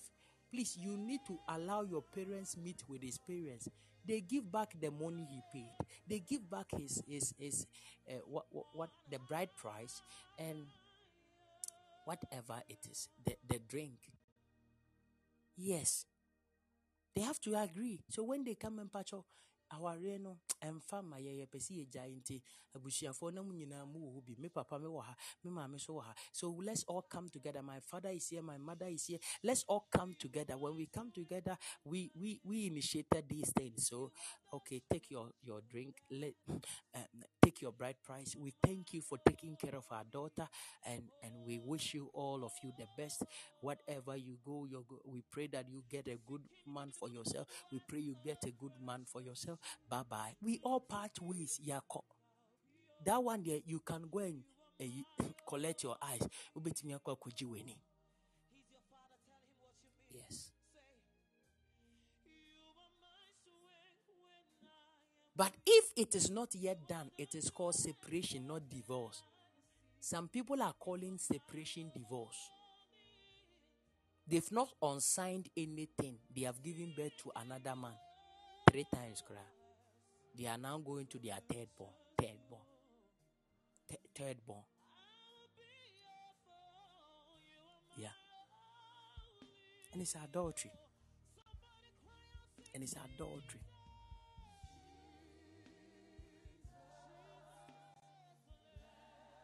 please, 0.51 0.77
you 0.79 0.97
need 0.97 1.21
to 1.27 1.39
allow 1.49 1.83
your 1.83 2.03
parents 2.03 2.57
meet 2.57 2.83
with 2.89 3.03
his 3.03 3.17
parents. 3.17 3.69
They 4.05 4.21
give 4.21 4.51
back 4.51 4.75
the 4.79 4.91
money 4.91 5.27
he 5.29 5.41
paid. 5.53 5.71
They 6.07 6.19
give 6.19 6.49
back 6.49 6.67
his 6.77 7.01
his 7.07 7.33
his 7.39 7.67
uh, 8.09 8.13
what, 8.27 8.45
what 8.51 8.65
what 8.73 8.89
the 9.11 9.19
bride 9.19 9.49
price 9.57 10.01
and 10.39 10.67
whatever 12.05 12.61
it 12.69 12.79
is, 12.89 13.09
the 13.25 13.35
the 13.47 13.59
drink. 13.59 13.97
Yes, 15.57 16.05
they 17.15 17.21
have 17.21 17.39
to 17.41 17.55
agree. 17.55 17.99
So 18.09 18.23
when 18.23 18.43
they 18.43 18.55
come 18.55 18.79
and 18.79 18.91
patch 18.91 19.13
awareɛ 19.71 20.19
no 20.21 20.37
ɛmfa 20.61 21.03
ma 21.03 21.17
yɛ 21.17 21.31
yɛpɛ 21.45 21.57
sɛ 21.59 21.73
yɛgyae 21.81 22.15
nti 22.19 22.41
abusuafoɔ 22.75 23.33
na 23.33 23.41
mu 23.43 23.53
nyinaa 23.53 23.85
mu 23.85 23.99
wɔ 23.99 24.09
hɔ 24.15 24.25
bi. 24.25 24.35
Me 24.37 24.49
papa 24.49 24.79
me 24.79 24.85
wɔ 24.87 25.01
ha. 25.03 25.15
Me 25.43 25.49
maame 25.51 25.79
so 25.79 25.93
wɔ 25.95 26.03
ha. 26.03 26.13
So 26.31 26.49
let's 26.63 26.83
all 26.87 27.01
come 27.01 27.29
together. 27.29 27.61
My 27.61 27.79
father 27.79 28.09
is 28.09 28.27
here 28.29 28.41
my 28.41 28.57
mother 28.57 28.87
is 28.87 29.05
here. 29.05 29.19
Let's 29.43 29.63
all 29.67 29.87
come 29.91 30.13
together. 30.17 30.57
When 30.57 30.75
we 30.75 30.85
come 30.87 31.11
together 31.11 31.57
we 31.83 32.11
we 32.15 32.39
we 32.43 32.67
initiated 32.67 33.25
these 33.29 33.49
things. 33.51 33.87
So 33.87 34.11
okay 34.53 34.81
take 34.91 35.09
your 35.11 35.29
your 35.41 35.61
drink. 35.69 35.95
Let 36.11 36.33
um, 36.95 37.03
take 37.41 37.61
your 37.61 37.71
bride 37.71 37.97
price. 38.03 38.35
We 38.37 38.53
thank 38.63 38.93
you 38.93 39.01
for 39.01 39.17
taking 39.25 39.55
care 39.55 39.75
of 39.75 39.85
our 39.91 40.03
daughter 40.03 40.47
and 40.85 41.03
and 41.23 41.33
we 41.45 41.59
wish 41.59 41.93
you 41.93 42.09
all 42.13 42.43
of 42.43 42.51
you 42.63 42.71
the 42.77 42.85
best. 42.97 43.23
Whatever 43.61 44.15
you 44.17 44.37
go 44.45 44.65
you 44.69 44.85
go 44.87 44.99
we 45.05 45.23
pray 45.31 45.47
that 45.47 45.65
you 45.69 45.83
get 45.89 46.07
a 46.07 46.17
good 46.27 46.41
man 46.65 46.91
for 46.91 47.09
yourself. 47.09 47.47
We 47.71 47.79
pray 47.87 47.99
you 47.99 48.15
get 48.23 48.43
a 48.45 48.51
good 48.51 48.73
man 48.85 49.05
for 49.05 49.21
yourself 49.21 49.56
bye 49.89 50.03
bye 50.09 50.33
we 50.41 50.59
all 50.63 50.79
part 50.79 51.11
ways 51.21 51.59
yako 51.65 52.03
that 53.05 53.23
one 53.23 53.43
there 53.43 53.59
you 53.65 53.79
can 53.79 54.03
go 54.11 54.19
and 54.19 54.43
uh, 54.81 55.23
collect 55.47 55.83
your 55.83 55.97
eyes 56.01 56.27
yes 60.09 60.51
But 65.35 65.53
if 65.67 65.91
it 65.95 66.15
is 66.15 66.31
not 66.31 66.55
yet 66.55 66.87
done, 66.87 67.11
it 67.15 67.35
is 67.35 67.51
called 67.51 67.75
separation, 67.75 68.47
not 68.47 68.67
divorce. 68.69 69.21
Some 69.99 70.27
people 70.29 70.63
are 70.63 70.73
calling 70.73 71.19
separation 71.19 71.91
divorce. 71.93 72.37
They've 74.27 74.51
not 74.51 74.69
unsigned 74.81 75.49
anything. 75.55 76.17
They 76.35 76.41
have 76.41 76.61
given 76.63 76.93
birth 76.97 77.15
to 77.23 77.31
another 77.35 77.75
man 77.75 77.93
three 78.71 78.85
times. 78.93 79.23
They 80.37 80.47
are 80.47 80.57
now 80.57 80.77
going 80.77 81.07
to 81.07 81.17
their 81.19 81.37
third 81.51 81.67
born. 81.77 81.89
Third 82.17 82.37
born. 82.49 82.61
Th- 83.89 83.99
third 84.15 84.37
born. 84.45 84.63
Yeah. 87.97 88.09
And 89.93 90.01
it's 90.01 90.15
adultery. 90.15 90.71
And 92.73 92.83
it's 92.83 92.93
adultery. 92.93 93.61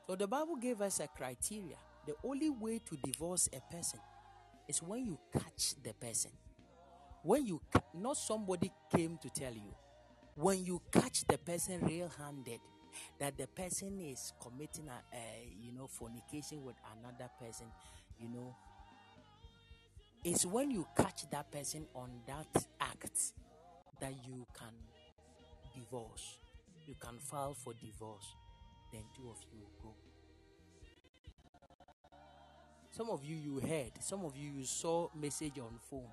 So 0.05 0.15
the 0.15 0.27
Bible 0.27 0.57
gave 0.57 0.81
us 0.81 0.99
a 0.99 1.07
criteria. 1.07 1.77
The 2.05 2.13
only 2.23 2.49
way 2.49 2.79
to 2.85 2.97
divorce 2.97 3.49
a 3.53 3.73
person 3.73 3.99
is 4.67 4.83
when 4.83 5.05
you 5.05 5.17
catch 5.31 5.75
the 5.81 5.93
person. 5.93 6.31
When 7.23 7.45
you, 7.47 7.61
not 7.95 8.17
somebody 8.17 8.71
came 8.95 9.17
to 9.21 9.29
tell 9.29 9.53
you. 9.53 9.73
when 10.35 10.65
you 10.65 10.81
catch 10.91 11.25
the 11.27 11.37
person 11.37 11.79
real-handed, 11.81 12.59
that 13.19 13.37
the 13.37 13.47
person 13.47 13.99
is 14.01 14.33
committing 14.41 14.87
a, 14.87 15.15
a 15.15 15.49
you 15.61 15.71
know 15.73 15.87
fornication 15.87 16.63
with 16.63 16.75
another 16.99 17.29
person, 17.39 17.67
you 18.19 18.29
know, 18.29 18.55
it's 20.23 20.45
when 20.45 20.71
you 20.71 20.87
catch 20.97 21.29
that 21.31 21.51
person 21.51 21.85
on 21.95 22.09
that 22.27 22.65
act 22.81 23.33
that 24.01 24.13
you 24.27 24.45
can 24.57 24.73
divorce. 25.75 26.39
You 26.87 26.95
can 26.99 27.19
file 27.19 27.53
for 27.55 27.73
divorce. 27.73 28.35
Then 28.91 29.03
two 29.15 29.29
of 29.29 29.37
you 29.53 29.61
go. 29.81 29.93
Some 32.91 33.09
of 33.09 33.25
you 33.25 33.35
you 33.35 33.59
heard, 33.59 33.91
some 34.01 34.23
of 34.25 34.37
you 34.37 34.51
you 34.51 34.65
saw 34.65 35.09
message 35.15 35.59
on 35.59 35.79
phone. 35.89 36.09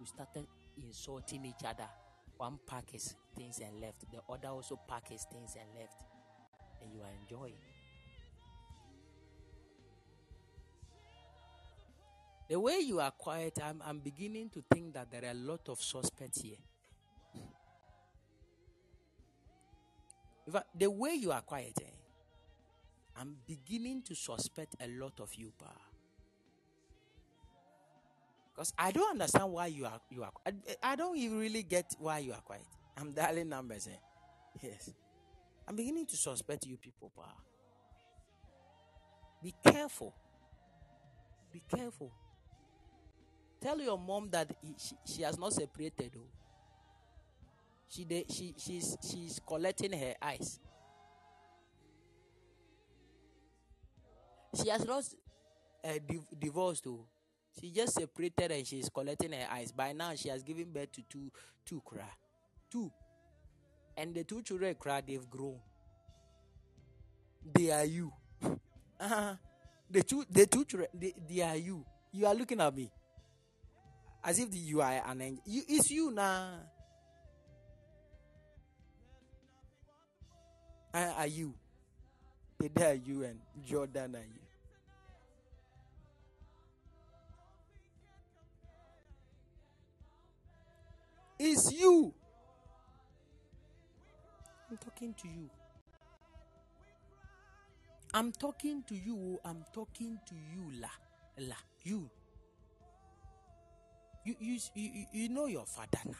You 0.00 0.06
started 0.06 0.46
insulting 0.82 1.44
each 1.44 1.64
other. 1.64 1.88
One 2.36 2.58
pack 2.66 2.90
his 2.90 3.14
things 3.36 3.60
and 3.60 3.80
left. 3.80 4.10
The 4.10 4.20
other 4.28 4.48
also 4.48 4.78
pack 4.88 5.08
his 5.08 5.24
things 5.32 5.56
and 5.58 5.68
left. 5.78 6.04
And 6.82 6.92
you 6.92 7.00
are 7.00 7.12
enjoying. 7.22 7.54
The 12.48 12.60
way 12.60 12.78
you 12.80 13.00
are 13.00 13.10
quiet, 13.10 13.58
I'm, 13.64 13.80
I'm 13.84 14.00
beginning 14.00 14.50
to 14.50 14.62
think 14.72 14.94
that 14.94 15.10
there 15.10 15.24
are 15.24 15.30
a 15.30 15.34
lot 15.34 15.68
of 15.68 15.80
suspects 15.80 16.42
here. 16.42 16.58
The 20.78 20.90
way 20.90 21.14
you 21.14 21.32
are 21.32 21.40
quiet, 21.40 21.78
eh, 21.80 21.90
I'm 23.16 23.36
beginning 23.46 24.02
to 24.02 24.14
suspect 24.14 24.76
a 24.78 24.88
lot 24.88 25.20
of 25.20 25.34
you, 25.34 25.52
pa. 25.58 25.72
Because 28.54 28.72
I 28.78 28.92
don't 28.92 29.10
understand 29.10 29.50
why 29.52 29.66
you 29.66 29.84
are 29.84 30.00
you 30.10 30.22
are. 30.22 30.30
I, 30.46 30.52
I 30.92 30.96
don't 30.96 31.14
really 31.14 31.62
get 31.64 31.92
why 31.98 32.18
you 32.18 32.32
are 32.32 32.40
quiet. 32.40 32.62
I'm 32.96 33.12
dialing 33.12 33.48
numbers, 33.48 33.88
eh? 33.88 33.96
Yes, 34.62 34.90
I'm 35.66 35.74
beginning 35.74 36.06
to 36.06 36.16
suspect 36.16 36.64
you 36.66 36.76
people, 36.76 37.10
pa. 37.16 37.34
Be 39.42 39.52
careful. 39.66 40.14
Be 41.52 41.62
careful. 41.68 42.12
Tell 43.60 43.80
your 43.80 43.98
mom 43.98 44.28
that 44.30 44.54
he, 44.62 44.74
she, 44.78 44.94
she 45.04 45.22
has 45.22 45.38
not 45.38 45.52
separated. 45.52 46.12
Oh. 46.16 46.28
She, 47.88 48.04
de, 48.04 48.24
she 48.28 48.54
she's 48.56 48.96
she's 49.08 49.40
collecting 49.46 49.92
her 49.92 50.14
eyes. 50.22 50.60
She 54.62 54.68
has 54.68 54.84
not 54.86 55.04
uh, 55.84 55.92
div- 56.06 56.38
divorced. 56.38 56.86
She 57.60 57.70
just 57.70 57.94
separated 57.94 58.50
and 58.50 58.66
she's 58.66 58.88
collecting 58.88 59.32
her 59.32 59.46
eyes. 59.50 59.72
By 59.72 59.92
now, 59.92 60.14
she 60.14 60.28
has 60.28 60.42
given 60.42 60.72
birth 60.72 60.92
to 60.92 61.02
two 61.08 61.30
two 61.64 61.80
cry, 61.84 62.02
two, 62.70 62.90
and 63.96 64.14
the 64.14 64.24
two 64.24 64.42
children 64.42 64.74
cry. 64.78 65.00
They've 65.06 65.28
grown. 65.28 65.58
They 67.54 67.70
are 67.70 67.84
you. 67.84 68.12
Uh-huh. 69.00 69.34
The 69.90 70.02
two 70.04 70.24
the 70.30 70.46
two 70.46 70.64
children 70.64 70.88
they, 70.94 71.12
they 71.28 71.42
are 71.42 71.56
you. 71.56 71.84
You 72.12 72.26
are 72.26 72.34
looking 72.34 72.60
at 72.60 72.74
me 72.74 72.90
as 74.22 74.38
if 74.38 74.48
you 74.52 74.80
are 74.80 75.02
an 75.04 75.20
angel. 75.20 75.42
You, 75.44 75.62
it's 75.68 75.90
you 75.90 76.10
now. 76.12 76.48
Uh, 80.94 81.12
are 81.18 81.26
you? 81.26 81.54
They 82.58 82.86
are 82.86 82.94
you 82.94 83.24
and 83.24 83.40
Jordan 83.66 84.14
are 84.14 84.20
you. 84.20 84.43
It's 91.38 91.72
you. 91.72 92.12
I'm 94.70 94.76
talking 94.78 95.14
to 95.14 95.28
you. 95.28 95.50
I'm 98.12 98.32
talking 98.32 98.84
to 98.88 98.94
you. 98.94 99.40
I'm 99.44 99.64
talking 99.72 100.18
to 100.26 100.34
you, 100.34 100.80
la, 100.80 100.88
la, 101.38 101.56
you. 101.82 102.08
You, 104.24 104.36
you, 104.38 104.58
you, 104.74 105.06
you 105.12 105.28
know 105.28 105.46
your 105.46 105.66
father 105.66 105.98
now. 106.06 106.14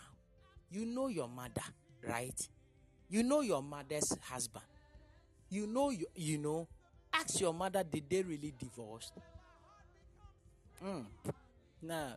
You 0.71 0.85
know 0.87 1.07
your 1.09 1.29
mother, 1.29 1.63
right? 2.07 2.49
You 3.09 3.23
know 3.23 3.41
your 3.41 3.63
mother's 3.63 4.17
husband. 4.23 4.65
You 5.49 5.67
know 5.67 5.91
you, 5.91 6.07
you 6.17 6.39
know. 6.39 6.67
Ask 7.13 7.41
your 7.41 7.55
mother, 7.55 7.85
did 7.85 8.11
they 8.11 8.23
really 8.23 8.53
divorce? 8.59 9.13
Mm. 10.85 11.05
Nah. 11.83 12.15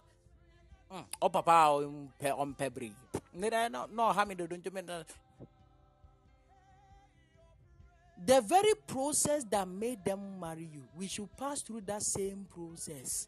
Oh, 1.22 1.30
papa, 1.30 1.86
on 2.38 2.56
pebri. 2.56 2.92
No, 3.34 3.88
no, 3.92 4.14
many 4.14 4.36
don't? 4.36 5.06
The 8.26 8.42
very 8.42 8.74
process 8.88 9.44
that 9.52 9.68
made 9.68 10.04
them 10.04 10.40
marry 10.40 10.68
you, 10.74 10.84
we 10.98 11.08
should 11.08 11.30
pass 11.38 11.62
through 11.62 11.82
that 11.82 12.02
same 12.02 12.48
process. 12.54 13.28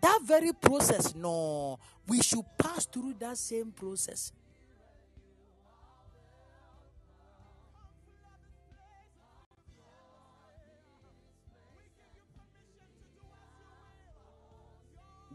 That 0.00 0.20
very 0.24 0.52
process, 0.52 1.14
no, 1.14 1.78
we 2.06 2.20
should 2.22 2.44
pass 2.58 2.86
through 2.86 3.14
that 3.20 3.38
same 3.38 3.72
process. 3.72 4.32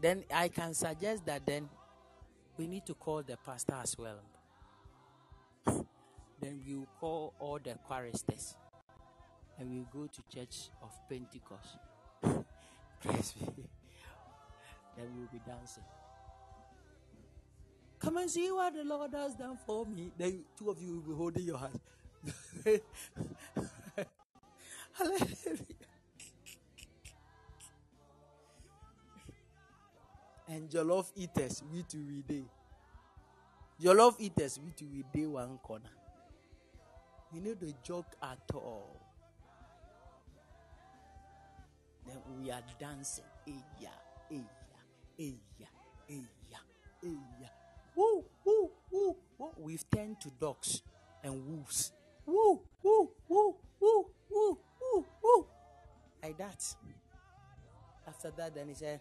Then 0.00 0.24
I 0.32 0.48
can 0.48 0.74
suggest 0.74 1.26
that 1.26 1.44
then 1.44 1.68
we 2.56 2.66
need 2.66 2.86
to 2.86 2.94
call 2.94 3.22
the 3.22 3.36
pastor 3.36 3.76
as 3.82 3.96
well. 3.98 4.20
then 6.40 6.60
we 6.66 6.76
will 6.76 6.88
call 7.00 7.34
all 7.38 7.58
the 7.62 7.74
choristers 7.86 8.54
and 9.58 9.70
we 9.70 9.78
will 9.78 9.88
go 9.92 10.06
to 10.06 10.22
church 10.34 10.70
of 10.82 10.90
Pentecost. 11.08 11.78
Praise 13.02 13.32
be 13.32 13.46
then 14.98 15.06
we'll 15.16 15.28
be 15.32 15.40
dancing. 15.46 15.84
Come 18.00 18.16
and 18.16 18.28
see 18.30 18.50
what 18.50 18.74
the 18.74 18.82
Lord 18.82 19.12
has 19.14 19.34
done 19.34 19.56
for 19.64 19.86
me. 19.86 20.10
Then 20.18 20.44
two 20.58 20.70
of 20.70 20.82
you 20.82 20.94
will 20.94 21.02
be 21.02 21.14
holding 21.14 21.44
your 21.44 21.58
hands. 21.58 21.78
Hallelujah. 24.92 25.87
And 30.48 30.68
jollof 30.70 31.10
eaters, 31.16 31.62
we 31.72 31.82
two 31.82 31.98
we 31.98 32.22
day. 32.22 32.44
Jollof 33.82 34.16
eaters, 34.18 34.58
we 34.64 34.72
two 34.72 34.86
we 34.92 35.04
day 35.12 35.26
one 35.26 35.58
corner. 35.58 35.90
We 37.32 37.40
need 37.40 37.60
to 37.60 37.72
joke 37.82 38.16
at 38.22 38.38
all. 38.54 39.00
Then 42.06 42.16
we 42.40 42.50
are 42.50 42.62
dancing. 42.78 43.24
Yeah, 43.80 43.88
hey. 44.30 44.44
Eya, 45.18 45.68
eya, 46.08 46.60
eya. 47.02 47.50
Woo, 47.96 48.24
woo, 48.44 48.70
woo, 48.92 49.16
woo. 49.36 49.50
We've 49.58 49.84
turned 49.90 50.20
to 50.20 50.30
dogs 50.40 50.82
and 51.24 51.44
wolves. 51.44 51.92
Woo, 52.24 52.62
woo, 52.84 53.10
woo, 53.28 53.56
woo, 53.80 54.06
woo, 54.30 54.58
woo, 54.80 55.06
woo. 55.22 55.46
Like 56.22 56.38
that. 56.38 56.62
After 58.06 58.30
that, 58.36 58.54
then 58.54 58.68
he 58.68 58.74
said, 58.74 59.00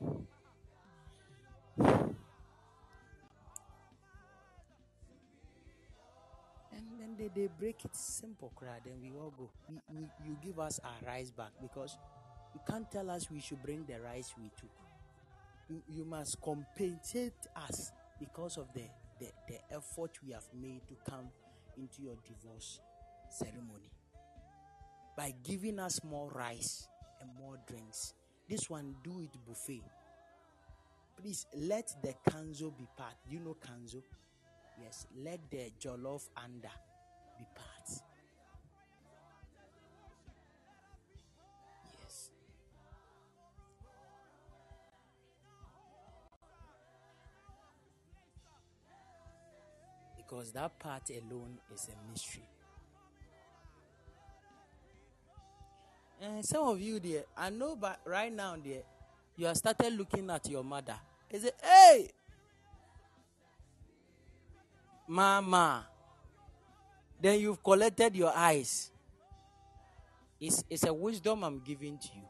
then 7.07 7.15
they, 7.17 7.41
they 7.41 7.47
break 7.59 7.85
it 7.85 7.95
simple 7.95 8.51
cry 8.55 8.77
then 8.83 8.95
we 9.01 9.09
all 9.17 9.33
go 9.37 9.49
we, 9.69 9.77
we, 9.95 10.07
you 10.25 10.37
give 10.43 10.59
us 10.59 10.79
our 10.83 11.07
rice 11.07 11.31
back 11.31 11.51
because 11.61 11.97
you 12.53 12.61
can't 12.69 12.89
tell 12.91 13.09
us 13.09 13.29
we 13.31 13.39
should 13.39 13.61
bring 13.63 13.85
the 13.85 13.99
rice 14.01 14.33
we 14.37 14.49
took 14.59 14.69
you, 15.69 15.81
you 15.89 16.05
must 16.05 16.39
compensate 16.41 17.33
us 17.55 17.91
because 18.19 18.57
of 18.57 18.67
the, 18.73 18.83
the, 19.19 19.27
the 19.47 19.75
effort 19.75 20.11
we 20.25 20.31
have 20.31 20.47
made 20.59 20.81
to 20.87 20.95
come 21.09 21.27
into 21.77 22.01
your 22.01 22.15
divorce 22.25 22.79
ceremony 23.29 23.91
by 25.17 25.33
giving 25.43 25.79
us 25.79 25.99
more 26.03 26.29
rice 26.29 26.87
and 27.21 27.29
more 27.39 27.57
drinks. 27.67 28.13
This 28.47 28.69
one, 28.69 28.95
do 29.03 29.19
it 29.19 29.31
buffet. 29.45 29.83
Please 31.19 31.45
let 31.55 31.91
the 32.03 32.13
kanzo 32.29 32.75
be 32.77 32.87
part. 32.95 33.15
You 33.29 33.39
know 33.39 33.57
kanzo? 33.59 34.01
Yes, 34.81 35.07
let 35.23 35.39
the 35.49 35.71
jollof 35.81 36.29
under 36.41 36.69
be 37.37 37.45
part. 37.55 38.01
because 50.27 50.51
that 50.51 50.77
part 50.79 51.09
alone 51.09 51.57
is 51.73 51.87
a 51.87 52.11
mystery. 52.11 52.43
And 56.21 56.43
some 56.45 56.67
of 56.67 56.81
you 56.81 56.99
there, 56.99 57.23
I 57.37 57.49
know, 57.49 57.75
but 57.75 57.99
right 58.05 58.33
now 58.33 58.55
there, 58.63 58.81
you 59.37 59.45
have 59.45 59.55
started 59.55 59.93
looking 59.93 60.29
at 60.29 60.49
your 60.49 60.63
mother. 60.63 60.95
Is 61.29 61.45
it, 61.45 61.55
hey, 61.63 62.09
Mama. 65.07 65.85
Then 67.21 67.39
you've 67.39 67.63
collected 67.63 68.15
your 68.15 68.31
eyes. 68.35 68.91
It's, 70.39 70.63
it's 70.69 70.85
a 70.85 70.93
wisdom 70.93 71.43
I'm 71.43 71.59
giving 71.59 71.97
to 71.97 72.07
you. 72.15 72.23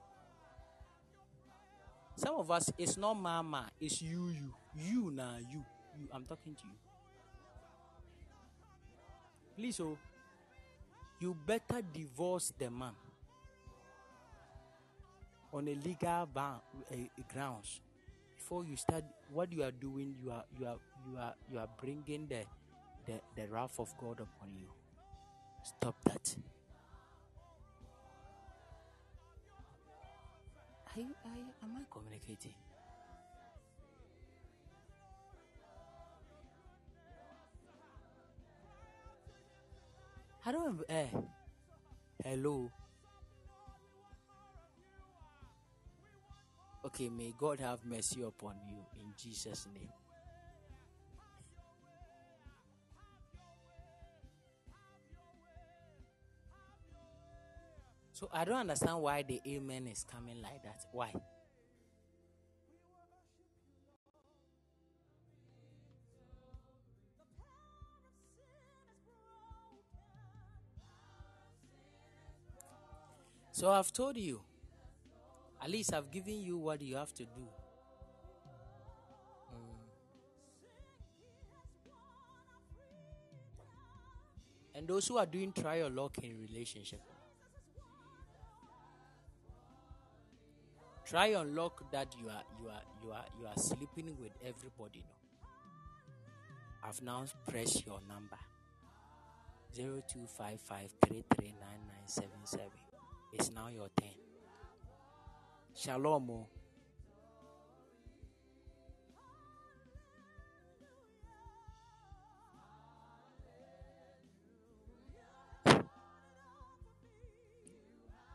Some 2.16 2.36
of 2.36 2.50
us, 2.50 2.72
it's 2.78 2.98
not 2.98 3.14
mama, 3.14 3.70
it's 3.80 4.02
you, 4.02 4.30
you. 4.30 4.54
You 4.76 5.12
now, 5.12 5.36
you. 5.40 5.64
You. 6.00 6.08
I'm 6.12 6.26
talking 6.26 6.56
to 6.56 6.64
you. 6.64 6.78
Please, 9.56 9.80
oh, 9.80 9.98
you 11.20 11.36
better 11.46 11.82
divorce 11.94 12.54
the 12.58 12.70
man 12.70 12.94
on 15.54 15.68
a 15.68 15.76
legal 15.76 16.28
ban, 16.34 16.60
uh, 16.92 16.96
grounds 17.34 17.82
before 18.38 18.64
you 18.66 18.76
start 18.76 19.04
what 19.34 19.52
you 19.52 19.64
are 19.64 19.72
doing 19.72 20.16
you 20.24 20.32
are 20.32 20.44
you 20.60 20.66
are 20.68 20.78
you 21.10 21.18
are 21.18 21.34
you 21.52 21.58
are 21.60 21.68
bringing 21.82 22.28
the 22.28 22.44
the, 23.06 23.20
the 23.36 23.48
wrath 23.48 23.80
of 23.80 23.94
god 24.00 24.20
upon 24.20 24.50
you 24.56 24.68
stop 25.68 25.96
that 26.06 26.36
are 30.96 31.00
you, 31.02 31.14
are 31.26 31.38
you, 31.38 31.48
am 31.64 31.76
i 31.76 31.82
communicating 31.92 32.54
I 40.46 40.52
don't. 40.54 40.80
Eh. 40.88 41.08
Hello. 42.24 42.72
Okay, 46.86 47.10
may 47.10 47.34
God 47.38 47.60
have 47.60 47.84
mercy 47.86 48.22
upon 48.22 48.56
you 48.66 48.78
in 48.98 49.08
Jesus' 49.22 49.68
name. 49.74 49.90
So 58.18 58.28
I 58.34 58.46
don't 58.46 58.58
understand 58.58 59.00
why 59.00 59.22
the 59.22 59.40
amen 59.46 59.86
is 59.86 60.04
coming 60.04 60.42
like 60.42 60.64
that. 60.64 60.84
Why? 60.92 61.14
So 73.52 73.70
I've 73.70 73.94
told 73.94 74.18
you 74.18 74.42
at 75.62 75.70
least 75.70 75.94
I've 75.94 76.10
given 76.10 76.42
you 76.42 76.58
what 76.58 76.82
you 76.82 76.96
have 76.96 77.14
to 77.14 77.24
do. 77.24 77.48
Mm. 79.54 79.78
And 84.74 84.88
those 84.88 85.08
who 85.08 85.20
are 85.20 85.28
doing 85.28 85.52
trial 85.52 85.92
lock 85.92 86.18
in 86.24 86.42
relationship. 86.42 87.02
Try 91.10 91.28
unlock 91.28 91.90
that 91.92 92.14
you 92.20 92.28
are 92.28 92.44
you 92.62 92.68
are 92.68 92.82
you 93.02 93.12
are 93.12 93.26
you 93.40 93.48
are 93.48 93.56
sleeping 93.56 94.14
with 94.20 94.34
everybody. 94.46 95.06
No. 95.42 96.90
I've 96.90 97.02
now 97.02 97.24
pressed 97.48 97.86
your 97.86 98.02
number. 98.10 98.38
Zero 99.74 100.04
two 100.12 100.26
five 100.38 100.60
five 100.60 100.90
three 101.06 101.24
three 101.34 101.54
nine 101.62 101.88
nine 101.88 102.08
seven 102.08 102.44
seven. 102.44 102.72
It's 103.32 103.50
now 103.52 103.70
your 103.70 103.88
turn. 103.98 104.10
Shalom. 105.74 106.30
Oh. 106.30 106.48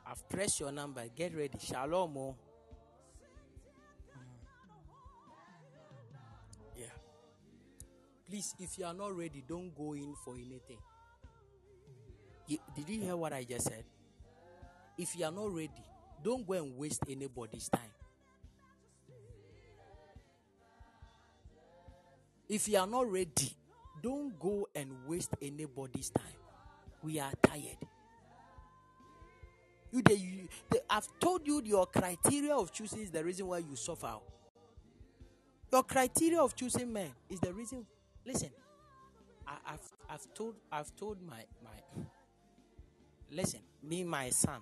I've 0.06 0.26
pressed 0.30 0.58
your 0.58 0.72
number. 0.72 1.02
Get 1.14 1.36
ready. 1.36 1.58
Shalom. 1.58 2.16
Oh. 2.16 2.36
Please, 8.32 8.54
if 8.58 8.78
you 8.78 8.86
are 8.86 8.94
not 8.94 9.14
ready, 9.14 9.44
don't 9.46 9.76
go 9.76 9.92
in 9.92 10.14
for 10.24 10.32
anything. 10.36 10.78
Did 12.48 12.88
you 12.88 13.02
hear 13.02 13.14
what 13.14 13.34
I 13.34 13.44
just 13.44 13.66
said? 13.66 13.84
If 14.96 15.14
you 15.18 15.26
are 15.26 15.30
not 15.30 15.52
ready, 15.52 15.84
don't 16.24 16.46
go 16.46 16.54
and 16.54 16.78
waste 16.78 17.02
anybody's 17.10 17.68
time. 17.68 17.92
If 22.48 22.68
you 22.70 22.78
are 22.78 22.86
not 22.86 23.12
ready, 23.12 23.54
don't 24.02 24.40
go 24.40 24.66
and 24.74 24.88
waste 25.06 25.34
anybody's 25.42 26.08
time. 26.08 26.24
We 27.02 27.20
are 27.20 27.32
tired. 27.42 27.76
You, 29.92 30.00
they, 30.00 30.14
you 30.14 30.48
they, 30.70 30.78
I've 30.88 31.08
told 31.20 31.46
you 31.46 31.60
your 31.66 31.84
criteria 31.84 32.54
of 32.54 32.72
choosing 32.72 33.00
is 33.00 33.10
the 33.10 33.22
reason 33.22 33.46
why 33.46 33.58
you 33.58 33.76
suffer. 33.76 34.14
Your 35.70 35.82
criteria 35.82 36.40
of 36.40 36.56
choosing 36.56 36.90
men 36.90 37.10
is 37.28 37.38
the 37.38 37.52
reason. 37.52 37.84
Listen, 38.24 38.50
I, 39.46 39.56
have 39.64 39.80
I've 40.08 40.34
told 40.34 40.54
I've 40.70 40.94
told 40.96 41.18
my 41.22 41.44
my. 41.62 42.04
Listen, 43.30 43.60
me 43.82 44.04
my 44.04 44.30
son 44.30 44.60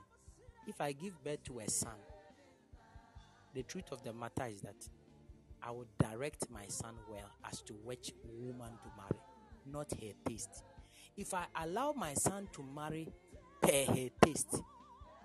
if 0.67 0.81
I 0.81 0.93
give 0.93 1.23
birth 1.25 1.43
to 1.45 1.59
a 1.59 1.69
son, 1.69 1.99
the 3.55 3.63
truth 3.65 3.91
of 3.91 4.03
the 4.05 4.13
matter 4.13 4.47
is 4.47 4.61
that 4.61 4.89
I 5.63 5.71
would 5.73 5.89
direct 5.99 6.49
my 6.51 6.67
son 6.69 6.95
well 7.11 7.29
as 7.45 7.61
to 7.63 7.73
which 7.73 8.13
woman 8.25 8.71
to 8.71 8.89
marry, 8.97 9.21
not 9.67 9.91
her 10.01 10.13
taste. 10.29 10.63
If 11.17 11.35
I 11.35 11.47
allow 11.61 11.93
my 11.93 12.15
son 12.15 12.49
to 12.53 12.63
marry 12.63 13.09
per 13.61 13.85
her 13.85 14.09
taste, 14.25 14.63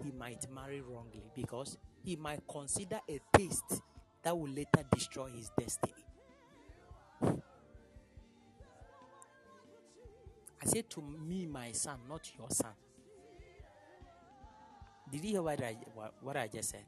he 0.04 0.12
might 0.12 0.46
marry 0.52 0.82
wrongly 0.82 1.24
because 1.36 1.78
he 2.04 2.16
might 2.16 2.42
consider 2.50 3.00
a 3.08 3.20
taste 3.38 3.82
that 4.24 4.38
will 4.38 4.50
later 4.50 4.84
destroy 4.92 5.28
his 5.30 5.52
destiny. 5.60 6.05
I 10.66 10.70
say 10.70 10.82
to 10.82 11.02
me, 11.02 11.46
my 11.46 11.72
son, 11.72 12.00
not 12.10 12.30
your 12.38 12.50
son. 12.50 12.72
Did 15.12 15.24
you 15.24 15.32
hear 15.32 15.42
what 15.44 15.64
I, 15.64 15.78
what 16.22 16.38
I 16.38 16.48
just 16.48 16.70
said? 16.70 16.86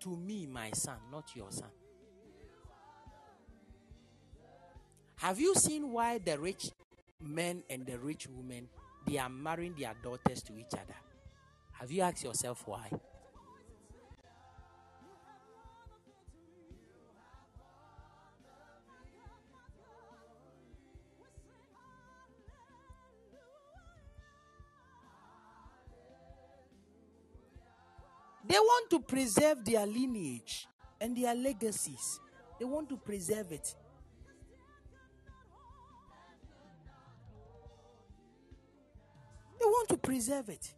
To 0.00 0.16
me, 0.16 0.46
my 0.46 0.70
son, 0.72 0.96
not 1.12 1.24
your 1.34 1.50
son. 1.50 1.68
Have 5.16 5.38
you 5.38 5.54
seen 5.54 5.90
why 5.92 6.18
the 6.18 6.38
rich 6.38 6.70
men 7.20 7.62
and 7.70 7.86
the 7.86 7.98
rich 7.98 8.26
women 8.28 8.68
they 9.06 9.18
are 9.18 9.28
marrying 9.28 9.74
their 9.78 9.94
daughters 10.02 10.42
to 10.42 10.58
each 10.58 10.72
other? 10.72 10.96
Have 11.72 11.90
you 11.90 12.02
asked 12.02 12.24
yourself 12.24 12.62
why? 12.66 12.90
They 28.54 28.60
want 28.60 28.88
to 28.90 29.00
preserve 29.00 29.64
their 29.64 29.84
lineage 29.84 30.68
and 31.00 31.16
their 31.16 31.34
legacies. 31.34 32.20
They 32.56 32.64
want 32.64 32.88
to 32.90 32.96
preserve 32.96 33.50
it. 33.50 33.74
They 39.58 39.64
want 39.64 39.88
to 39.88 39.96
preserve 39.96 40.50
it. 40.50 40.72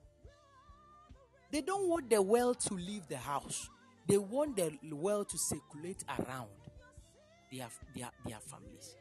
They 1.52 1.60
don't 1.60 1.86
want 1.86 2.08
the 2.08 2.22
wealth 2.22 2.60
to 2.68 2.74
leave 2.76 3.06
the 3.08 3.18
house. 3.18 3.68
They 4.08 4.16
want 4.16 4.56
the 4.56 4.72
wealth 4.92 5.28
to 5.28 5.36
circulate 5.36 6.02
around 6.18 6.48
their, 7.52 7.66
their, 7.94 8.08
their 8.24 8.40
families. 8.40 8.96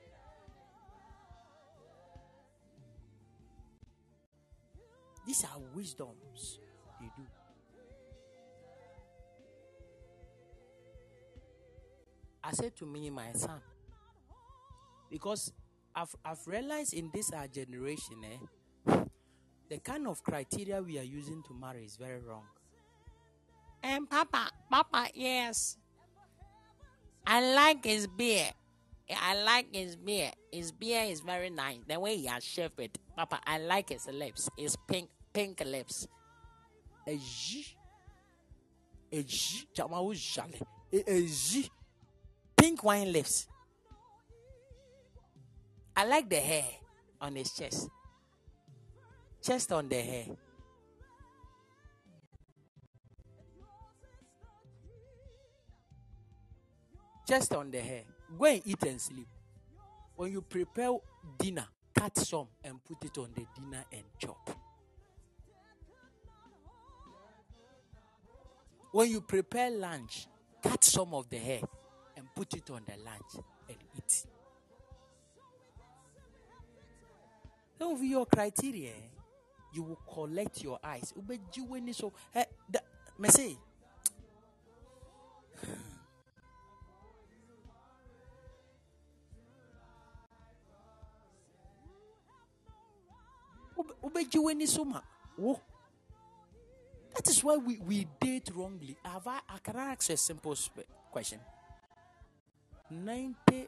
These 5.26 5.46
are 5.46 5.62
wisdoms 5.74 6.60
they 7.00 7.10
do. 7.16 7.24
I 12.48 12.52
said 12.52 12.76
to 12.78 12.86
me, 12.86 13.10
my 13.10 13.32
son, 13.34 13.60
because 15.10 15.52
I've, 15.96 16.16
I've 16.24 16.46
realized 16.46 16.94
in 16.94 17.10
this 17.12 17.32
our 17.34 17.48
generation, 17.48 18.18
eh, 18.24 18.96
the 19.68 19.80
kind 19.80 20.08
of 20.08 20.24
criteria 20.24 20.80
we 20.80 21.00
are 21.00 21.04
using 21.04 21.42
to 21.48 21.56
marry 21.56 21.84
is 21.84 21.96
very 21.96 22.22
wrong. 22.22 22.44
And 23.82 24.02
um, 24.02 24.08
Papa, 24.08 24.52
Papa, 24.70 25.08
yes. 25.16 25.78
I 27.26 27.56
like 27.56 27.84
his 27.84 28.06
beer. 28.06 28.52
I 29.10 29.42
like 29.42 29.74
his 29.74 29.96
beer. 29.96 30.32
His 30.52 30.72
beer 30.72 31.04
is 31.04 31.22
very 31.22 31.50
nice. 31.50 31.80
The 31.88 32.00
way 32.00 32.16
he 32.16 32.26
has 32.28 32.44
shaved 32.44 32.80
it. 32.80 33.00
Papa, 33.16 33.40
I 33.46 33.58
like 33.58 33.90
his 33.90 34.08
lips. 34.08 34.50
His 34.56 34.78
pink 34.88 35.10
pink 35.34 35.64
lips. 35.66 36.08
A 37.08 37.18
G. 37.18 37.66
A 39.12 39.24
G. 39.24 39.68
A 40.94 41.28
G 41.28 41.70
pink 42.66 42.84
wine 42.84 43.14
lips. 43.14 43.46
I 45.96 46.04
like 46.04 46.28
the 46.28 46.38
hair. 46.38 46.66
on 47.22 47.36
his 47.36 47.52
chest. 47.52 47.90
Chest 49.44 49.72
on 49.72 49.88
the 49.88 50.02
hair. 50.02 50.26
Chest 57.28 57.54
on 57.54 57.70
the 57.70 57.80
hair. 57.80 58.02
Go 58.38 58.46
and 58.46 58.62
eat 58.66 58.82
and 58.84 59.00
sleep. 59.00 59.28
When 60.16 60.32
you 60.32 60.42
prepare 60.42 60.98
dinner, 61.38 61.68
cut 61.94 62.18
some 62.18 62.48
and 62.64 62.84
put 62.84 63.04
it 63.06 63.18
on 63.20 63.30
the 63.36 63.46
dinner 63.56 63.86
and 63.92 64.04
chop. 64.18 64.50
When 68.92 69.12
you 69.12 69.22
prepare 69.22 69.70
lunch, 69.70 70.26
cut 70.64 70.84
some 70.84 71.14
of 71.14 71.30
the 71.30 71.38
hair 71.38 71.62
put 72.36 72.54
it 72.54 72.70
on 72.70 72.82
the 72.86 72.98
lunch 73.04 73.46
and 73.70 73.78
eat. 73.98 74.26
That 77.78 77.88
will 77.88 78.04
your 78.04 78.26
criteria. 78.26 78.92
You 79.74 79.84
will 79.84 80.00
collect 80.14 80.64
your 80.64 80.80
eyes. 80.84 81.14
So, 81.94 82.14
eh, 82.34 82.46
me 83.20 83.30
say, 83.30 83.58
that 97.16 97.28
is 97.28 97.44
why 97.44 97.58
we, 97.58 97.78
we 97.80 98.08
date 98.20 98.50
wrongly. 98.54 98.98
Have 99.04 99.28
I, 99.28 99.40
I 99.50 99.58
can 99.64 99.76
I 99.76 99.92
ask 99.92 100.10
a 100.10 100.18
simple 100.18 100.56
question? 101.12 101.40
90% 103.04 103.68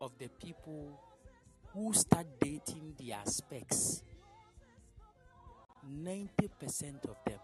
of 0.00 0.12
the 0.18 0.28
people 0.44 1.00
who 1.72 1.92
start 1.92 2.26
dating 2.40 2.94
their 2.98 3.20
specs, 3.24 4.02
90% 5.88 7.04
of 7.08 7.16
them 7.24 7.38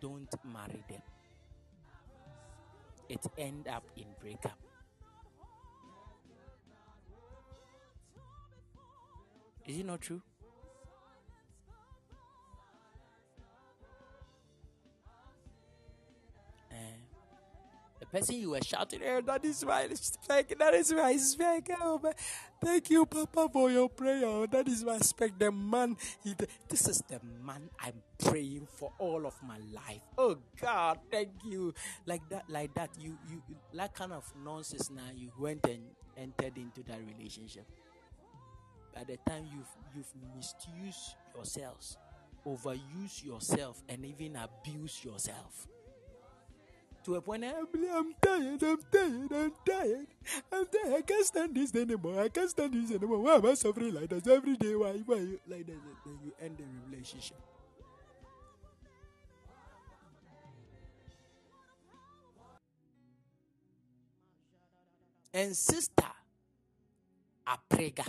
don't 0.00 0.34
marry 0.44 0.82
them. 0.88 1.02
It 3.08 3.20
end 3.36 3.68
up 3.68 3.84
in 3.96 4.06
breakup. 4.20 4.58
Is 9.66 9.78
it 9.78 9.86
not 9.86 10.00
true? 10.00 10.22
Person 18.12 18.36
you 18.36 18.50
were 18.50 18.60
shouting, 18.62 19.00
hey, 19.00 19.20
that 19.24 19.44
is 19.44 19.64
why 19.64 19.82
it's 19.82 20.12
that 20.28 20.74
is 20.74 20.94
why 20.94 21.12
it's. 21.12 21.36
Oh, 21.80 21.98
man. 22.02 22.12
Thank 22.62 22.90
you, 22.90 23.06
Papa, 23.06 23.48
for 23.52 23.70
your 23.70 23.88
prayer. 23.88 24.46
That 24.46 24.68
is 24.68 24.86
I 24.86 24.96
expect 24.96 25.38
the 25.38 25.50
man. 25.50 25.96
This 26.68 26.88
is 26.88 27.02
the 27.08 27.20
man 27.44 27.68
I'm 27.80 27.94
praying 28.22 28.68
for 28.78 28.92
all 28.98 29.26
of 29.26 29.34
my 29.42 29.58
life. 29.72 30.02
Oh 30.16 30.36
God, 30.60 30.98
thank 31.10 31.30
you. 31.44 31.74
Like 32.06 32.22
that, 32.28 32.44
like 32.48 32.74
that. 32.74 32.90
You, 33.00 33.18
you, 33.28 33.42
that 33.74 33.94
kind 33.94 34.12
of 34.12 34.30
nonsense. 34.44 34.90
Now 34.90 35.10
you 35.14 35.32
went 35.38 35.66
and 35.66 35.82
entered 36.16 36.56
into 36.56 36.82
that 36.84 37.00
relationship 37.16 37.64
by 38.94 39.04
the 39.04 39.16
time 39.28 39.44
you've 39.52 39.68
you've 39.94 40.12
misused 40.36 41.16
yourselves, 41.34 41.96
overuse 42.46 43.24
yourself, 43.24 43.82
and 43.88 44.04
even 44.04 44.36
abuse 44.36 45.04
yourself. 45.04 45.66
To 47.04 47.16
a 47.16 47.20
point, 47.20 47.44
I'm, 47.44 47.66
tired, 47.66 47.92
I'm 47.92 48.14
tired, 48.22 48.62
I'm 48.62 48.78
tired, 48.92 50.06
I'm 50.52 50.66
tired. 50.66 50.94
I 50.94 51.02
can't 51.02 51.26
stand 51.26 51.54
this 51.56 51.74
anymore. 51.74 52.20
I 52.20 52.28
can't 52.28 52.48
stand 52.48 52.74
this 52.74 52.94
anymore. 52.94 53.18
Why 53.18 53.34
am 53.36 53.46
I 53.46 53.54
suffering 53.54 53.94
like 53.94 54.08
this 54.10 54.26
every 54.28 54.56
day? 54.56 54.74
Why, 54.76 54.92
why 55.04 55.16
you 55.16 55.40
like 55.48 55.66
that? 55.66 55.80
Then 56.06 56.18
you 56.24 56.32
end 56.40 56.58
the 56.58 56.64
relationship. 56.90 57.38
And 65.34 65.56
sister, 65.56 66.12
a 67.46 67.58
prega. 67.68 68.06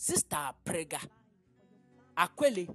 Sister 0.00 0.38
Prega, 0.64 0.98
Aquele, 2.16 2.66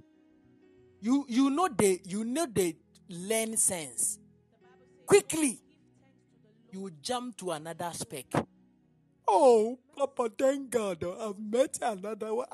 you 1.00 1.26
you 1.28 1.50
know 1.50 1.68
the 1.68 2.00
you 2.04 2.22
know 2.22 2.46
the 2.46 2.76
learn 3.08 3.56
sense. 3.56 4.20
Quickly, 5.06 5.60
you 6.72 6.90
jump 7.00 7.36
to 7.38 7.52
another 7.52 7.90
spec. 7.92 8.26
Oh, 9.28 9.78
Papa, 9.96 10.30
thank 10.36 10.70
God, 10.70 11.04
I've 11.04 11.38
met 11.38 11.78
another 11.80 12.34
one. 12.34 12.46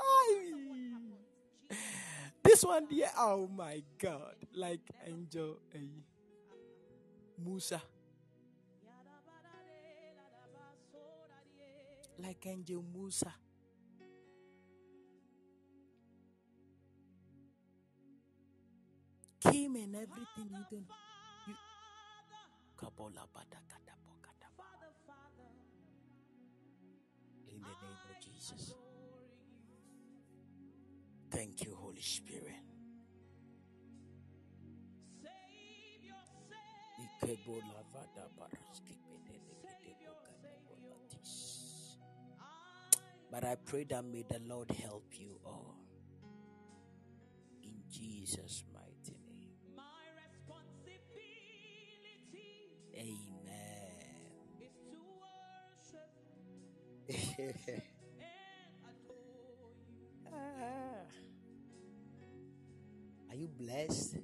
This 2.42 2.64
one 2.64 2.86
here, 2.90 3.10
oh 3.18 3.48
my 3.54 3.82
God, 3.98 4.34
like 4.54 4.80
Angel 5.06 5.58
uh, 5.74 5.78
Musa. 7.42 7.80
Like 12.18 12.46
Angel 12.46 12.84
Musa. 12.94 13.32
came 19.50 19.76
and 19.76 19.96
everything 19.96 20.48
you 20.50 20.64
did. 22.90 23.14
You, 27.46 27.54
in 27.54 27.60
the 27.60 27.68
name 27.68 28.02
of 28.10 28.24
Jesus. 28.24 28.74
Thank 31.30 31.64
you, 31.64 31.74
Holy 31.74 32.02
Spirit. 32.02 32.62
But 43.30 43.44
I 43.44 43.56
pray 43.64 43.84
that 43.84 44.04
may 44.04 44.24
the 44.28 44.40
Lord 44.46 44.70
help 44.70 45.04
you 45.12 45.38
all. 45.46 45.74
In 47.62 47.82
Jesus' 47.90 48.62
Ah. 60.34 61.06
Are 63.30 63.34
you 63.36 63.48
blessed? 63.48 64.16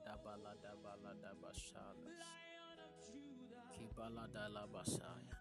Shebalada 0.00 0.16
balada 0.24 0.72
balada 0.82 1.32
bashalas. 1.42 1.92
Kibalada 3.76 4.48
la 4.48 4.66
basaya. 4.66 5.36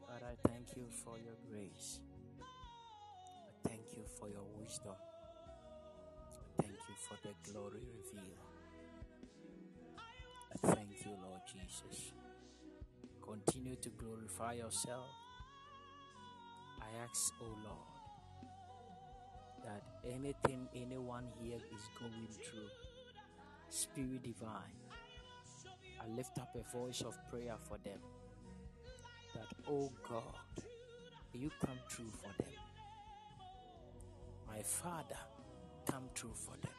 But 0.00 0.22
I 0.22 0.34
thank 0.48 0.76
you 0.76 0.86
for 1.04 1.18
your 1.18 1.36
grace. 1.48 2.00
I 2.40 3.68
thank 3.68 3.96
you 3.96 4.04
for 4.18 4.28
your 4.28 4.44
wisdom. 4.58 4.96
I 6.58 6.62
thank 6.62 6.74
you 6.88 6.94
for 7.08 7.16
the 7.22 7.34
glory 7.50 7.86
revealed. 7.86 8.38
I 10.52 10.74
thank 10.74 11.04
you, 11.04 11.12
Lord 11.22 11.40
Jesus. 11.46 12.12
Continue 13.22 13.76
to 13.76 13.90
glorify 13.90 14.54
yourself. 14.54 15.06
I 16.80 17.04
ask, 17.04 17.32
O 17.40 17.44
oh 17.44 17.56
Lord 17.64 18.01
anything 20.04 20.68
anyone 20.74 21.26
here 21.40 21.58
is 21.74 21.88
going 21.98 22.28
through, 22.30 22.68
Spirit 23.68 24.22
Divine, 24.22 24.80
I 26.00 26.16
lift 26.16 26.38
up 26.38 26.54
a 26.54 26.76
voice 26.76 27.02
of 27.02 27.16
prayer 27.30 27.54
for 27.68 27.78
them. 27.78 27.98
That, 29.34 29.46
oh 29.68 29.90
God, 30.08 30.64
you 31.32 31.50
come 31.64 31.78
true 31.88 32.10
for 32.12 32.42
them. 32.42 32.52
My 34.48 34.62
Father, 34.62 35.16
come 35.90 36.04
true 36.14 36.34
for 36.34 36.56
them. 36.60 36.72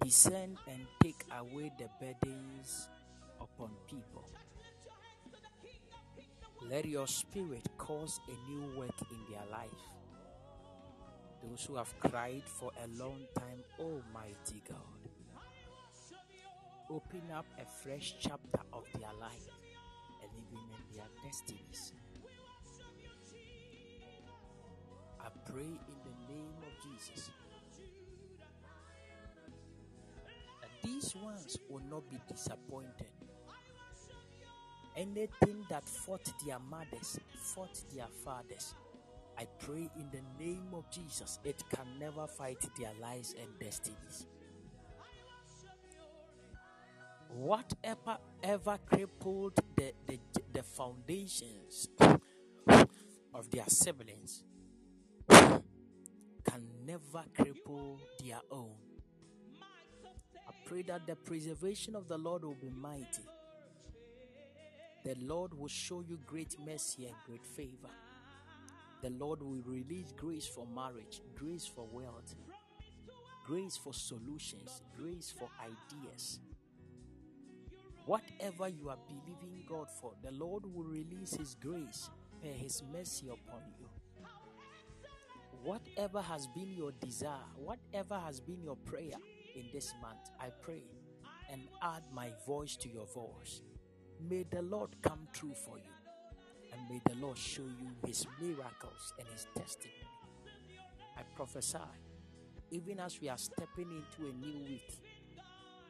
Descend 0.00 0.58
and 0.68 0.86
take 1.02 1.24
away 1.38 1.72
the 1.78 1.88
burdens 2.00 2.88
upon 3.40 3.70
people. 3.88 4.24
Let 6.62 6.86
your 6.86 7.06
spirit 7.06 7.68
cause 7.76 8.20
a 8.28 8.50
new 8.50 8.78
work 8.78 8.94
in 9.10 9.32
their 9.32 9.44
life. 9.50 9.95
Those 11.48 11.64
who 11.66 11.76
have 11.76 11.94
cried 12.00 12.42
for 12.44 12.72
a 12.82 12.88
long 12.98 13.20
time, 13.34 13.62
Almighty 13.78 14.62
God, 14.68 14.78
open 16.90 17.22
up 17.32 17.46
a 17.60 17.64
fresh 17.64 18.14
chapter 18.18 18.60
of 18.72 18.84
their 18.94 19.12
life 19.20 19.48
and 20.22 20.30
even 20.34 20.64
in 20.64 20.96
their 20.96 21.06
destinies. 21.24 21.92
I 25.20 25.28
pray 25.50 25.62
in 25.62 25.98
the 26.04 26.32
name 26.32 26.54
of 26.62 26.82
Jesus 26.82 27.30
that 30.60 30.70
these 30.82 31.14
ones 31.16 31.58
will 31.68 31.82
not 31.90 32.08
be 32.10 32.16
disappointed. 32.28 33.06
Anything 34.96 35.64
that 35.68 35.88
fought 35.88 36.26
their 36.44 36.58
mothers, 36.58 37.20
fought 37.54 37.78
their 37.94 38.08
fathers, 38.24 38.74
I 39.38 39.46
pray 39.58 39.90
in 39.96 40.10
the 40.10 40.22
name 40.42 40.68
of 40.72 40.90
Jesus, 40.90 41.38
it 41.44 41.62
can 41.70 41.86
never 41.98 42.26
fight 42.26 42.64
their 42.78 42.92
lives 43.00 43.34
and 43.38 43.48
destinies. 43.58 44.26
Whatever 47.28 48.18
ever 48.42 48.78
crippled 48.86 49.60
the, 49.76 49.92
the, 50.06 50.18
the 50.54 50.62
foundations 50.62 51.88
of 53.34 53.50
their 53.50 53.66
siblings 53.66 54.42
can 55.28 56.66
never 56.86 57.24
cripple 57.38 57.98
their 58.24 58.40
own. 58.50 58.72
I 60.48 60.52
pray 60.64 60.82
that 60.82 61.06
the 61.06 61.16
preservation 61.16 61.94
of 61.94 62.08
the 62.08 62.16
Lord 62.16 62.44
will 62.44 62.54
be 62.54 62.70
mighty. 62.70 63.24
The 65.04 65.16
Lord 65.20 65.52
will 65.52 65.68
show 65.68 66.00
you 66.00 66.18
great 66.26 66.56
mercy 66.64 67.04
and 67.06 67.14
great 67.26 67.44
favor. 67.44 67.90
The 69.02 69.10
Lord 69.10 69.42
will 69.42 69.62
release 69.66 70.12
grace 70.16 70.46
for 70.46 70.66
marriage, 70.74 71.20
grace 71.34 71.66
for 71.66 71.86
wealth, 71.92 72.34
grace 73.46 73.76
for 73.76 73.92
solutions, 73.92 74.82
grace 74.98 75.32
for 75.38 75.48
ideas. 75.62 76.40
Whatever 78.06 78.68
you 78.68 78.88
are 78.88 78.98
believing 79.06 79.64
God 79.68 79.88
for, 80.00 80.12
the 80.24 80.30
Lord 80.32 80.64
will 80.64 80.84
release 80.84 81.34
His 81.34 81.56
grace 81.56 82.08
and 82.42 82.54
His 82.54 82.82
mercy 82.92 83.28
upon 83.28 83.60
you. 83.78 83.86
Whatever 85.62 86.22
has 86.22 86.46
been 86.46 86.72
your 86.72 86.92
desire, 86.92 87.50
whatever 87.56 88.18
has 88.18 88.40
been 88.40 88.62
your 88.62 88.76
prayer 88.76 89.18
in 89.56 89.64
this 89.72 89.92
month, 90.00 90.30
I 90.40 90.50
pray 90.62 90.84
and 91.52 91.62
add 91.82 92.02
my 92.14 92.30
voice 92.46 92.76
to 92.76 92.88
your 92.88 93.06
voice. 93.06 93.62
May 94.20 94.44
the 94.44 94.62
Lord 94.62 94.90
come 95.02 95.28
true 95.32 95.54
for 95.54 95.76
you 95.78 95.95
may 96.88 97.00
the 97.04 97.14
Lord 97.20 97.38
show 97.38 97.62
you 97.62 97.90
his 98.06 98.26
miracles 98.40 99.12
and 99.18 99.28
his 99.28 99.46
testimony. 99.56 99.94
I 101.16 101.22
prophesy, 101.34 101.78
even 102.70 103.00
as 103.00 103.20
we 103.20 103.28
are 103.28 103.38
stepping 103.38 103.90
into 103.90 104.30
a 104.30 104.34
new 104.34 104.58
week, 104.68 105.00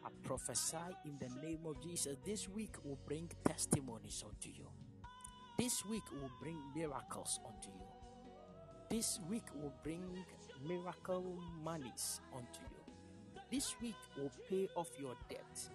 I 0.05 0.09
prophesy 0.23 0.77
in 1.05 1.19
the 1.19 1.47
name 1.47 1.61
of 1.67 1.83
Jesus, 1.83 2.17
this 2.25 2.49
week 2.49 2.77
will 2.85 2.99
bring 3.07 3.29
testimonies 3.45 4.23
unto 4.25 4.49
you. 4.49 4.69
This 5.59 5.85
week 5.87 6.05
will 6.13 6.31
bring 6.41 6.59
miracles 6.75 7.41
unto 7.45 7.69
you. 7.71 7.87
This 8.89 9.19
week 9.29 9.45
will 9.55 9.73
bring 9.83 10.05
miracle 10.67 11.39
monies 11.65 12.21
unto 12.33 12.61
you. 12.71 13.41
This 13.51 13.75
week 13.81 13.97
will 14.17 14.31
pay 14.49 14.69
off 14.77 14.89
your 14.99 15.17
debt. 15.29 15.69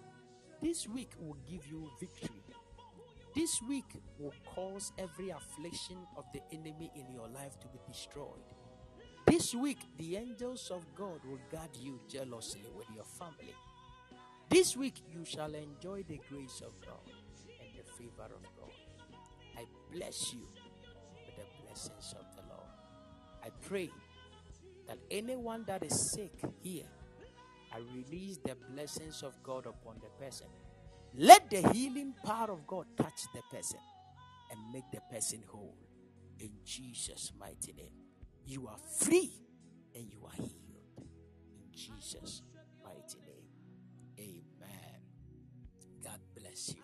This 0.62 0.88
week 0.88 1.10
will 1.20 1.36
give 1.48 1.66
you 1.66 1.90
victory. 2.00 2.41
This 3.34 3.62
week 3.62 3.86
will 4.18 4.34
cause 4.44 4.92
every 4.98 5.30
affliction 5.30 5.96
of 6.18 6.24
the 6.34 6.42
enemy 6.52 6.90
in 6.94 7.10
your 7.10 7.28
life 7.28 7.58
to 7.60 7.66
be 7.68 7.78
destroyed. 7.88 8.44
This 9.26 9.54
week, 9.54 9.78
the 9.96 10.16
angels 10.16 10.70
of 10.70 10.84
God 10.94 11.20
will 11.24 11.40
guard 11.50 11.70
you 11.80 11.98
jealously 12.08 12.66
with 12.76 12.86
your 12.94 13.04
family. 13.04 13.54
This 14.50 14.76
week, 14.76 14.96
you 15.10 15.24
shall 15.24 15.54
enjoy 15.54 16.02
the 16.02 16.20
grace 16.28 16.60
of 16.60 16.78
God 16.84 17.08
and 17.08 17.70
the 17.74 17.90
favor 17.92 18.34
of 18.34 18.42
God. 18.58 18.72
I 19.56 19.64
bless 19.90 20.34
you 20.34 20.46
with 21.24 21.36
the 21.36 21.64
blessings 21.64 22.14
of 22.18 22.26
the 22.36 22.42
Lord. 22.50 22.68
I 23.42 23.48
pray 23.66 23.90
that 24.88 24.98
anyone 25.10 25.64
that 25.68 25.82
is 25.82 26.12
sick 26.12 26.32
here, 26.62 26.84
I 27.72 27.78
release 27.94 28.36
the 28.44 28.56
blessings 28.74 29.22
of 29.22 29.42
God 29.42 29.64
upon 29.64 30.00
the 30.02 30.10
person. 30.22 30.48
Let 31.16 31.50
the 31.50 31.68
healing 31.72 32.14
power 32.24 32.50
of 32.52 32.66
God 32.66 32.86
touch 32.96 33.22
the 33.34 33.42
person 33.54 33.80
and 34.50 34.72
make 34.72 34.84
the 34.92 35.00
person 35.10 35.42
whole. 35.46 35.76
In 36.40 36.50
Jesus' 36.64 37.32
mighty 37.38 37.72
name. 37.74 37.92
You 38.46 38.66
are 38.68 38.78
free 38.98 39.32
and 39.94 40.10
you 40.10 40.24
are 40.26 40.36
healed. 40.36 41.06
In 41.52 41.70
Jesus' 41.72 42.42
mighty 42.82 43.18
name. 43.26 43.46
Amen. 44.18 45.00
God 46.02 46.20
bless 46.34 46.74
you. 46.74 46.82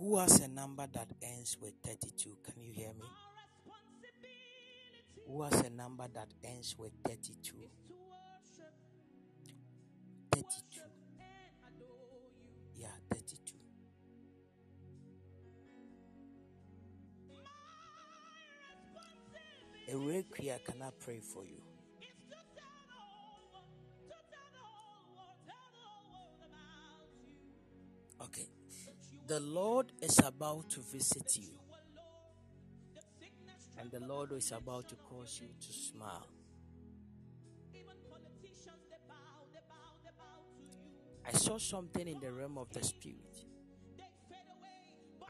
Who 0.00 0.16
has 0.16 0.40
a 0.40 0.48
number 0.48 0.86
that 0.94 1.08
ends 1.20 1.58
with 1.60 1.74
32? 1.84 2.38
Can 2.42 2.54
you 2.62 2.72
hear 2.72 2.88
me? 2.98 3.04
Who 5.26 5.42
has 5.42 5.60
a 5.60 5.68
number 5.68 6.06
that 6.14 6.28
ends 6.42 6.74
with 6.78 6.92
32? 7.06 7.54
32. 10.32 10.80
and 10.80 11.20
adore. 11.68 11.86
Yeah, 12.74 12.86
32. 13.12 13.56
Erekria, 19.92 20.64
can 20.64 20.80
I 20.80 20.90
pray 20.98 21.20
for 21.20 21.44
you? 21.44 21.69
The 29.30 29.38
Lord 29.38 29.92
is 30.02 30.18
about 30.18 30.70
to 30.70 30.80
visit 30.80 31.38
you, 31.38 31.52
and 33.78 33.88
the 33.92 34.00
Lord 34.00 34.32
is 34.32 34.50
about 34.50 34.88
to 34.88 34.96
cause 34.96 35.40
you 35.40 35.46
to 35.46 35.72
smile. 35.72 36.26
I 41.24 41.30
saw 41.30 41.58
something 41.58 42.08
in 42.08 42.18
the 42.18 42.32
realm 42.32 42.58
of 42.58 42.72
the 42.72 42.82
spirit. 42.82 43.44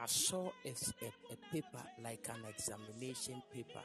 I 0.01 0.07
saw 0.07 0.51
a, 0.65 0.71
a, 0.71 1.35
a 1.35 1.53
paper 1.53 1.85
like 2.03 2.27
an 2.31 2.47
examination 2.49 3.43
paper 3.53 3.85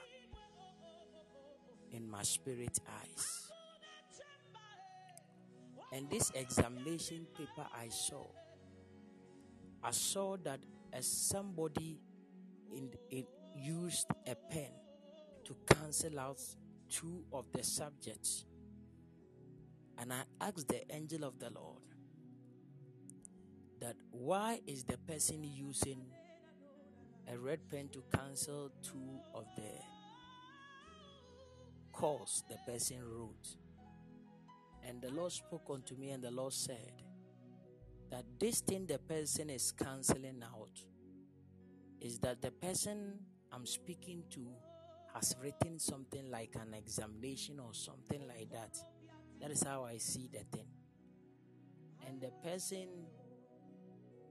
in 1.92 2.10
my 2.10 2.24
spirit 2.24 2.80
eyes. 3.02 3.52
And 5.92 6.10
this 6.10 6.32
examination 6.34 7.28
paper 7.38 7.68
I 7.78 7.90
saw, 7.90 8.24
I 9.86 9.92
saw 9.92 10.36
that 10.38 10.62
as 10.92 11.06
somebody 11.06 12.00
in, 12.76 12.90
used 13.56 14.08
a 14.26 14.34
pen 14.34 14.72
to 15.44 15.56
cancel 15.68 16.20
out 16.20 16.42
two 16.90 17.24
of 17.32 17.46
the 17.54 17.64
subjects. 17.64 18.46
And 20.00 20.12
I 20.12 20.24
asked 20.42 20.68
the 20.70 20.82
angel 20.92 21.24
of 21.24 21.38
the 21.38 21.52
Lord 21.52 21.84
that 23.80 23.96
why 24.10 24.60
is 24.66 24.84
the 24.86 24.98
person 24.98 25.44
using 25.44 26.02
a 27.32 27.38
red 27.38 27.60
pen 27.70 27.90
to 27.90 28.04
cancel 28.12 28.72
two 28.82 29.20
of 29.36 29.46
the 29.56 29.72
calls 31.94 32.44
the 32.50 32.58
person 32.72 32.98
wrote. 33.04 33.56
And 34.84 35.00
the 35.00 35.12
Lord 35.12 35.32
spoke 35.32 35.70
unto 35.72 35.96
me, 35.96 36.10
and 36.10 36.24
the 36.24 36.32
Lord 36.32 36.54
said 36.54 37.04
that 38.12 38.26
this 38.40 38.62
thing 38.62 38.86
the 38.86 39.00
person 39.00 39.50
is 39.50 39.72
canceling 39.72 40.44
out 40.44 40.80
is 42.02 42.20
that 42.20 42.42
the 42.42 42.52
person 42.52 43.20
I'm 43.52 43.66
speaking 43.66 44.24
to 44.32 44.48
has 45.14 45.36
written 45.42 45.80
something 45.80 46.30
like 46.30 46.56
an 46.56 46.74
examination 46.74 47.60
or 47.60 47.74
something 47.74 48.28
like 48.28 48.52
that. 48.52 48.78
That 49.42 49.52
is 49.52 49.64
how 49.64 49.86
I 49.86 49.98
see 49.98 50.30
the 50.32 50.44
thing. 50.56 50.68
And 52.08 52.22
the 52.22 52.32
person 52.44 52.88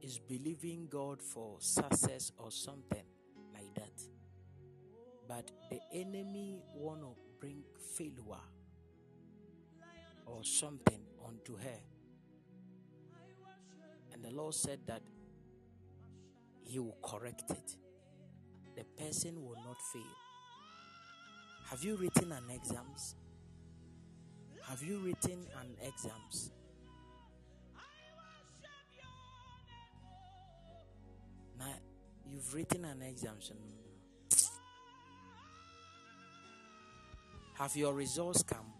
is 0.02 0.18
believing 0.18 0.86
God 0.90 1.22
for 1.22 1.56
success 1.60 2.30
or 2.36 2.50
something 2.50 3.04
like 3.54 3.74
that. 3.76 4.02
But 5.26 5.50
the 5.70 5.80
enemy 5.92 6.60
want 6.74 7.00
to 7.00 7.14
bring 7.40 7.62
failure 7.96 8.44
or 10.26 10.44
something 10.44 11.00
onto 11.24 11.56
her. 11.56 11.93
The 14.24 14.30
Lord 14.30 14.54
said 14.54 14.78
that 14.86 15.02
He 16.64 16.78
will 16.78 16.96
correct 17.02 17.50
it. 17.50 17.76
The 18.74 18.84
person 19.02 19.44
will 19.44 19.56
not 19.56 19.76
fail. 19.92 20.02
Have 21.70 21.84
you 21.84 21.96
written 21.96 22.32
an 22.32 22.50
exams? 22.50 23.16
Have 24.68 24.82
you 24.82 24.98
written 24.98 25.46
an 25.60 25.76
exams? 25.86 26.50
Now 31.58 31.74
you've 32.26 32.54
written 32.54 32.86
an 32.86 33.02
exemption. 33.02 33.56
Have 37.58 37.76
your 37.76 37.92
results 37.92 38.42
come? 38.42 38.73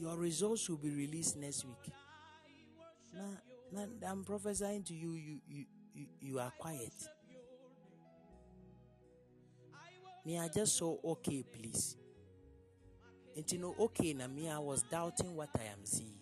Your 0.00 0.16
results 0.16 0.66
will 0.70 0.78
be 0.78 0.88
released 0.88 1.36
next 1.36 1.66
week. 1.66 1.92
Now, 3.12 3.84
now 4.00 4.10
I'm 4.10 4.24
prophesying 4.24 4.82
to 4.84 4.94
you, 4.94 5.12
you, 5.12 5.40
you, 5.46 5.64
you, 5.94 6.06
you 6.20 6.38
are 6.38 6.50
quiet. 6.58 6.92
Me, 10.24 10.38
I 10.38 10.48
just 10.48 10.78
saw 10.78 10.96
okay, 11.04 11.42
please. 11.42 11.96
And 13.36 13.50
you 13.52 13.58
know, 13.58 13.74
okay, 13.78 14.14
now 14.14 14.26
me, 14.28 14.48
I 14.48 14.58
was 14.58 14.82
doubting 14.84 15.36
what 15.36 15.50
I 15.54 15.64
am 15.64 15.84
seeing. 15.84 16.16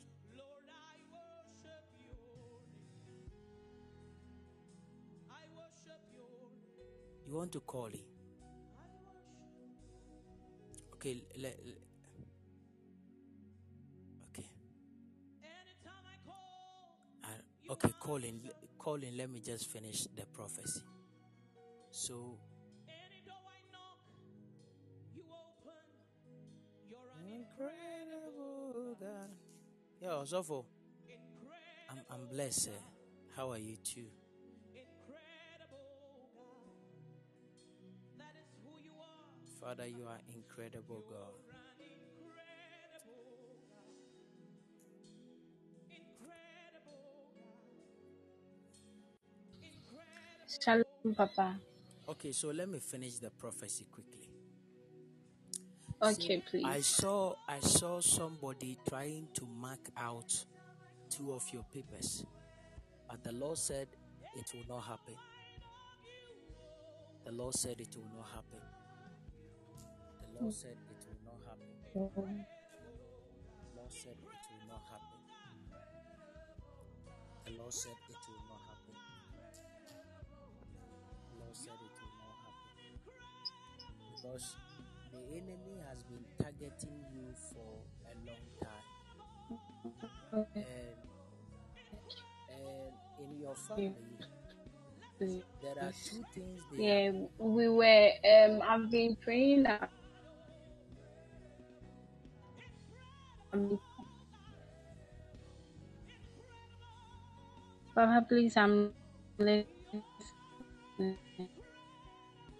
You 7.29 7.35
want 7.35 7.53
to 7.53 7.61
call 7.61 7.87
it? 7.87 8.05
Okay, 10.95 11.22
le, 11.37 11.43
le, 11.47 11.88
okay, 17.69 17.93
calling, 18.01 18.41
calling. 18.79 19.16
Let 19.16 19.31
me 19.31 19.41
just 19.41 19.71
finish 19.71 20.07
the 20.16 20.27
prophecy. 20.27 20.83
So, 21.91 22.39
incredible 27.27 28.97
God. 29.01 29.31
Yo, 30.01 30.23
Zofo, 30.25 30.64
I'm 31.91 31.99
I'm 32.11 32.27
blessed. 32.29 32.69
eh. 32.69 32.81
How 33.37 33.51
are 33.53 33.59
you 33.59 33.77
too? 33.77 34.07
Father, 39.61 39.87
you 39.87 40.07
are 40.07 40.21
incredible, 40.35 41.05
God. 41.11 41.47
Shalom, 50.61 50.85
Papa. 51.17 51.61
Okay, 52.09 52.33
so 52.33 52.49
let 52.51 52.69
me 52.69 52.81
finish 52.81 53.19
the 53.19 53.31
prophecy 53.31 53.87
quickly. 53.93 54.31
Okay, 56.03 56.43
So 56.47 56.59
I 56.65 56.81
saw 56.81 57.35
I 57.49 57.61
saw 57.61 58.01
somebody 58.01 58.79
trying 58.89 59.29
to 59.35 59.47
mark 59.47 59.81
out 59.97 60.45
two 61.11 61.33
of 61.33 61.45
your 61.53 61.65
papers, 61.73 62.25
but 63.11 63.25
the 63.25 63.33
Lord 63.33 63.59
said 63.59 63.89
it 64.37 64.51
will 64.55 64.67
not 64.77 64.85
happen. 64.85 65.17
The 67.27 67.33
Lord 67.33 67.55
said 67.55 67.81
it 67.81 67.97
will 67.97 68.11
not 68.17 68.27
happen. 68.35 68.61
The 70.21 70.41
Lord 70.41 70.53
said 70.55 70.77
it 70.91 71.07
will 71.09 71.25
not 71.27 71.41
happen. 71.47 71.71
The 73.61 73.77
Lord 73.81 73.93
said 73.93 74.17
it 74.19 74.47
will 74.51 74.69
not 74.69 74.83
happen. 74.91 75.21
The 77.47 77.53
Lord 77.59 77.75
said 77.75 77.93
it 78.11 78.17
will 78.29 78.45
not 78.49 78.63
happen. 78.69 79.08
The 81.49 81.55
said 81.57 81.74
it 81.80 81.96
will 82.01 82.18
not 82.20 82.36
happen. 82.44 83.01
Because 84.22 84.57
the 85.12 85.20
enemy 85.36 85.80
has 85.88 86.03
been 86.05 86.24
targeting 86.40 87.05
you 87.14 87.34
for 87.53 87.82
a 88.07 88.14
long 88.26 88.46
time. 88.62 88.88
And 90.57 90.99
and 92.51 92.94
in 93.18 93.40
your 93.40 93.55
family 93.57 94.18
there 95.62 95.78
are 95.80 95.92
two 96.05 96.24
things 96.34 96.62
Yeah, 96.76 97.12
we 97.38 97.68
were. 97.68 98.11
Um, 98.24 98.62
I've 98.68 98.90
been 98.90 99.16
praying 99.16 99.64
that. 99.64 99.90
um, 103.55 103.80
Papa, 107.94 108.26
please, 108.28 108.57
I'm 108.57 108.92
listening. 109.38 109.78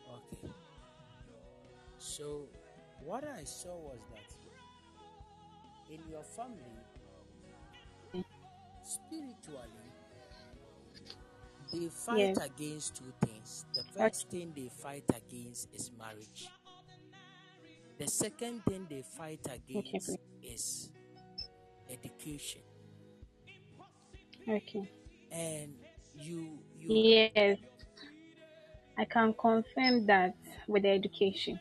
Okay. 0.09 0.55
So, 1.99 2.51
what 2.99 3.25
I 3.25 3.45
saw 3.45 3.77
was 3.79 4.01
that 4.11 4.35
in 5.89 6.07
your 6.09 6.25
family, 6.25 6.87
um, 8.15 8.25
spiritually, 8.83 9.95
they 11.73 11.89
fight 11.89 12.31
Yes. 12.31 12.39
against 12.41 12.97
two 12.97 13.13
things. 13.25 13.67
The 13.75 13.85
first 13.85 14.29
thing 14.31 14.53
they 14.55 14.69
fight 14.71 15.05
against 15.15 15.69
is 15.73 15.91
marriage. 15.93 16.53
The 17.99 18.09
second 18.09 18.65
thing 18.65 18.87
they 18.89 19.03
fight 19.03 19.47
against 19.51 19.95
please. 20.05 20.19
is 20.43 20.91
education. 21.89 22.63
Okay. 24.49 24.91
And 25.31 25.87
you 26.15 26.65
you 26.75 27.19
Yes, 27.35 27.59
I 28.99 29.07
can 29.07 29.35
confirm 29.35 30.07
that 30.09 30.35
with 30.69 30.83
the 30.83 30.91
education. 30.91 31.61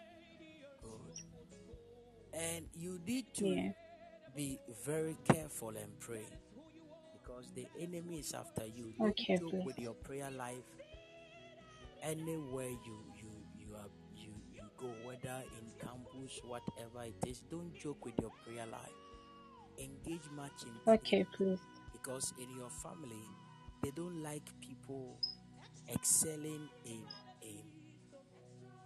good. 0.81 1.15
And 2.33 2.67
you 2.73 2.99
need 3.05 3.27
to 3.35 3.57
Yeah. 3.57 3.71
be 4.35 4.59
very 4.85 5.17
careful 5.25 5.69
and 5.77 5.99
pray 5.99 6.27
because 7.13 7.51
the 7.53 7.69
enemy 7.79 8.19
is 8.19 8.33
after 8.33 8.65
you. 8.65 8.93
Don't 8.97 9.17
Okay, 9.17 9.39
joke 9.39 9.57
please. 9.59 9.65
with 9.65 9.79
your 9.79 9.95
prayer 9.95 10.31
life. 10.31 10.65
Anywhere 12.01 12.69
you 12.69 13.11
you 13.15 13.47
you 13.55 13.75
are 13.75 13.89
you 14.15 14.33
you 14.53 14.69
go, 14.77 14.95
whether 15.01 15.43
in 15.51 15.73
campus, 15.79 16.39
whatever 16.43 17.03
it 17.05 17.17
is, 17.25 17.41
don't 17.49 17.73
joke 17.75 18.05
with 18.05 18.15
your 18.19 18.31
prayer 18.31 18.67
life. 18.67 18.99
Engage 19.79 20.29
much 20.31 20.63
in 20.65 20.79
Okay, 20.87 21.25
please. 21.37 21.59
because 21.93 22.33
in 22.37 22.49
your 22.51 22.69
family 22.69 23.37
they 23.83 23.91
don't 23.91 24.23
like 24.23 24.49
people 24.61 25.21
excelling 25.89 26.69
in 26.85 27.03
in 27.03 27.07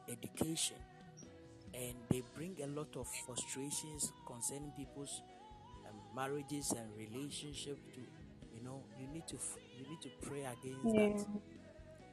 education 0.09 0.77
and 1.73 1.95
they 2.09 2.23
bring 2.35 2.57
a 2.63 2.67
lot 2.67 2.95
of 2.97 3.07
frustrations 3.25 4.13
concerning 4.27 4.71
people's 4.77 5.21
um, 5.89 5.95
marriages 6.15 6.73
and 6.77 6.89
relationship 6.97 7.79
to 7.93 8.01
you 8.53 8.63
know 8.63 8.85
you 8.97 9.07
need 9.07 9.27
to 9.27 9.37
you 9.77 9.85
need 9.87 10.01
to 10.01 10.09
pray 10.21 10.41
against 10.45 10.95
Yeah. 10.95 11.09
that 11.09 11.25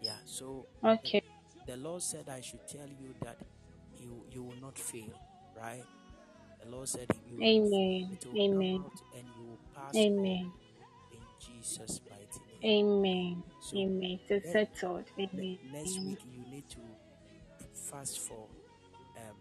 yeah 0.01 0.19
so 0.24 0.69
Okay. 0.85 1.23
the 1.66 1.77
lord 1.77 2.02
said 2.02 2.28
i 2.31 2.40
should 2.40 2.66
tell 2.69 2.89
you 2.89 3.15
that 3.23 3.39
you 3.98 4.24
you 4.31 4.43
will 4.44 4.60
not 4.60 4.78
fail 4.78 5.12
right 5.56 5.86
the 6.62 6.69
lord 6.70 6.89
said 6.89 7.09
you 7.27 7.39
will 7.39 7.48
not 7.48 7.66
fail. 7.69 7.90
Amen. 7.97 8.19
Amen. 8.36 8.85
and 9.16 9.24
you 9.36 9.44
will 9.44 9.60
pass 9.74 9.94
Amen. 9.97 10.52
in 11.12 11.20
jesus 11.40 12.01
mighty 12.10 12.40
name 12.48 12.65
Amen. 12.65 13.44
so 13.60 13.77
Amen. 13.78 14.20
It's 14.28 14.52
settled. 14.52 15.06
Amen. 15.19 15.59
next 15.73 16.01
week 16.01 16.20
you 16.27 16.44
need 16.51 16.69
to 16.70 16.81
fast 17.90 18.20
for 18.20 18.47
um, 19.16 19.36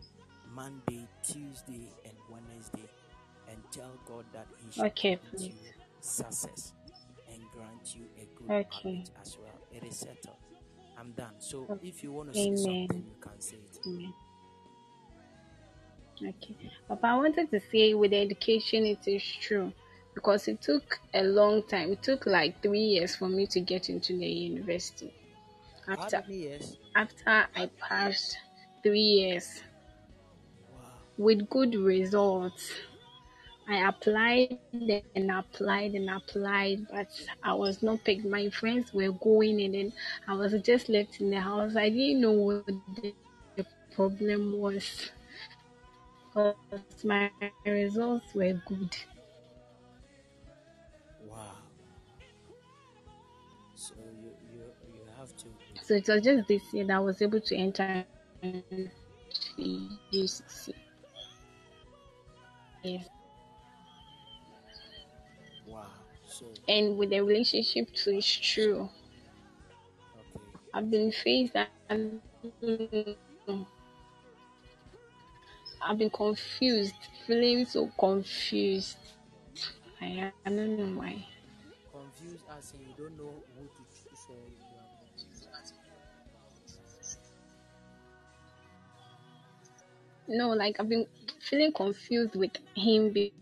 Monday, 0.55 1.07
Tuesday, 1.23 1.89
and 2.05 2.13
Wednesday, 2.29 2.89
and 3.49 3.57
tell 3.71 3.91
God 4.07 4.25
that 4.33 4.47
He 4.57 4.71
should 4.71 4.85
Okay, 4.87 5.15
grant 5.15 5.37
please. 5.37 5.47
you 5.49 5.55
success 5.99 6.73
and 7.31 7.41
grant 7.53 7.95
you 7.95 8.05
a 8.21 8.25
good 8.39 8.51
Okay. 8.67 9.03
as 9.21 9.37
well. 9.41 9.59
It 9.71 9.83
is 9.85 9.97
settled. 9.99 10.37
I'm 10.97 11.11
done. 11.11 11.33
So 11.39 11.67
if 11.83 12.03
you 12.03 12.11
want 12.11 12.29
to 12.33 12.35
say 12.39 12.55
something, 12.55 13.03
you 13.05 13.15
can 13.21 13.39
say 13.39 13.57
it. 13.57 13.79
Amen. 13.87 14.13
Okay. 16.21 16.55
Papa, 16.87 17.07
I 17.07 17.15
wanted 17.15 17.51
to 17.51 17.59
say 17.71 17.93
with 17.93 18.11
the 18.11 18.17
education, 18.21 18.85
it 18.85 19.07
is 19.07 19.23
true 19.23 19.71
because 20.15 20.47
it 20.47 20.61
took 20.61 20.99
a 21.13 21.23
long 21.23 21.61
time. 21.63 21.91
It 21.91 22.01
took 22.01 22.25
like 22.25 22.61
three 22.63 22.79
years 22.79 23.15
for 23.15 23.29
me 23.29 23.45
to 23.47 23.59
get 23.59 23.89
into 23.89 24.17
the 24.17 24.25
university. 24.25 25.13
How 25.85 25.93
After 26.03 26.23
many 26.27 26.39
years? 26.39 26.77
After 26.97 27.47
I 27.55 27.69
passed 27.79 28.35
three 28.81 28.99
years, 28.99 29.61
with 31.17 31.47
good 31.47 31.75
results. 31.75 32.71
I 33.69 33.87
applied 33.87 34.57
and 35.15 35.31
applied 35.31 35.93
and 35.93 36.09
applied, 36.09 36.87
but 36.91 37.07
I 37.43 37.53
was 37.53 37.83
not 37.83 38.03
picked. 38.03 38.25
My 38.25 38.49
friends 38.49 38.93
were 38.93 39.11
going 39.11 39.61
and 39.61 39.75
then 39.75 39.93
I 40.27 40.33
was 40.33 40.53
just 40.63 40.89
left 40.89 41.21
in 41.21 41.29
the 41.29 41.41
house. 41.41 41.75
I 41.75 41.89
didn't 41.89 42.21
know 42.21 42.31
what 42.31 42.65
the 42.65 43.65
problem 43.93 44.57
was 44.57 45.11
because 46.33 47.03
my 47.03 47.29
results 47.65 48.33
were 48.33 48.53
good. 48.65 48.95
So 55.87 55.95
it 55.95 56.07
was 56.07 56.21
just 56.21 56.47
this 56.47 56.73
year 56.73 56.85
that 56.85 56.97
I 56.97 56.99
was 56.99 57.21
able 57.21 57.41
to 57.41 57.55
enter 57.55 58.05
UCC. 59.57 60.73
Yes. 62.83 63.09
Wow. 65.65 66.05
So 66.25 66.59
And 66.67 66.97
with 66.97 67.09
the 67.09 67.21
relationship 67.21 67.91
too, 67.93 68.11
it's 68.11 68.27
true. 68.31 68.89
okay. 70.15 70.41
I've 70.73 70.89
been 70.91 71.11
faced 71.11 71.55
I've 75.81 75.97
been 75.97 76.09
confused, 76.11 76.93
feeling 77.25 77.65
so 77.65 77.91
confused. 77.99 78.97
I, 80.01 80.31
I 80.45 80.49
don't 80.49 80.77
know 80.77 80.99
why. 80.99 81.25
Confused 81.91 82.45
as 82.49 82.73
in 82.73 82.81
you 82.87 82.93
don't 82.97 83.17
know 83.17 83.43
who 83.55 83.65
to 83.67 83.83
choose 83.91 84.27
or 84.29 84.49
No, 90.27 90.49
like 90.49 90.79
I've 90.79 90.89
been 90.89 91.07
feeling 91.39 91.71
confused 91.71 92.35
with 92.35 92.51
him 92.75 93.11
be- 93.11 93.33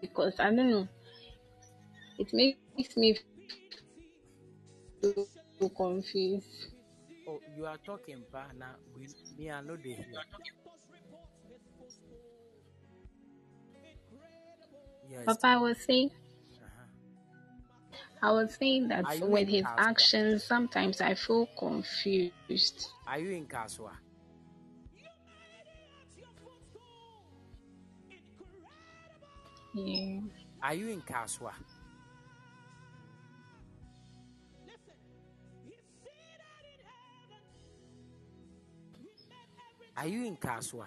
because 0.00 0.34
I 0.38 0.46
don't 0.46 0.70
know. 0.70 0.88
It 2.18 2.32
makes 2.32 2.96
me 2.96 3.18
feel 5.02 5.26
so 5.58 5.68
confused. 5.68 6.46
Oh, 7.28 7.40
you 7.56 7.66
are 7.66 7.78
talking, 7.84 8.24
now 8.56 8.76
we 8.94 9.08
me 9.36 9.50
I 9.50 9.60
know 9.62 9.76
hear. 9.94 10.06
Yes. 15.10 15.24
Papa, 15.26 15.58
was 15.60 15.78
saying. 15.78 16.10
I 18.22 18.32
was 18.32 18.54
saying 18.54 18.88
that 18.88 19.04
with 19.20 19.48
his 19.48 19.64
Kasoa? 19.64 19.74
actions, 19.78 20.44
sometimes 20.44 21.00
I 21.00 21.14
feel 21.14 21.46
confused. 21.58 22.88
Are 23.06 23.18
you 23.18 23.30
in 23.30 23.46
Kasoa? 23.46 23.92
Yeah. 29.74 30.20
Are 30.62 30.74
you 30.74 30.88
in 30.88 31.02
Kasoa? 31.02 31.52
Are 39.96 40.06
you 40.06 40.24
in 40.26 40.36
Kasoa? 40.36 40.86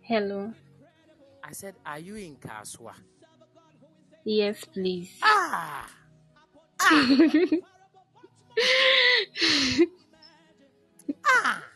Hello. 0.00 0.52
I 1.44 1.52
said, 1.52 1.74
Are 1.84 1.98
you 1.98 2.16
in 2.16 2.36
Kasoa? 2.36 2.94
Yes, 4.28 4.62
please. 4.66 5.08
Ah! 5.22 5.88
Ah! 11.24 11.62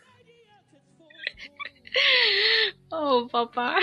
Oh, 2.92 3.26
Papa. 3.32 3.80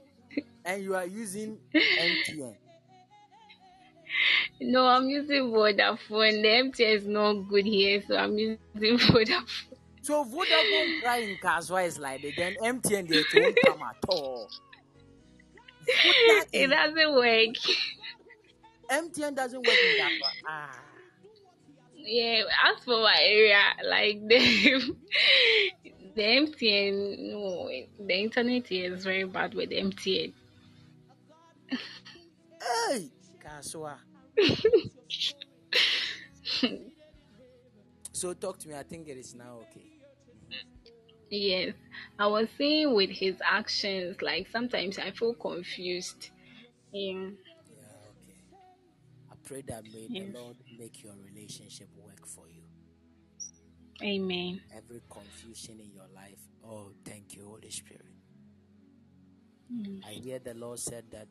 And 0.64 0.82
you 0.82 0.94
are 0.94 1.04
using 1.04 1.58
MTN. 1.74 2.56
no, 4.62 4.86
I'm 4.86 5.08
using 5.10 5.52
Vodafone. 5.52 6.40
The 6.40 6.48
MTN 6.48 6.94
is 6.96 7.06
not 7.06 7.34
good 7.48 7.66
here, 7.66 8.02
so 8.08 8.16
I'm 8.16 8.38
using 8.38 8.58
Vodafone. 8.76 9.44
So 10.00 10.24
Vodafone 10.24 11.28
in 11.28 11.36
Kasoa 11.42 11.86
is 11.86 11.98
like 11.98 12.22
that. 12.22 12.32
Then 12.36 12.56
MTN 12.62 13.08
they 13.08 13.22
don't 13.32 13.58
come 13.66 13.82
at 13.82 13.96
all. 14.08 14.48
It 16.52 16.68
doesn't 16.70 17.14
work. 17.14 17.56
MTN 18.90 19.34
doesn't 19.34 19.58
work 19.58 19.66
in 19.68 20.00
Kasoa. 20.00 20.30
Ah. 20.48 20.80
Yeah, 21.96 22.42
as 22.64 22.82
for 22.84 23.00
my 23.02 23.18
area, 23.20 23.60
like 23.84 24.20
the 24.28 24.94
the 26.14 26.22
MTN, 26.22 27.32
no, 27.32 27.68
the 28.06 28.14
internet 28.14 28.66
here 28.66 28.94
is 28.94 29.04
very 29.04 29.24
bad 29.24 29.54
with 29.54 29.70
MTN. 29.70 30.32
Hey, 31.70 33.10
Kasoa. 33.44 33.98
so 38.12 38.32
talk 38.34 38.58
to 38.58 38.68
me. 38.68 38.74
I 38.74 38.82
think 38.84 39.08
it 39.08 39.16
is 39.18 39.34
now 39.34 39.58
okay. 39.62 39.84
Yes, 41.30 41.74
I 42.18 42.26
was 42.26 42.48
saying 42.56 42.94
with 42.94 43.10
his 43.10 43.36
actions, 43.44 44.22
like 44.22 44.48
sometimes 44.50 44.98
I 44.98 45.10
feel 45.10 45.34
confused. 45.34 46.30
Yeah. 46.90 47.28
Yeah, 49.50 49.56
okay. 49.56 49.62
I 49.62 49.62
pray 49.62 49.62
that 49.68 49.84
may 49.92 50.08
Yes. 50.08 50.26
the 50.32 50.38
Lord 50.38 50.56
make 50.78 51.02
your 51.04 51.14
relationship 51.16 51.88
work 51.96 52.26
for 52.26 52.48
you. 52.48 52.62
Amen. 54.02 54.60
Every 54.76 55.00
confusion 55.10 55.80
in 55.80 55.92
your 55.92 56.08
life. 56.14 56.40
Oh, 56.64 56.92
thank 57.04 57.36
you, 57.36 57.46
Holy 57.46 57.70
Spirit. 57.70 58.06
Mm. 59.72 60.04
I 60.06 60.12
hear 60.12 60.38
the 60.40 60.54
Lord 60.54 60.78
said 60.80 61.04
that 61.12 61.28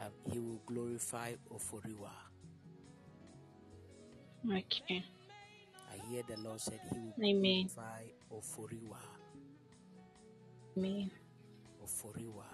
um, 0.00 0.12
He 0.32 0.40
will 0.40 0.62
glorify 0.66 1.34
Oforiwa. 1.52 2.10
Okay. 4.50 5.04
I 5.92 5.96
hear 6.10 6.22
the 6.28 6.36
Lord 6.38 6.60
said 6.60 6.80
He 6.92 6.98
will 7.00 7.14
Amen. 7.24 7.70
glorify 7.74 8.04
Oforiwa. 8.32 8.98
Amen. 10.78 11.10
Oforiwa. 11.84 12.46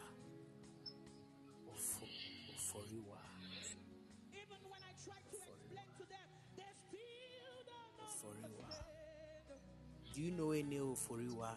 Do 10.16 10.22
you 10.22 10.32
know 10.32 10.52
any 10.52 10.78
Oforiwa? 10.78 11.50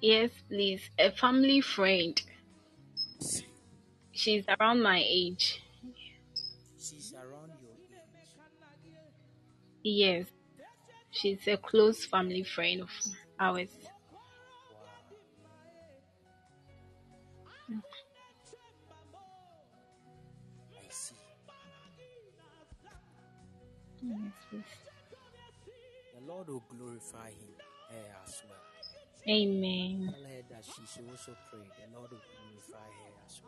Yes, 0.00 0.30
please. 0.48 0.88
A 0.98 1.10
family 1.10 1.60
friend. 1.60 2.18
She's 4.12 4.46
around 4.48 4.82
my 4.82 5.04
age. 5.06 5.62
she's 6.78 7.12
around 7.12 7.52
your 7.60 7.72
age. 7.72 8.32
Yes. 9.82 10.26
She's 11.10 11.46
a 11.46 11.58
close 11.58 12.06
family 12.06 12.44
friend 12.44 12.80
of 12.80 12.90
ours. 13.38 13.68
Wow. 17.68 17.82
I 20.80 20.90
see. 20.90 21.14
Yes, 24.00 24.32
please. 24.48 24.81
Lord 26.32 26.48
will 26.48 26.64
glorify 26.76 27.28
him 27.28 27.54
her 27.90 28.16
as 28.24 28.42
well. 28.48 28.58
Amen. 29.28 30.14
Tell 30.14 30.24
her 30.24 30.42
that 30.50 30.64
she 30.64 30.86
should 30.86 31.10
also 31.10 31.36
pray. 31.50 31.60
The 31.60 31.86
Lord 31.94 32.10
will 32.10 32.18
glorify 32.40 32.88
her 32.88 33.12
as 33.26 33.42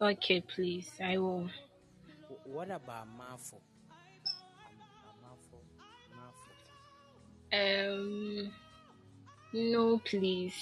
well. 0.00 0.10
Okay, 0.12 0.40
please. 0.40 0.90
I 1.02 1.18
will. 1.18 1.50
What 2.44 2.70
about 2.70 3.08
Marfo? 3.18 3.60
Um. 7.52 8.52
No, 9.52 9.98
please. 9.98 10.54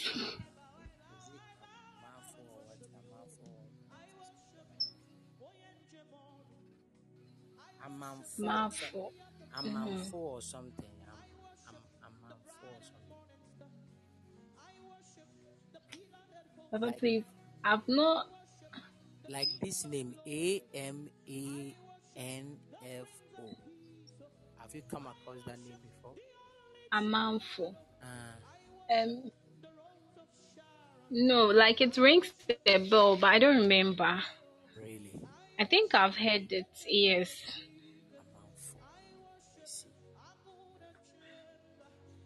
Is 8.23 9.22
it 9.55 9.65
Marfo 9.65 9.75
or 9.75 9.85
what? 9.85 9.93
Marfo. 9.93 10.13
Amanfo. 10.13 10.13
Marfo. 10.13 10.15
Or 10.15 10.41
something. 10.43 10.85
Am, 11.09 11.19
am, 11.69 11.77
Amanfo 12.05 12.67
or 12.67 12.83
something. 12.83 13.19
Papa, 16.71 16.93
please. 16.99 17.25
I've 17.65 17.87
not. 17.89 18.29
Like 19.29 19.49
this 19.61 19.85
name, 19.85 20.15
A 20.27 20.63
M 20.75 21.09
A 21.29 21.77
N 22.17 22.57
F 22.85 23.09
O. 23.39 23.43
Have 24.59 24.75
you 24.75 24.83
come 24.91 25.07
across 25.07 25.39
that 25.47 25.59
name 25.61 25.79
before? 25.83 26.15
Amanfo. 26.93 27.75
Uh, 28.03 28.37
Um. 28.91 29.31
No, 31.11 31.47
like 31.47 31.81
it 31.81 31.97
rings 31.99 32.33
a 32.67 32.79
bell, 32.89 33.17
but 33.17 33.27
I 33.29 33.39
don't 33.39 33.57
remember. 33.63 34.23
really? 34.77 35.13
I 35.59 35.65
think 35.67 35.95
I've 35.95 36.17
heard 36.17 36.53
it. 36.53 36.67
Yes. 36.87 37.31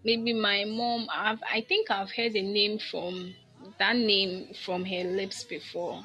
Maybe 0.07 0.33
my 0.33 0.65
mom. 0.65 1.09
I've, 1.13 1.43
I 1.53 1.61
think 1.63 1.91
I've 1.91 2.11
heard 2.13 2.35
a 2.37 2.43
name 2.43 2.79
from 2.79 3.35
that 3.79 3.97
name 3.97 4.55
from 4.65 4.85
her 4.85 5.05
lips 5.05 5.43
before, 5.45 6.03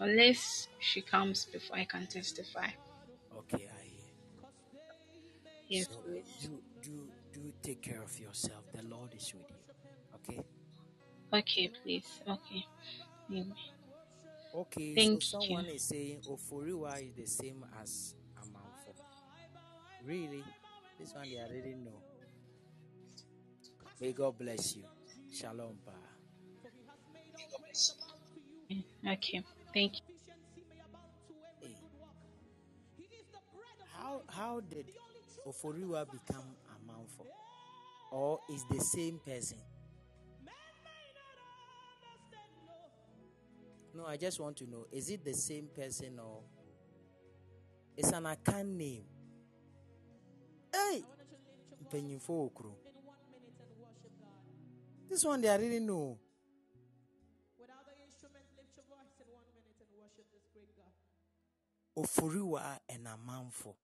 unless 0.00 0.66
she 0.80 1.00
comes 1.00 1.46
before 1.46 1.76
I 1.78 1.84
can 1.84 2.06
testify. 2.08 2.68
Okay, 3.38 3.68
I 3.80 3.84
hear. 3.84 4.14
Yes, 5.68 5.86
So 5.86 6.00
please. 6.04 6.26
do 6.42 6.58
do 6.82 6.96
do 7.32 7.52
take 7.62 7.80
care 7.82 8.02
of 8.02 8.18
yourself. 8.18 8.64
The 8.74 8.82
Lord 8.82 9.14
is 9.14 9.32
with 9.32 9.46
you. 9.48 9.62
Okay. 10.16 10.42
Okay, 11.32 11.70
please. 11.82 12.20
Okay. 12.26 12.66
Amen. 13.30 13.54
Okay. 14.54 14.94
Thank 14.94 15.22
so 15.22 15.38
you. 15.40 15.46
someone 15.46 15.66
is 15.66 15.82
saying 15.84 16.22
Oforiwa 16.28 16.98
is 17.06 17.14
the 17.14 17.26
same 17.26 17.64
as 17.80 18.14
Amanfo. 18.42 18.94
Really? 20.04 20.42
This 20.98 21.14
one 21.14 21.28
they 21.30 21.36
already 21.38 21.74
know. 21.74 22.02
May 24.00 24.12
God 24.12 24.38
bless 24.38 24.76
you. 24.76 24.84
Shalom, 25.32 25.76
pa. 25.84 25.92
Okay. 29.12 29.42
Thank 29.74 29.96
you. 29.96 30.14
Hey. 31.60 31.74
How 33.92 34.22
how 34.28 34.60
did 34.60 34.86
Oforiwa 35.46 36.06
become 36.10 36.44
a 36.68 36.92
Amanfo? 36.92 37.26
Or 38.12 38.40
is 38.50 38.64
the 38.70 38.80
same 38.80 39.18
person? 39.18 39.58
No, 43.94 44.06
I 44.06 44.16
just 44.16 44.38
want 44.38 44.56
to 44.58 44.70
know 44.70 44.86
is 44.92 45.10
it 45.10 45.24
the 45.24 45.34
same 45.34 45.68
person 45.74 46.20
or 46.20 46.42
it's 47.96 48.12
an 48.12 48.26
account 48.26 48.68
name? 48.68 49.02
Hey! 50.72 51.02
Okro. 51.92 52.87
This 55.08 55.24
one 55.24 55.40
they 55.40 55.48
already 55.48 55.80
know. 55.80 56.18
Oforiwa 61.96 62.78
and 62.88 63.06
Amanfo. 63.06 63.74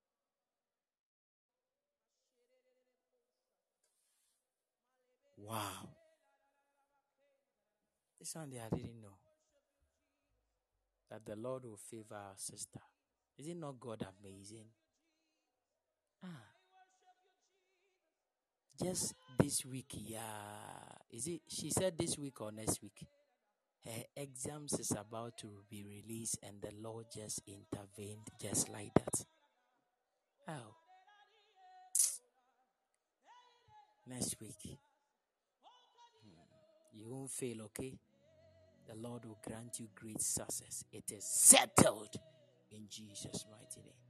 Wow. 5.36 5.88
This 8.20 8.34
one 8.36 8.50
they 8.50 8.58
already 8.58 8.94
know. 9.02 9.16
That 11.10 11.26
the 11.26 11.36
Lord 11.36 11.64
will 11.64 11.76
favor 11.76 12.14
our 12.14 12.34
sister. 12.36 12.80
Is 13.36 13.48
it 13.48 13.56
not 13.56 13.80
God 13.80 14.06
amazing? 14.22 14.66
Ah. 16.22 16.53
Just 18.84 19.14
this 19.42 19.64
week, 19.64 19.94
yeah. 19.94 20.20
Is 21.10 21.26
it 21.26 21.40
she 21.48 21.70
said 21.70 21.96
this 21.96 22.18
week 22.18 22.38
or 22.42 22.52
next 22.52 22.82
week? 22.82 23.06
Her 23.82 24.02
exams 24.14 24.74
is 24.74 24.90
about 24.90 25.38
to 25.38 25.46
be 25.70 25.82
released 25.82 26.38
and 26.42 26.60
the 26.60 26.68
Lord 26.82 27.06
just 27.10 27.40
intervened 27.46 28.28
just 28.38 28.68
like 28.68 28.92
that. 28.92 29.24
Oh. 30.48 30.74
Next 34.06 34.36
week. 34.38 34.52
Hmm. 36.22 36.98
You 36.98 37.08
won't 37.08 37.30
fail, 37.30 37.62
okay? 37.62 37.94
The 38.86 38.96
Lord 38.96 39.24
will 39.24 39.38
grant 39.46 39.80
you 39.80 39.88
great 39.94 40.20
success. 40.20 40.84
It 40.92 41.10
is 41.10 41.24
settled 41.24 42.16
in 42.70 42.82
Jesus' 42.90 43.46
mighty 43.50 43.80
name. 43.80 44.03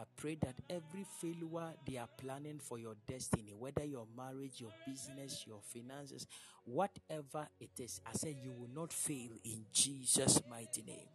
I 0.00 0.04
pray 0.16 0.36
that 0.36 0.54
every 0.70 1.04
failure 1.20 1.74
they 1.86 1.98
are 1.98 2.08
planning 2.16 2.58
for 2.58 2.78
your 2.78 2.94
destiny, 3.06 3.52
whether 3.58 3.84
your 3.84 4.06
marriage, 4.16 4.58
your 4.58 4.70
business, 4.86 5.44
your 5.46 5.60
finances, 5.60 6.26
whatever 6.64 7.46
it 7.60 7.68
is, 7.78 8.00
I 8.06 8.16
say 8.16 8.34
you 8.42 8.50
will 8.50 8.70
not 8.74 8.94
fail 8.94 9.28
in 9.44 9.66
Jesus' 9.74 10.40
mighty 10.48 10.80
name. 10.86 11.06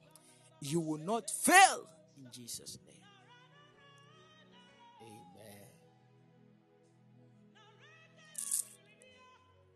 You 0.61 0.81
will 0.81 0.99
not 0.99 1.31
fail 1.31 1.87
in 2.15 2.27
Jesus' 2.31 2.77
name. 2.85 3.01
Amen. 5.01 5.67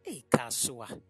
Hey, 0.03 0.23
Kasoa. 0.29 1.01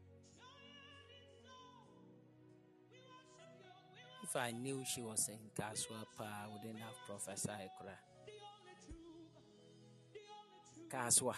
If 4.29 4.35
I 4.35 4.51
knew 4.51 4.83
she 4.85 5.01
was 5.01 5.27
in 5.27 5.39
Kasoa, 5.59 6.05
pa, 6.15 6.23
I 6.23 6.47
wouldn't 6.53 6.79
have 6.79 6.93
prophesied. 7.07 7.71
Kura. 7.79 7.97
Kasoa. 10.87 11.33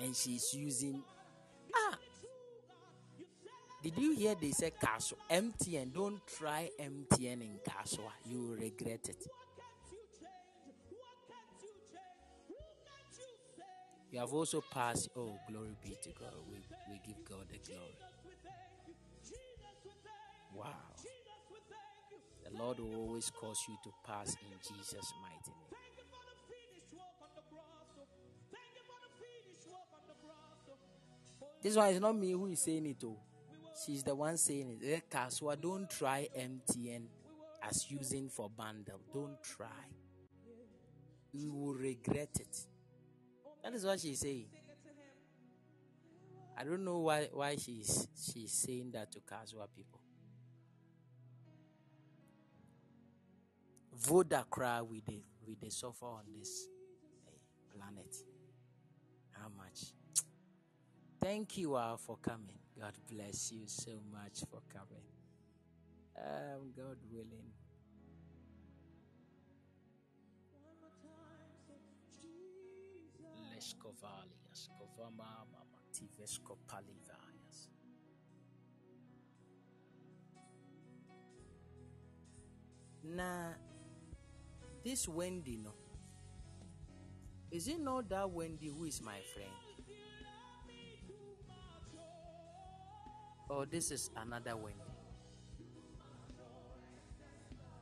And 0.00 0.16
she's 0.16 0.52
using. 0.52 1.00
Ah! 1.72 1.96
Did 3.80 3.96
you 3.96 4.16
hear 4.16 4.34
they 4.34 4.50
say 4.50 4.72
Kasoa? 4.82 5.14
MTN. 5.30 5.92
Don't 5.94 6.26
try 6.26 6.70
MTN 6.80 7.40
in 7.40 7.60
Kasoa. 7.64 8.10
You 8.28 8.40
will 8.40 8.56
regret 8.56 9.08
it. 9.10 9.24
You 14.14 14.20
have 14.20 14.32
also 14.32 14.62
passed. 14.70 15.08
Oh, 15.16 15.36
glory 15.50 15.76
be 15.82 15.90
to 16.04 16.08
God. 16.10 16.34
We, 16.48 16.58
we 16.88 17.00
give 17.04 17.24
God 17.28 17.46
the 17.50 17.58
glory. 17.68 17.96
Wow. 20.54 20.66
The 22.44 22.56
Lord 22.56 22.78
will 22.78 22.94
always 22.94 23.28
cause 23.30 23.58
you 23.68 23.76
to 23.82 23.90
pass 24.06 24.36
in 24.36 24.56
Jesus' 24.62 25.12
mighty 25.20 25.50
name. 25.50 25.80
This 31.60 31.74
one 31.74 31.88
is 31.88 32.00
not 32.00 32.16
me 32.16 32.30
who 32.30 32.46
is 32.46 32.60
saying 32.60 32.86
it, 32.86 33.02
oh. 33.04 33.18
She's 33.84 34.04
the 34.04 34.14
one 34.14 34.36
saying 34.36 34.78
it. 34.80 34.92
Eh, 34.92 35.00
Kasoa, 35.10 35.60
don't 35.60 35.90
try 35.90 36.28
MTN 36.38 37.06
as 37.68 37.90
using 37.90 38.28
for 38.28 38.48
bundle. 38.48 39.00
Don't 39.12 39.42
try. 39.42 39.66
You 41.32 41.52
will 41.52 41.74
regret 41.74 42.30
it. 42.38 42.73
That 43.64 43.72
is 43.72 43.86
what 43.86 43.98
she's 43.98 44.20
saying. 44.20 44.48
I 46.56 46.64
don't 46.64 46.84
know 46.84 46.98
why 46.98 47.28
why 47.32 47.56
she's 47.56 48.06
she's 48.14 48.52
saying 48.52 48.90
that 48.92 49.10
to 49.12 49.20
casual 49.20 49.66
people. 49.74 50.00
Vodacra 53.98 54.86
with 54.86 55.06
the 55.06 55.22
with 55.46 55.60
the 55.60 55.70
suffer 55.70 56.04
on 56.04 56.24
this 56.38 56.68
eh, 57.26 57.30
planet. 57.74 58.14
How 59.32 59.48
much? 59.56 59.94
Thank 61.20 61.56
you 61.56 61.74
all 61.74 61.96
for 61.96 62.18
coming. 62.18 62.58
God 62.78 62.92
bless 63.10 63.50
you 63.50 63.62
so 63.66 63.92
much 64.12 64.40
for 64.50 64.60
coming. 64.70 65.04
Um, 66.18 66.70
God 66.76 66.98
willing. 67.10 67.50
Leskovalias, 73.64 74.68
Kovama 74.76 75.46
Mamatives. 75.50 76.38
Now, 83.02 83.54
this 84.84 85.08
Wendy, 85.08 85.56
no. 85.62 85.72
Is 87.50 87.68
it 87.68 87.80
not 87.80 88.08
that 88.10 88.30
Wendy 88.30 88.68
who 88.68 88.84
is 88.84 89.00
my 89.00 89.20
friend? 89.32 89.50
Oh, 93.48 93.64
this 93.64 93.90
is 93.90 94.10
another 94.16 94.56
Wendy? 94.56 94.80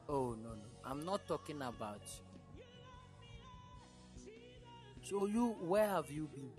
Oh, 0.09 0.37
no, 0.41 0.51
no. 0.51 0.67
I'm 0.85 1.05
not 1.05 1.27
talking 1.27 1.63
about. 1.63 2.03
So, 5.03 5.27
you, 5.27 5.57
where 5.61 5.89
have 5.89 6.11
you 6.11 6.29
been? 6.33 6.51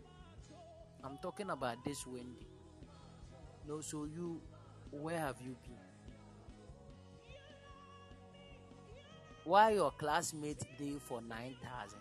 I'm 1.04 1.18
talking 1.22 1.50
about 1.50 1.84
this 1.86 2.06
Wendy. 2.06 2.48
No, 3.68 3.80
so 3.82 4.04
you, 4.06 4.42
where 4.92 5.18
have 5.18 5.38
you 5.42 5.56
been? 5.64 5.78
Why 9.46 9.72
your 9.72 9.92
classmate 9.92 10.64
day 10.78 10.96
for 11.00 11.22
9,000? 11.22 12.00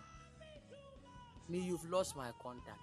Me, 1.49 1.59
you've 1.59 1.89
lost 1.89 2.15
my 2.15 2.31
contact. 2.41 2.79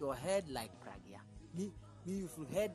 Your 0.00 0.14
head 0.14 0.44
like 0.50 0.70
Pragya. 0.82 1.20
Me, 1.56 1.72
me, 2.06 2.14
you've 2.18 2.50
head. 2.52 2.72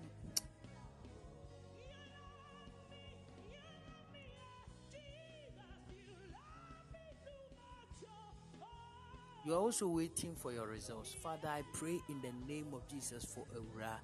You're 9.44 9.58
also 9.58 9.88
waiting 9.88 10.36
for 10.36 10.52
your 10.54 10.68
results. 10.68 11.14
Father, 11.14 11.48
I 11.48 11.64
pray 11.74 12.00
in 12.10 12.22
the 12.22 12.32
name 12.48 12.68
of 12.74 12.88
Jesus 12.88 13.26
for 13.26 13.46
Eura. 13.54 14.00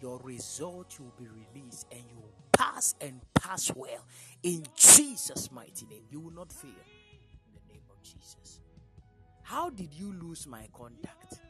Your 0.00 0.18
result 0.18 0.98
will 1.00 1.12
be 1.18 1.26
released 1.26 1.86
and 1.90 2.02
you 2.08 2.16
will 2.16 2.34
pass 2.52 2.94
and 3.00 3.20
pass 3.34 3.72
well 3.74 4.04
in 4.42 4.64
Jesus' 4.76 5.50
mighty 5.50 5.86
name. 5.86 6.02
You 6.10 6.20
will 6.20 6.32
not 6.32 6.52
fail 6.52 6.70
in 6.70 7.52
the 7.54 7.72
name 7.72 7.82
of 7.90 8.00
Jesus. 8.02 8.60
How 9.42 9.70
did 9.70 9.92
you 9.92 10.12
lose 10.12 10.46
my 10.46 10.68
contact? 10.72 11.40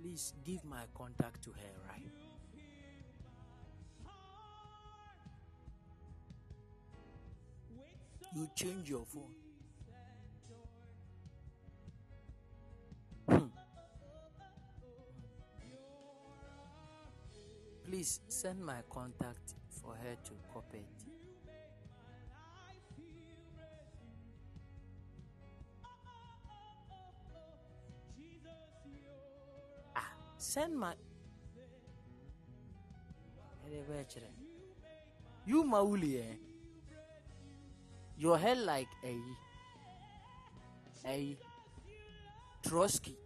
Please 0.00 0.32
give 0.46 0.64
my 0.64 0.84
contact 0.94 1.42
to 1.44 1.50
her, 1.50 1.88
right? 1.88 2.19
You 8.32 8.48
change 8.54 8.88
your 8.88 9.04
phone. 9.04 9.34
Hmm. 13.28 13.46
Please 17.84 18.20
send 18.28 18.64
my 18.64 18.82
contact 18.88 19.54
for 19.82 19.94
her 19.94 20.14
to 20.24 20.32
copy 20.54 20.78
it. 20.78 21.04
Ah, 29.96 30.12
send 30.38 30.78
my. 30.78 30.94
You 35.46 35.64
Mauli, 35.64 36.18
eh? 36.18 36.49
Your 38.20 38.36
hair 38.36 38.54
like 38.54 38.92
a 39.02 39.16
a 41.06 41.38
Trotsky. 42.62 43.16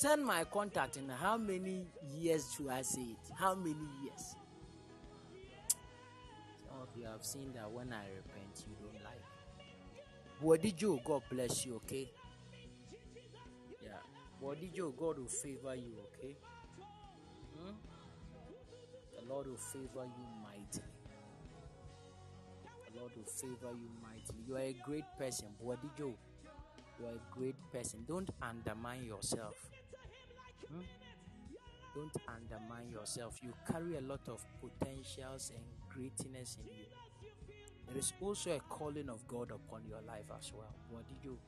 Send 0.00 0.24
my 0.24 0.44
contact 0.44 0.96
in 0.96 1.10
how 1.10 1.36
many 1.36 1.84
years 2.16 2.54
should 2.56 2.68
I 2.70 2.80
say 2.80 3.02
it? 3.02 3.18
How 3.38 3.54
many 3.54 3.86
years? 4.02 4.34
Some 6.66 6.80
of 6.80 6.88
you 6.98 7.04
have 7.04 7.22
seen 7.22 7.52
that 7.52 7.70
when 7.70 7.92
I 7.92 8.06
repent, 8.16 8.64
you 8.66 8.74
don't 8.80 9.04
like. 9.04 9.20
What 10.40 10.62
did 10.62 10.80
you? 10.80 10.98
God 11.04 11.20
bless 11.30 11.66
you, 11.66 11.74
okay? 11.84 12.10
Yeah. 13.82 13.90
What 14.40 14.58
did 14.58 14.74
you? 14.74 14.94
God 14.98 15.18
will 15.18 15.26
favor 15.26 15.74
you, 15.74 15.92
okay? 16.08 16.34
Hmm? 17.58 17.74
The 19.18 19.28
Lord 19.28 19.48
will 19.48 19.56
favor 19.56 20.06
you 20.06 20.26
mightily. 20.42 20.94
The 22.86 22.98
Lord 22.98 23.12
will 23.14 23.30
favor 23.30 23.76
you 23.76 23.90
mightily. 24.02 24.44
You 24.48 24.56
are 24.56 24.60
a 24.60 24.76
great 24.82 25.04
person. 25.18 25.48
What 25.58 25.82
did 25.82 25.90
you? 25.98 26.14
You 26.98 27.06
are 27.06 27.16
a 27.16 27.38
great 27.38 27.56
person. 27.70 28.02
Don't 28.08 28.30
undermine 28.40 29.04
yourself. 29.04 29.56
Hmm? 30.70 30.82
Don't 31.94 32.16
undermine 32.28 32.90
yourself. 32.90 33.40
You 33.42 33.52
carry 33.70 33.96
a 33.96 34.00
lot 34.00 34.28
of 34.28 34.44
potentials 34.60 35.50
and 35.54 35.64
greatness 35.92 36.56
in 36.60 36.66
you. 36.66 36.86
There 37.88 37.98
is 37.98 38.12
also 38.20 38.52
a 38.56 38.60
calling 38.60 39.08
of 39.08 39.26
God 39.26 39.50
upon 39.50 39.84
your 39.88 40.00
life 40.06 40.30
as 40.38 40.52
well. 40.54 40.74
What 40.90 41.08
did 41.08 41.24
you? 41.24 41.38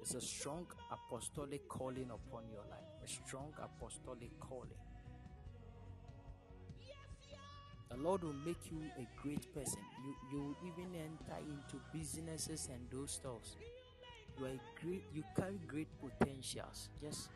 It's 0.00 0.14
a 0.14 0.20
strong 0.20 0.66
apostolic 0.90 1.68
calling 1.68 2.10
upon 2.10 2.44
your 2.50 2.64
life. 2.70 2.88
A 3.04 3.08
strong 3.08 3.52
apostolic 3.62 4.30
calling. 4.40 4.80
The 7.90 7.96
Lord 7.96 8.22
will 8.22 8.34
make 8.46 8.70
you 8.70 8.80
a 8.98 9.06
great 9.22 9.52
person. 9.54 9.80
You 10.04 10.14
you 10.32 10.56
even 10.66 10.94
enter 10.94 11.38
into 11.40 11.80
businesses 11.92 12.68
and 12.72 12.80
those 12.90 13.12
stuffs. 13.12 13.56
You 14.38 14.46
are 14.46 14.60
great. 14.80 15.04
You 15.14 15.24
carry 15.36 15.58
great 15.66 15.88
potentials. 16.00 16.90
Just 17.02 17.28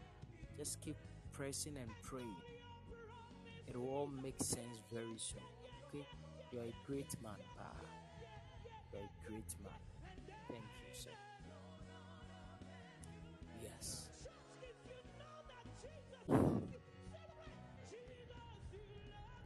just 0.56 0.80
keep 0.80 0.96
pressing 1.32 1.76
and 1.76 1.90
praying. 2.02 2.36
It 3.68 3.76
will 3.76 3.88
all 3.88 4.10
make 4.22 4.38
sense 4.38 4.78
very 4.92 5.16
soon. 5.16 5.40
Okay? 5.88 6.06
You're 6.52 6.64
a 6.64 6.74
great 6.86 7.10
man, 7.22 7.32
Pa. 7.56 7.64
You're 8.92 9.02
a 9.02 9.28
great 9.28 9.54
man. 9.62 9.72
Thank 10.48 10.62
you, 10.62 10.92
sir. 10.92 11.10
Yes. 13.62 14.08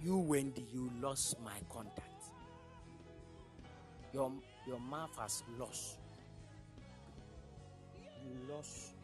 You, 0.03 0.19
Wendy, 0.19 0.67
you 0.73 0.91
lost 1.01 1.39
my 1.41 1.59
contact. 1.73 2.25
Your 4.13 4.33
your 4.67 4.81
mouth 4.81 5.17
has 5.19 5.43
lost. 5.59 5.99
You 8.25 8.53
lost 8.53 8.96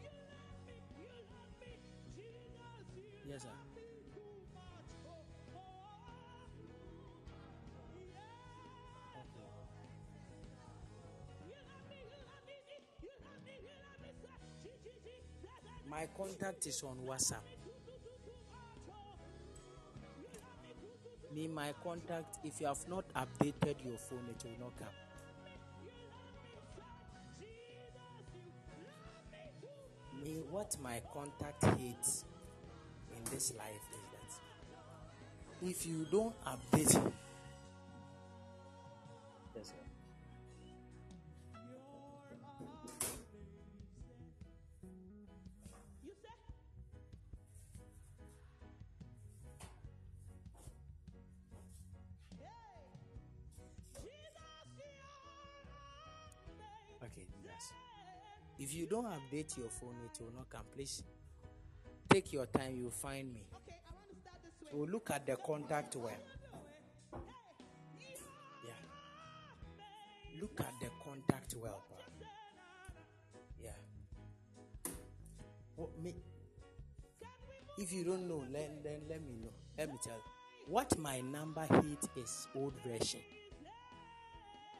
Yes, 3.29 3.43
sir. 3.43 3.49
My 15.89 16.07
contact 16.17 16.65
is 16.67 16.83
on 16.83 16.97
WhatsApp. 17.07 17.37
Me, 21.33 21.47
my 21.47 21.73
contact, 21.83 22.39
if 22.43 22.59
you 22.59 22.67
have 22.67 22.87
not 22.89 23.05
updated 23.13 23.85
your 23.85 23.97
phone, 23.97 24.27
it 24.29 24.43
will 24.43 24.59
not 24.59 24.77
come. 24.77 24.87
Me, 30.21 30.41
what 30.51 30.75
my 30.81 31.01
contact 31.13 31.63
hates 31.79 32.25
this 33.33 33.53
life 33.57 33.87
is 33.91 34.05
that 34.11 35.69
if 35.69 35.87
you 35.87 36.05
don't 36.11 36.35
update 36.45 36.93
yes. 39.55 39.73
Okay, 57.03 57.25
yes. 57.43 57.73
If 58.59 58.73
you 58.73 58.85
don't 58.85 59.05
update 59.05 59.57
your 59.57 59.69
phone, 59.69 59.95
it 60.05 60.21
will 60.21 60.31
not 60.37 60.49
come. 60.49 60.61
Please 60.73 61.03
take 62.13 62.31
your 62.31 62.45
time, 62.45 62.75
you'll 62.77 62.91
find 62.91 63.33
me. 63.33 63.41
So 64.69 64.77
look 64.77 65.09
at 65.09 65.25
the 65.25 65.35
contact 65.37 65.95
well. 65.95 66.11
Yeah. 68.63 68.73
Look 70.39 70.59
at 70.59 70.73
the 70.79 70.89
contact 71.03 71.55
well, 71.59 71.83
bro. 71.89 72.27
Yeah. 73.63 74.91
Oh, 75.79 75.89
me. 76.03 76.13
If 77.79 77.91
you 77.91 78.03
don't 78.03 78.27
know, 78.27 78.43
let, 78.51 78.83
then 78.83 79.01
let 79.09 79.21
me 79.21 79.33
know. 79.41 79.49
Let 79.75 79.89
me 79.89 79.95
tell 80.03 80.13
you. 80.13 80.71
What 80.71 80.95
my 80.99 81.19
number 81.21 81.65
hit 81.65 82.07
is 82.15 82.47
old 82.55 82.73
version. 82.85 83.21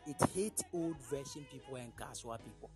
It 0.06 0.22
hates 0.36 0.64
old 0.72 0.98
version 1.10 1.48
people 1.52 1.78
and 1.78 1.96
Kasoa 1.96 2.38
people. 2.38 2.70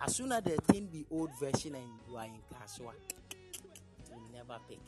As 0.00 0.16
soon 0.16 0.32
as 0.32 0.42
the 0.42 0.56
thing 0.70 0.86
be 0.92 1.06
old 1.10 1.30
version 1.40 1.74
and 1.76 1.88
you 2.08 2.16
are 2.16 2.24
in 2.24 2.40
Kasoa, 2.52 2.92
never 4.34 4.58
pick. 4.68 4.80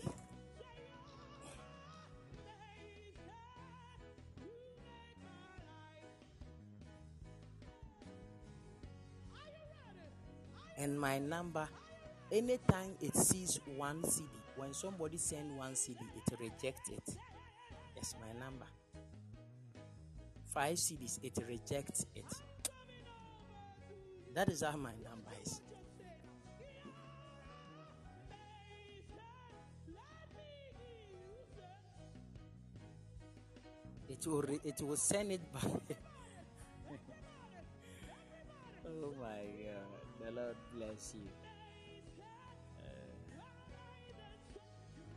And 10.78 11.00
my 11.00 11.18
number, 11.18 11.66
anytime 12.30 12.96
it 13.00 13.16
sees 13.16 13.58
one 13.76 14.02
cedi, 14.02 14.28
when 14.56 14.74
somebody 14.74 15.16
send 15.16 15.56
one 15.56 15.72
cedi, 15.72 16.04
it 16.14 16.38
rejects 16.38 16.90
it. 16.90 17.16
Yes, 17.94 18.14
my 18.20 18.38
number. 18.38 18.66
Five 20.52 20.76
cedis, 20.76 21.18
it 21.22 21.38
rejects 21.46 22.06
it. 22.14 22.24
That 24.34 24.50
is 24.50 24.62
how 24.62 24.76
my 24.76 24.92
number 25.02 25.30
is. 25.42 25.60
It 34.08 34.26
will 34.26 34.42
re- 34.42 34.60
it 34.64 34.80
will 34.80 34.96
send 34.96 35.32
it 35.32 35.52
back. 35.52 35.64
oh 38.86 39.12
my 39.20 39.42
God! 39.64 40.24
The 40.24 40.30
Lord 40.32 40.56
bless 40.74 41.14
you. 41.14 41.28
Uh, 42.78 43.36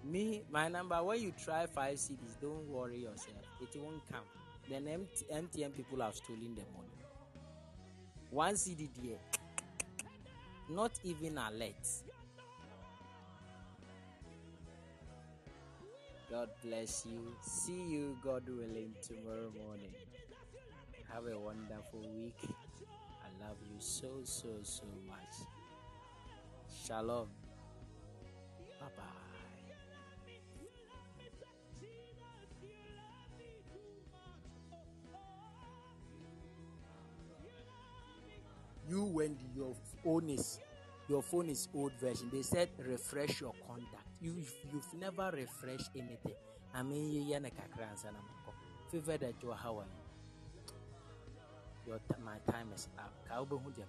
Me, 0.03 0.41
my 0.51 0.67
number. 0.69 1.01
When 1.03 1.21
you 1.21 1.33
try 1.43 1.65
five 1.67 1.97
cedis, 1.97 2.39
don't 2.41 2.67
worry 2.67 2.97
yourself. 2.99 3.45
It 3.61 3.79
won't 3.79 4.01
come. 4.11 4.23
Then 4.69 4.87
MT, 4.87 5.25
MTN 5.31 5.75
people 5.75 6.01
have 6.01 6.15
stolen 6.15 6.55
the 6.55 6.65
money. 6.75 6.99
One 8.31 8.53
cedi 8.53 8.89
not 10.69 10.91
even 11.03 11.37
alert. 11.37 11.87
God 16.29 16.49
bless 16.63 17.05
you. 17.07 17.33
See 17.41 17.81
you, 17.87 18.15
God 18.23 18.43
willing, 18.47 18.93
tomorrow 19.01 19.51
morning. 19.65 19.89
Have 21.11 21.25
a 21.25 21.39
wonderful 21.39 22.01
week. 22.15 22.37
I 22.43 23.47
love 23.47 23.57
you 23.63 23.75
so, 23.79 24.07
so, 24.23 24.49
so 24.61 24.83
much. 25.07 25.47
Shalom. 26.85 27.29
Bye 28.79 28.87
bye. 28.95 29.03
You, 38.87 39.03
went 39.05 39.39
your 39.55 39.73
phone 40.03 40.29
is 40.29 40.59
your 41.09 41.23
phone 41.23 41.49
is 41.49 41.67
old 41.73 41.91
version, 41.99 42.29
they 42.31 42.43
said 42.43 42.69
refresh 42.77 43.41
your 43.41 43.53
contact. 43.67 44.07
You, 44.21 44.35
you've 44.71 44.93
never 44.93 45.31
refreshed 45.33 45.89
anything. 45.95 46.35
I 46.73 46.83
mean, 46.83 47.11
you 47.11 47.21
yana 47.33 47.49
kakra 47.49 47.87
ansana 47.91 48.21
mako. 48.21 48.53
Fever 48.91 49.17
that 49.17 49.33
you 49.41 49.51
how 49.51 49.79
are 49.79 49.85
you? 49.85 50.05
Your 51.87 51.99
my 52.23 52.37
time 52.51 52.67
is 52.75 52.87
up. 52.99 53.13
Ka 53.27 53.41
ube 53.41 53.57
hu 53.63 53.71
dia 53.71 53.85